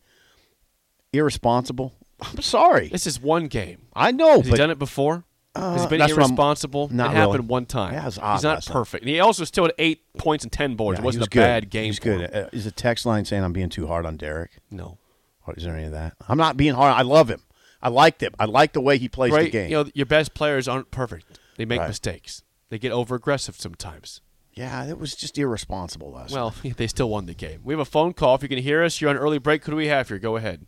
irresponsible? 1.13 1.95
I'm 2.21 2.43
sorry. 2.43 2.89
This 2.89 3.07
is 3.07 3.21
one 3.21 3.47
game. 3.47 3.87
I 3.95 4.11
know, 4.13 4.39
Has 4.41 4.47
he 4.47 4.55
done 4.55 4.71
it 4.71 4.79
before? 4.79 5.25
Has 5.57 5.83
he 5.83 5.89
been 5.89 6.01
what 6.01 6.11
I'm- 6.11 6.19
irresponsible? 6.19 6.89
not 6.93 7.13
it 7.13 7.17
happened 7.17 7.49
one 7.49 7.67
time. 7.67 7.95
Yeah, 7.95 8.03
it 8.03 8.07
was 8.07 8.19
odd 8.19 8.35
He's 8.35 8.43
not 8.43 8.67
perfect. 8.67 9.03
And 9.05 9.11
he 9.11 9.21
also 9.21 9.45
still 9.45 9.65
had 9.65 9.73
eight 9.79 10.03
points 10.19 10.43
and 10.45 10.53
ten 10.53 10.75
boards. 10.75 10.99
Yeah, 10.99 11.03
it 11.03 11.05
wasn't 11.05 11.21
was 11.23 11.27
a 11.29 11.31
good. 11.31 11.41
bad 11.41 11.71
game. 11.71 11.85
He's 11.87 12.01
good. 12.01 12.23
him. 12.23 12.45
Uh, 12.47 12.49
is 12.53 12.67
a 12.67 12.73
text 12.73 13.07
line 13.07 13.25
saying 13.25 13.45
I'm 13.45 13.53
being 13.53 13.69
too 13.69 13.87
hard 13.87 14.05
on 14.05 14.17
Derek? 14.17 14.51
No. 14.71 14.99
Or 15.47 15.55
is 15.55 15.65
there 15.65 15.77
any 15.77 15.85
of 15.87 15.93
that? 15.93 16.15
I'm 16.29 16.39
not 16.39 16.57
being 16.57 16.75
hard. 16.75 16.95
I 16.95 17.03
love 17.03 17.29
him. 17.29 17.43
I 17.83 17.89
liked 17.91 18.23
him. 18.23 18.33
I 18.39 18.47
like 18.47 18.73
the 18.73 18.81
way 18.81 18.97
he 18.99 19.09
plays 19.09 19.33
the 19.35 19.51
game. 19.51 19.71
You 19.71 19.85
know, 19.85 19.91
your 19.95 20.07
best 20.07 20.33
players 20.35 20.67
aren't 20.69 20.91
perfect. 20.91 21.39
They 21.57 21.65
make 21.67 21.81
Right. 21.81 21.89
mistakes. 21.89 22.43
They 22.71 22.79
get 22.79 22.93
over 22.93 23.15
aggressive 23.15 23.57
sometimes. 23.57 24.21
yeah, 24.55 24.85
it 24.87 24.99
was 24.99 25.15
just 25.15 25.37
irresponsible 25.37 26.13
last 26.13 26.31
night. 26.33 26.37
Well, 26.41 26.55
they 26.77 26.87
still 26.87 27.11
won 27.11 27.27
the 27.27 27.35
game. 27.35 27.61
We 27.65 27.75
have 27.75 27.81
a 27.81 27.85
phone 27.85 28.13
call. 28.15 28.37
If 28.37 28.43
you 28.43 28.49
can 28.49 28.59
hear 28.59 28.83
us, 28.83 29.01
you're 29.01 29.11
on 29.11 29.17
early 29.17 29.39
break. 29.39 29.65
Who 29.65 29.73
do 29.73 29.77
we 29.77 29.89
have 29.89 30.09
here? 30.09 30.19
Go 30.19 30.37
ahead. 30.37 30.67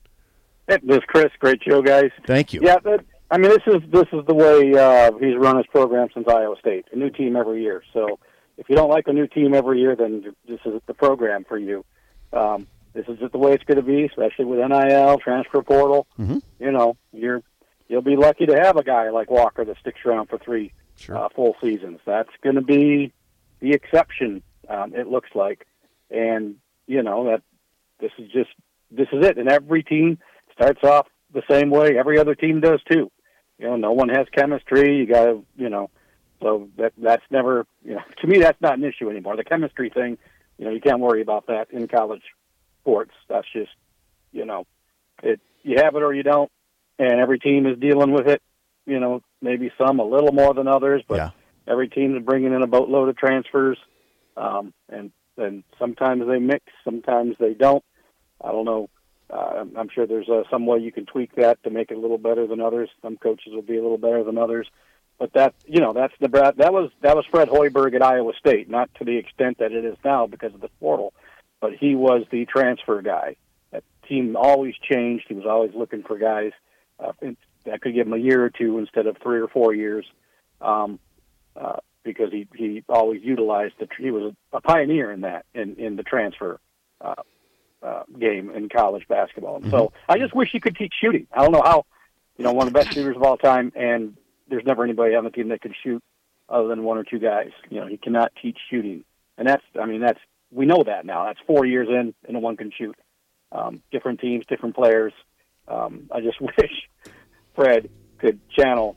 Hey, 0.69 0.79
This 0.83 0.97
is 0.99 1.03
Chris, 1.07 1.27
great 1.39 1.63
show, 1.63 1.81
guys. 1.83 2.11
Thank 2.27 2.53
you. 2.53 2.61
Yeah, 2.63 2.77
but, 2.83 3.05
I 3.31 3.39
mean, 3.39 3.51
this 3.51 3.63
is 3.67 3.83
this 3.91 4.07
is 4.13 4.27
the 4.27 4.35
way 4.35 4.73
uh, 4.79 5.13
he's 5.19 5.37
run 5.37 5.57
his 5.57 5.67
program 5.69 6.09
since 6.13 6.27
Iowa 6.29 6.57
State. 6.61 6.87
A 6.93 6.97
new 6.97 7.09
team 7.11 7.37
every 7.37 7.63
year. 7.63 7.83
So 7.93 8.19
if 8.59 8.69
you 8.69 8.75
don't 8.77 8.91
like 8.91 9.07
a 9.07 9.13
new 9.13 9.27
team 9.29 9.55
every 9.55 9.81
year, 9.81 9.95
then 9.97 10.35
this 10.49 10.61
is 10.67 10.81
the 10.87 10.95
program 10.95 11.45
for 11.49 11.57
you. 11.59 11.85
Um, 12.33 12.67
this 12.97 13.07
is 13.09 13.19
just 13.19 13.33
the 13.33 13.39
way 13.39 13.53
it's 13.53 13.65
going 13.65 13.77
to 13.77 13.83
be, 13.83 14.05
especially 14.05 14.47
with 14.47 14.59
NIL, 14.59 15.19
transfer 15.19 15.63
portal. 15.63 16.07
Mhm. 16.19 16.43
You 16.59 16.73
know, 16.73 16.97
you're 17.13 17.43
you'll 17.89 18.03
be 18.03 18.17
lucky 18.17 18.47
to 18.47 18.57
have 18.57 18.77
a 18.77 18.83
guy 18.83 19.11
like 19.11 19.31
Walker 19.31 19.65
that 19.65 19.77
sticks 19.79 20.01
around 20.05 20.27
for 20.29 20.39
three 20.39 20.73
Sure. 20.97 21.17
uh, 21.17 21.29
full 21.29 21.55
seasons. 21.61 22.01
That's 22.07 22.31
going 22.43 22.57
to 22.57 22.63
be 22.63 23.13
the 23.61 23.73
exception. 23.73 24.43
Um, 24.69 24.95
it 24.95 25.07
looks 25.09 25.31
like, 25.35 25.67
and 26.11 26.57
you 26.87 27.03
know 27.03 27.25
that 27.27 27.43
this 28.01 28.13
is 28.19 28.31
just 28.33 28.51
this 28.91 29.09
is 29.13 29.25
it. 29.25 29.37
And 29.39 29.49
every 29.49 29.83
team 29.83 30.19
starts 30.53 30.83
off 30.83 31.07
the 31.33 31.43
same 31.51 31.71
way. 31.71 31.99
Every 31.99 32.19
other 32.19 32.35
team 32.35 32.61
does 32.61 32.81
too. 32.91 33.11
You 33.59 33.67
know, 33.67 33.77
no 33.77 33.93
one 33.93 34.09
has 34.09 34.27
chemistry. 34.33 34.97
You 34.97 35.07
got 35.07 35.25
to, 35.27 35.45
you 35.57 35.69
know, 35.69 35.91
so 36.43 36.69
that 36.79 36.93
that's 36.99 37.25
never, 37.31 37.67
you 37.85 37.95
know, 37.95 38.03
to 38.21 38.27
me 38.27 38.39
that's 38.39 38.61
not 38.61 38.79
an 38.79 38.85
issue 38.85 39.11
anymore. 39.11 39.37
The 39.37 39.45
chemistry 39.45 39.91
thing, 39.91 40.19
you 40.59 40.65
know, 40.65 40.71
you 40.71 40.81
can't 40.81 41.01
worry 41.01 41.21
about 41.23 41.47
that 41.49 41.69
in 41.71 41.87
college 41.89 42.23
sports. 42.87 43.11
That's 43.29 43.47
just, 43.53 43.73
you 44.33 44.45
know, 44.45 44.65
it 45.23 45.41
you 45.63 45.77
have 45.79 45.97
it 45.97 46.03
or 46.03 46.15
you 46.15 46.23
don't, 46.23 46.51
and 46.99 47.19
every 47.21 47.41
team 47.41 47.67
is 47.67 47.79
dealing 47.79 48.13
with 48.13 48.29
it. 48.29 48.41
You 48.87 49.01
know, 49.01 49.23
maybe 49.43 49.73
some 49.77 49.99
a 49.99 50.05
little 50.05 50.33
more 50.33 50.55
than 50.55 50.69
others, 50.69 51.03
but 51.09 51.17
Yeah. 51.17 51.31
every 51.67 51.89
team 51.89 52.17
is 52.17 52.23
bringing 52.23 52.53
in 52.53 52.63
a 52.63 52.69
boatload 52.69 53.09
of 53.09 53.17
transfers, 53.17 53.79
um, 54.37 54.73
and 54.89 55.11
and 55.37 55.65
sometimes 55.79 56.27
they 56.27 56.39
mix, 56.39 56.65
sometimes 56.85 57.37
they 57.39 57.55
don't. 57.55 57.85
I 58.43 58.53
don't 58.53 58.65
know. 58.65 58.89
Uh, 59.29 59.65
I'm- 59.77 59.89
sure 59.89 60.07
there's 60.07 60.29
uh, 60.29 60.45
some 60.49 60.67
way 60.67 60.79
you 60.79 60.93
can 60.93 61.05
tweak 61.05 61.35
that 61.35 61.61
to 61.65 61.71
make 61.71 61.91
it 61.91 61.97
a 61.97 62.01
little 62.01 62.19
better 62.19 62.47
than 62.47 62.61
others. 62.61 62.89
Some 63.03 63.17
coaches 63.17 63.53
will 63.53 63.63
be 63.63 63.77
a 63.77 63.83
little 63.83 63.99
better 63.99 64.23
than 64.23 64.39
others, 64.39 64.69
but 65.19 65.33
that 65.33 65.55
you 65.67 65.81
know 65.81 65.93
that's 65.93 66.15
the 66.21 66.29
that 66.29 66.73
was 66.73 66.91
that 67.01 67.17
was 67.17 67.25
Fred 67.33 67.49
Hoiberg 67.49 67.95
at 67.97 68.03
Iowa 68.03 68.33
State, 68.39 68.71
not 68.71 68.89
to 68.99 69.05
the 69.05 69.17
extent 69.17 69.59
that 69.59 69.73
it 69.73 69.85
is 69.85 69.97
now 70.05 70.29
because 70.29 70.55
of 70.55 70.61
the 70.61 70.71
portal, 70.81 71.13
but 71.67 71.79
he 71.79 71.97
was 71.97 72.23
the 72.31 72.45
transfer 72.47 73.03
guy. 73.03 73.35
That 73.73 73.83
team 74.09 74.37
always 74.37 74.75
changed. 74.77 75.25
He 75.29 75.35
was 75.35 75.47
always 75.47 75.73
looking 75.75 76.05
for 76.05 76.17
guys 76.17 76.53
uh, 77.01 77.13
that 77.65 77.81
could 77.81 77.93
give 77.93 78.07
him 78.07 78.13
a 78.13 78.19
year 78.19 78.45
or 78.45 78.51
two 78.51 78.79
instead 78.79 79.09
of 79.09 79.17
three 79.21 79.41
or 79.41 79.49
four 79.49 79.75
years, 79.75 80.07
um, 80.61 81.01
uh, 81.57 81.79
because 82.05 82.31
he 82.31 82.47
he 82.55 82.85
always 82.89 83.21
utilized 83.25 83.75
the 83.81 83.89
he 83.99 84.13
was 84.13 84.33
a 84.53 84.61
pioneer 84.61 85.11
in 85.11 85.23
that 85.23 85.45
in 85.55 85.75
in 85.77 85.97
the 85.97 86.05
transfer. 86.05 86.61
Uh, 87.01 87.15
uh, 87.83 88.03
game 88.19 88.51
in 88.51 88.69
college 88.69 89.07
basketball. 89.07 89.57
And 89.57 89.71
So 89.71 89.93
I 90.09 90.19
just 90.19 90.35
wish 90.35 90.49
he 90.51 90.59
could 90.59 90.75
teach 90.77 90.95
shooting. 90.99 91.27
I 91.31 91.43
don't 91.43 91.53
know 91.53 91.63
how, 91.63 91.85
you 92.37 92.45
know, 92.45 92.53
one 92.53 92.67
of 92.67 92.73
the 92.73 92.79
best 92.79 92.95
shooters 92.95 93.17
of 93.17 93.23
all 93.23 93.37
time, 93.37 93.71
and 93.77 94.17
there's 94.49 94.65
never 94.65 94.83
anybody 94.83 95.15
on 95.15 95.25
the 95.25 95.31
team 95.31 95.51
that 95.51 95.61
can 95.61 95.75
shoot 95.85 96.03
other 96.49 96.69
than 96.69 96.85
one 96.85 96.97
or 96.97 97.05
two 97.05 97.19
guys. 97.19 97.51
You 97.69 97.81
know, 97.81 97.87
he 97.87 97.99
cannot 97.99 98.33
teach 98.41 98.57
shooting, 98.71 99.05
and 99.37 99.47
that's, 99.47 99.63
I 99.81 99.85
mean, 99.85 100.01
that's 100.01 100.19
we 100.51 100.67
know 100.67 100.83
that 100.85 101.05
now. 101.07 101.25
That's 101.27 101.39
four 101.47 101.65
years 101.67 101.89
in, 101.89 102.15
and 102.25 102.33
no 102.35 102.39
one 102.41 102.57
can 102.57 102.71
shoot. 102.77 102.97
Um, 103.53 103.83
different 103.93 104.21
teams, 104.21 104.45
different 104.49 104.75
players. 104.75 105.13
Um, 105.69 106.09
I 106.13 106.21
just 106.21 106.41
wish 106.41 106.89
Fred 107.55 107.89
could 108.19 108.41
channel 108.51 108.97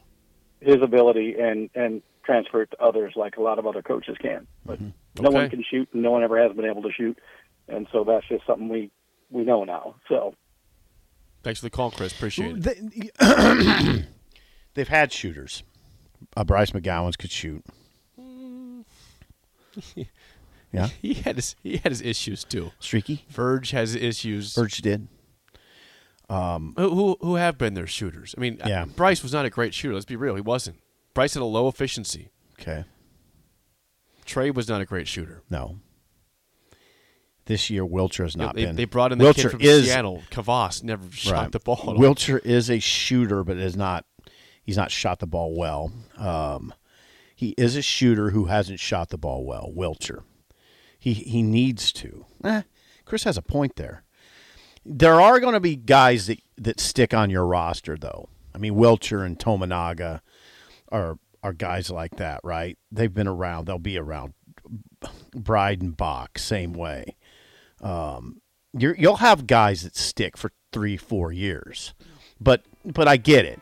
his 0.61 0.77
ability 0.81 1.35
and 1.39 1.69
and 1.75 2.01
transfer 2.25 2.61
it 2.63 2.71
to 2.71 2.81
others 2.83 3.13
like 3.15 3.37
a 3.37 3.41
lot 3.41 3.57
of 3.59 3.65
other 3.65 3.81
coaches 3.81 4.17
can. 4.21 4.45
But 4.65 4.79
no 4.81 4.91
Okay. 5.19 5.29
one 5.33 5.49
can 5.49 5.63
shoot, 5.69 5.89
and 5.93 6.03
no 6.03 6.11
one 6.11 6.23
ever 6.23 6.39
has 6.41 6.55
been 6.55 6.65
able 6.65 6.83
to 6.83 6.91
shoot, 6.91 7.17
and 7.67 7.87
so 7.91 8.03
that's 8.03 8.27
just 8.27 8.45
something 8.45 8.69
we 8.69 8.91
we 9.31 9.43
know 9.43 9.63
now. 9.63 9.95
So 10.07 10.35
Thanks 11.41 11.59
for 11.61 11.65
the 11.67 11.69
call, 11.69 11.89
Chris. 11.91 12.11
Appreciate 12.11 12.57
it. 12.57 13.11
They, 13.19 14.03
they've 14.73 14.87
had 14.89 15.13
shooters. 15.13 15.63
Uh, 16.35 16.43
Bryce 16.43 16.71
McGowens 16.71 17.17
could 17.17 17.31
shoot. 17.31 17.63
Yeah, 20.71 20.87
He 21.01 21.15
had 21.15 21.35
his 21.37 21.55
he 21.63 21.77
had 21.77 21.91
his 21.91 22.01
issues 22.01 22.43
too. 22.43 22.71
streaky. 22.79 23.25
Verge 23.29 23.71
has 23.71 23.95
issues. 23.95 24.53
Verge 24.53 24.77
did. 24.81 25.07
Who, 26.29 26.71
who 26.77 27.17
who 27.21 27.35
have 27.35 27.57
been 27.57 27.73
their 27.73 27.87
shooters? 27.87 28.35
I 28.37 28.41
mean, 28.41 28.59
Yeah. 28.65 28.85
Bryce 28.85 29.23
was 29.23 29.33
not 29.33 29.45
a 29.45 29.49
great 29.49 29.73
shooter. 29.73 29.93
Let's 29.95 30.05
be 30.05 30.15
real. 30.15 30.35
He 30.35 30.41
wasn't. 30.41 30.77
Bryce 31.15 31.33
had 31.33 31.41
a 31.41 31.45
low 31.45 31.67
efficiency. 31.67 32.29
Okay, 32.59 32.83
Trey 34.25 34.51
was 34.51 34.67
not 34.67 34.81
a 34.81 34.85
great 34.85 35.07
shooter. 35.07 35.43
no. 35.49 35.79
This 37.45 37.71
year, 37.71 37.83
Wilcher 37.83 38.25
has 38.25 38.35
You 38.35 38.39
know, 38.41 38.45
not 38.45 38.55
they, 38.55 38.65
been. 38.65 38.75
they 38.75 38.85
brought 38.85 39.11
in 39.11 39.17
the 39.17 39.25
Wilcher 39.25 39.35
kid 39.41 39.51
from 39.51 39.61
is 39.61 39.85
Seattle. 39.87 40.21
Kavas 40.29 40.83
never 40.83 41.09
shot 41.11 41.33
right. 41.33 41.51
the 41.51 41.59
ball. 41.59 41.77
at 41.81 41.87
all. 41.87 41.95
Wilcher 41.97 42.39
is 42.45 42.69
a 42.69 42.77
shooter, 42.77 43.43
but 43.43 43.57
is 43.57 43.75
not. 43.75 44.05
He's 44.63 44.77
not 44.77 44.91
shot 44.91 45.17
the 45.17 45.25
ball 45.25 45.55
well. 45.57 45.91
Um, 46.15 46.71
he 47.35 47.55
is 47.57 47.75
a 47.75 47.81
shooter 47.81 48.29
who 48.29 48.45
hasn't 48.45 48.79
shot 48.79 49.09
the 49.09 49.17
ball 49.17 49.45
well. 49.45 49.73
Wilcher. 49.75 50.21
He 50.99 51.13
he 51.13 51.41
needs 51.41 51.91
to. 51.93 52.25
Eh, 52.43 52.63
Chris 53.05 53.23
has 53.23 53.37
a 53.37 53.41
point 53.41 53.77
there. 53.77 54.03
There 54.85 55.19
are 55.21 55.39
going 55.39 55.53
to 55.53 55.59
be 55.59 55.75
guys 55.75 56.27
that 56.27 56.39
that 56.57 56.79
stick 56.79 57.13
on 57.13 57.29
your 57.29 57.45
roster, 57.45 57.97
though. 57.97 58.29
I 58.53 58.57
mean, 58.57 58.75
Wilcher 58.75 59.25
and 59.25 59.39
Tominaga 59.39 60.21
are 60.91 61.17
are 61.41 61.53
guys 61.53 61.89
like 61.89 62.17
that, 62.17 62.41
right? 62.43 62.77
They've 62.91 63.13
been 63.13 63.27
around. 63.27 63.65
They'll 63.65 63.79
be 63.79 63.97
around. 63.97 64.33
Breidenbach, 65.31 66.37
same 66.37 66.73
way. 66.73 67.15
Um, 67.81 68.41
you're, 68.73 68.95
you'll 68.95 69.17
have 69.17 69.47
guys 69.47 69.83
that 69.83 69.95
stick 69.95 70.37
for 70.37 70.51
three, 70.73 70.97
four 70.97 71.31
years, 71.31 71.93
but 72.39 72.63
but 72.85 73.07
I 73.07 73.17
get 73.17 73.45
it. 73.45 73.59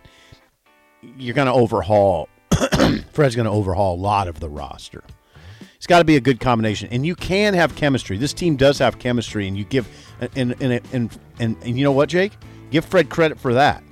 You're 1.18 1.36
going 1.36 1.48
to 1.48 1.54
overhaul. 1.54 2.30
Fred's 3.14 3.36
going 3.36 3.46
to 3.46 3.52
overhaul 3.52 3.96
a 3.96 4.02
lot 4.02 4.28
of 4.28 4.40
the 4.40 4.50
roster. 4.50 5.04
It's 5.78 5.88
got 5.88 6.00
to 6.00 6.06
be 6.06 6.16
a 6.16 6.20
good 6.22 6.40
combination, 6.40 6.90
and 6.92 7.06
you 7.06 7.16
can 7.16 7.54
have 7.54 7.76
chemistry. 7.76 8.18
This 8.18 8.34
team 8.34 8.56
does 8.56 8.80
have 8.80 9.00
chemistry, 9.00 9.48
and 9.48 9.58
you 9.58 9.64
give 9.64 9.88
and 10.36 10.56
and 10.60 10.82
and 10.92 11.20
and, 11.40 11.56
and 11.64 11.78
you 11.78 11.84
know 11.84 11.92
what, 11.92 12.10
Jake? 12.10 12.34
Give 12.72 12.84
Fred 12.84 13.10
credit 13.10 13.40
for 13.40 13.54
that. 13.54 13.84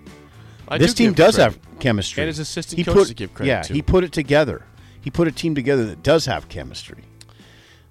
I 0.67 0.77
this 0.79 0.93
do 0.95 1.05
team 1.05 1.13
does 1.13 1.35
credit. 1.35 1.53
have 1.61 1.79
chemistry, 1.79 2.23
And 2.23 2.27
his 2.27 2.39
assistant 2.39 2.77
He 2.79 2.83
coaches 2.83 3.01
put- 3.03 3.07
to 3.09 3.13
give 3.13 3.33
credit 3.33 3.49
Yeah, 3.51 3.61
to. 3.61 3.73
he 3.73 3.81
put 3.83 4.03
it 4.03 4.11
together. 4.11 4.63
He 5.01 5.11
put 5.11 5.27
a 5.27 5.31
team 5.31 5.53
together 5.53 5.85
that 5.85 6.01
does 6.01 6.25
have 6.25 6.49
chemistry. 6.49 7.03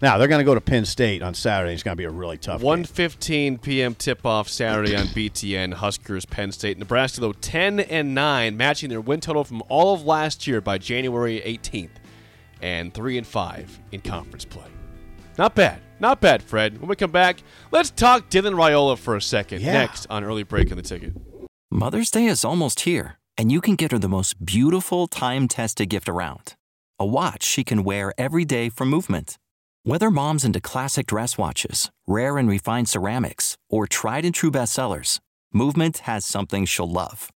Now 0.02 0.18
they're 0.18 0.26
going 0.28 0.40
to 0.40 0.44
go 0.44 0.57
to 0.57 0.61
Penn 0.61 0.85
State 0.85 1.22
on 1.22 1.33
Saturday. 1.35 1.72
It's 1.72 1.85
going 1.85 1.92
to 1.96 1.96
be 1.98 2.04
a 2.04 2.11
really 2.11 2.37
tough. 2.37 2.61
game. 2.61 2.85
1:15 2.85 3.62
p.m. 3.62 3.94
tip-off 3.94 4.48
Saturday 4.48 4.96
on 4.96 5.07
BTN. 5.07 5.74
Huskers, 5.74 6.24
Penn 6.26 6.50
State, 6.50 6.76
Nebraska 6.78 7.20
though 7.20 7.33
10 7.33 7.78
and 7.78 8.12
9, 8.14 8.57
matching 8.57 8.90
their 8.90 9.00
win 9.00 9.20
total 9.20 9.44
from 9.44 9.62
all 9.68 9.94
of 9.94 10.04
last 10.04 10.48
year 10.48 10.61
by 10.61 10.76
January 10.78 11.40
18th, 11.40 11.90
and 12.64 12.94
3 12.94 13.18
and 13.18 13.27
5 13.27 13.81
in 13.92 14.00
conference 14.00 14.46
play. 14.46 14.64
Not 15.37 15.55
bad, 15.55 15.81
not 16.00 16.20
bad, 16.20 16.42
Fred. 16.42 16.81
When 16.81 16.88
we 16.88 16.96
come 16.96 17.11
back, 17.11 17.42
let's 17.70 17.90
talk 17.90 18.31
Dylan 18.31 18.55
Raiola 18.55 18.96
for 18.96 19.16
a 19.16 19.22
second. 19.22 19.61
Yeah. 19.61 19.74
Next 19.74 20.07
on 20.09 20.24
early 20.24 20.44
break 20.44 20.70
in 20.70 20.77
the 20.77 20.83
ticket. 20.83 21.12
Mother's 21.70 22.11
Day 22.11 22.27
is 22.27 22.44
almost 22.44 22.81
here, 22.81 23.18
and 23.37 23.53
you 23.53 23.61
can 23.61 23.74
get 23.77 23.92
her 23.92 23.98
the 23.98 24.09
most 24.09 24.44
beautiful 24.44 25.07
time 25.07 25.46
tested 25.46 25.90
gift 25.90 26.09
around 26.09 26.55
a 26.98 27.05
watch 27.05 27.42
she 27.42 27.64
can 27.64 27.83
wear 27.83 28.12
every 28.16 28.44
day 28.44 28.68
from 28.68 28.88
Movement. 28.88 29.37
Whether 29.83 30.11
mom's 30.11 30.44
into 30.44 30.61
classic 30.61 31.07
dress 31.07 31.37
watches, 31.37 31.90
rare 32.07 32.38
and 32.38 32.48
refined 32.48 32.88
ceramics, 32.88 33.57
or 33.68 33.88
tried 33.88 34.24
and 34.24 34.35
true 34.35 34.53
bestsellers, 34.53 35.18
Movement 35.53 35.98
has 35.98 36.24
something 36.24 36.64
she'll 36.64 36.90
love. 36.90 37.31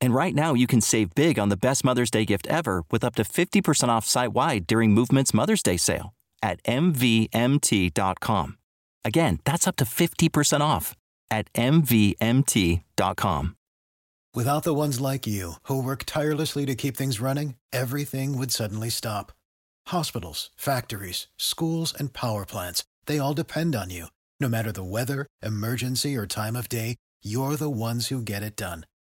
And 0.00 0.14
right 0.14 0.34
now, 0.34 0.54
you 0.54 0.66
can 0.66 0.80
save 0.80 1.14
big 1.14 1.38
on 1.38 1.50
the 1.50 1.56
best 1.56 1.84
Mother's 1.84 2.10
Day 2.10 2.24
gift 2.24 2.46
ever 2.46 2.84
with 2.90 3.04
up 3.04 3.14
to 3.16 3.22
50% 3.22 3.88
off 3.88 4.06
site 4.06 4.32
wide 4.32 4.66
during 4.66 4.92
Movement's 4.92 5.34
Mother's 5.34 5.62
Day 5.62 5.76
sale 5.76 6.14
at 6.42 6.62
MVMT.com. 6.64 8.56
Again, 9.04 9.38
that's 9.44 9.68
up 9.68 9.76
to 9.76 9.84
50% 9.84 10.60
off 10.60 10.96
at 11.30 11.52
MVMT.com. 11.52 13.56
Without 14.32 14.62
the 14.62 14.74
ones 14.74 15.00
like 15.00 15.26
you, 15.26 15.54
who 15.64 15.82
work 15.82 16.04
tirelessly 16.06 16.64
to 16.64 16.76
keep 16.76 16.96
things 16.96 17.20
running, 17.20 17.56
everything 17.72 18.38
would 18.38 18.52
suddenly 18.52 18.88
stop. 18.88 19.32
Hospitals, 19.88 20.50
factories, 20.56 21.26
schools, 21.36 21.92
and 21.98 22.12
power 22.12 22.46
plants, 22.46 22.84
they 23.06 23.18
all 23.18 23.34
depend 23.34 23.74
on 23.74 23.90
you. 23.90 24.06
No 24.38 24.48
matter 24.48 24.70
the 24.70 24.84
weather, 24.84 25.26
emergency, 25.42 26.16
or 26.16 26.26
time 26.26 26.54
of 26.54 26.68
day, 26.68 26.94
you're 27.22 27.56
the 27.56 27.68
ones 27.68 28.06
who 28.06 28.22
get 28.22 28.44
it 28.44 28.56
done. 28.56 28.86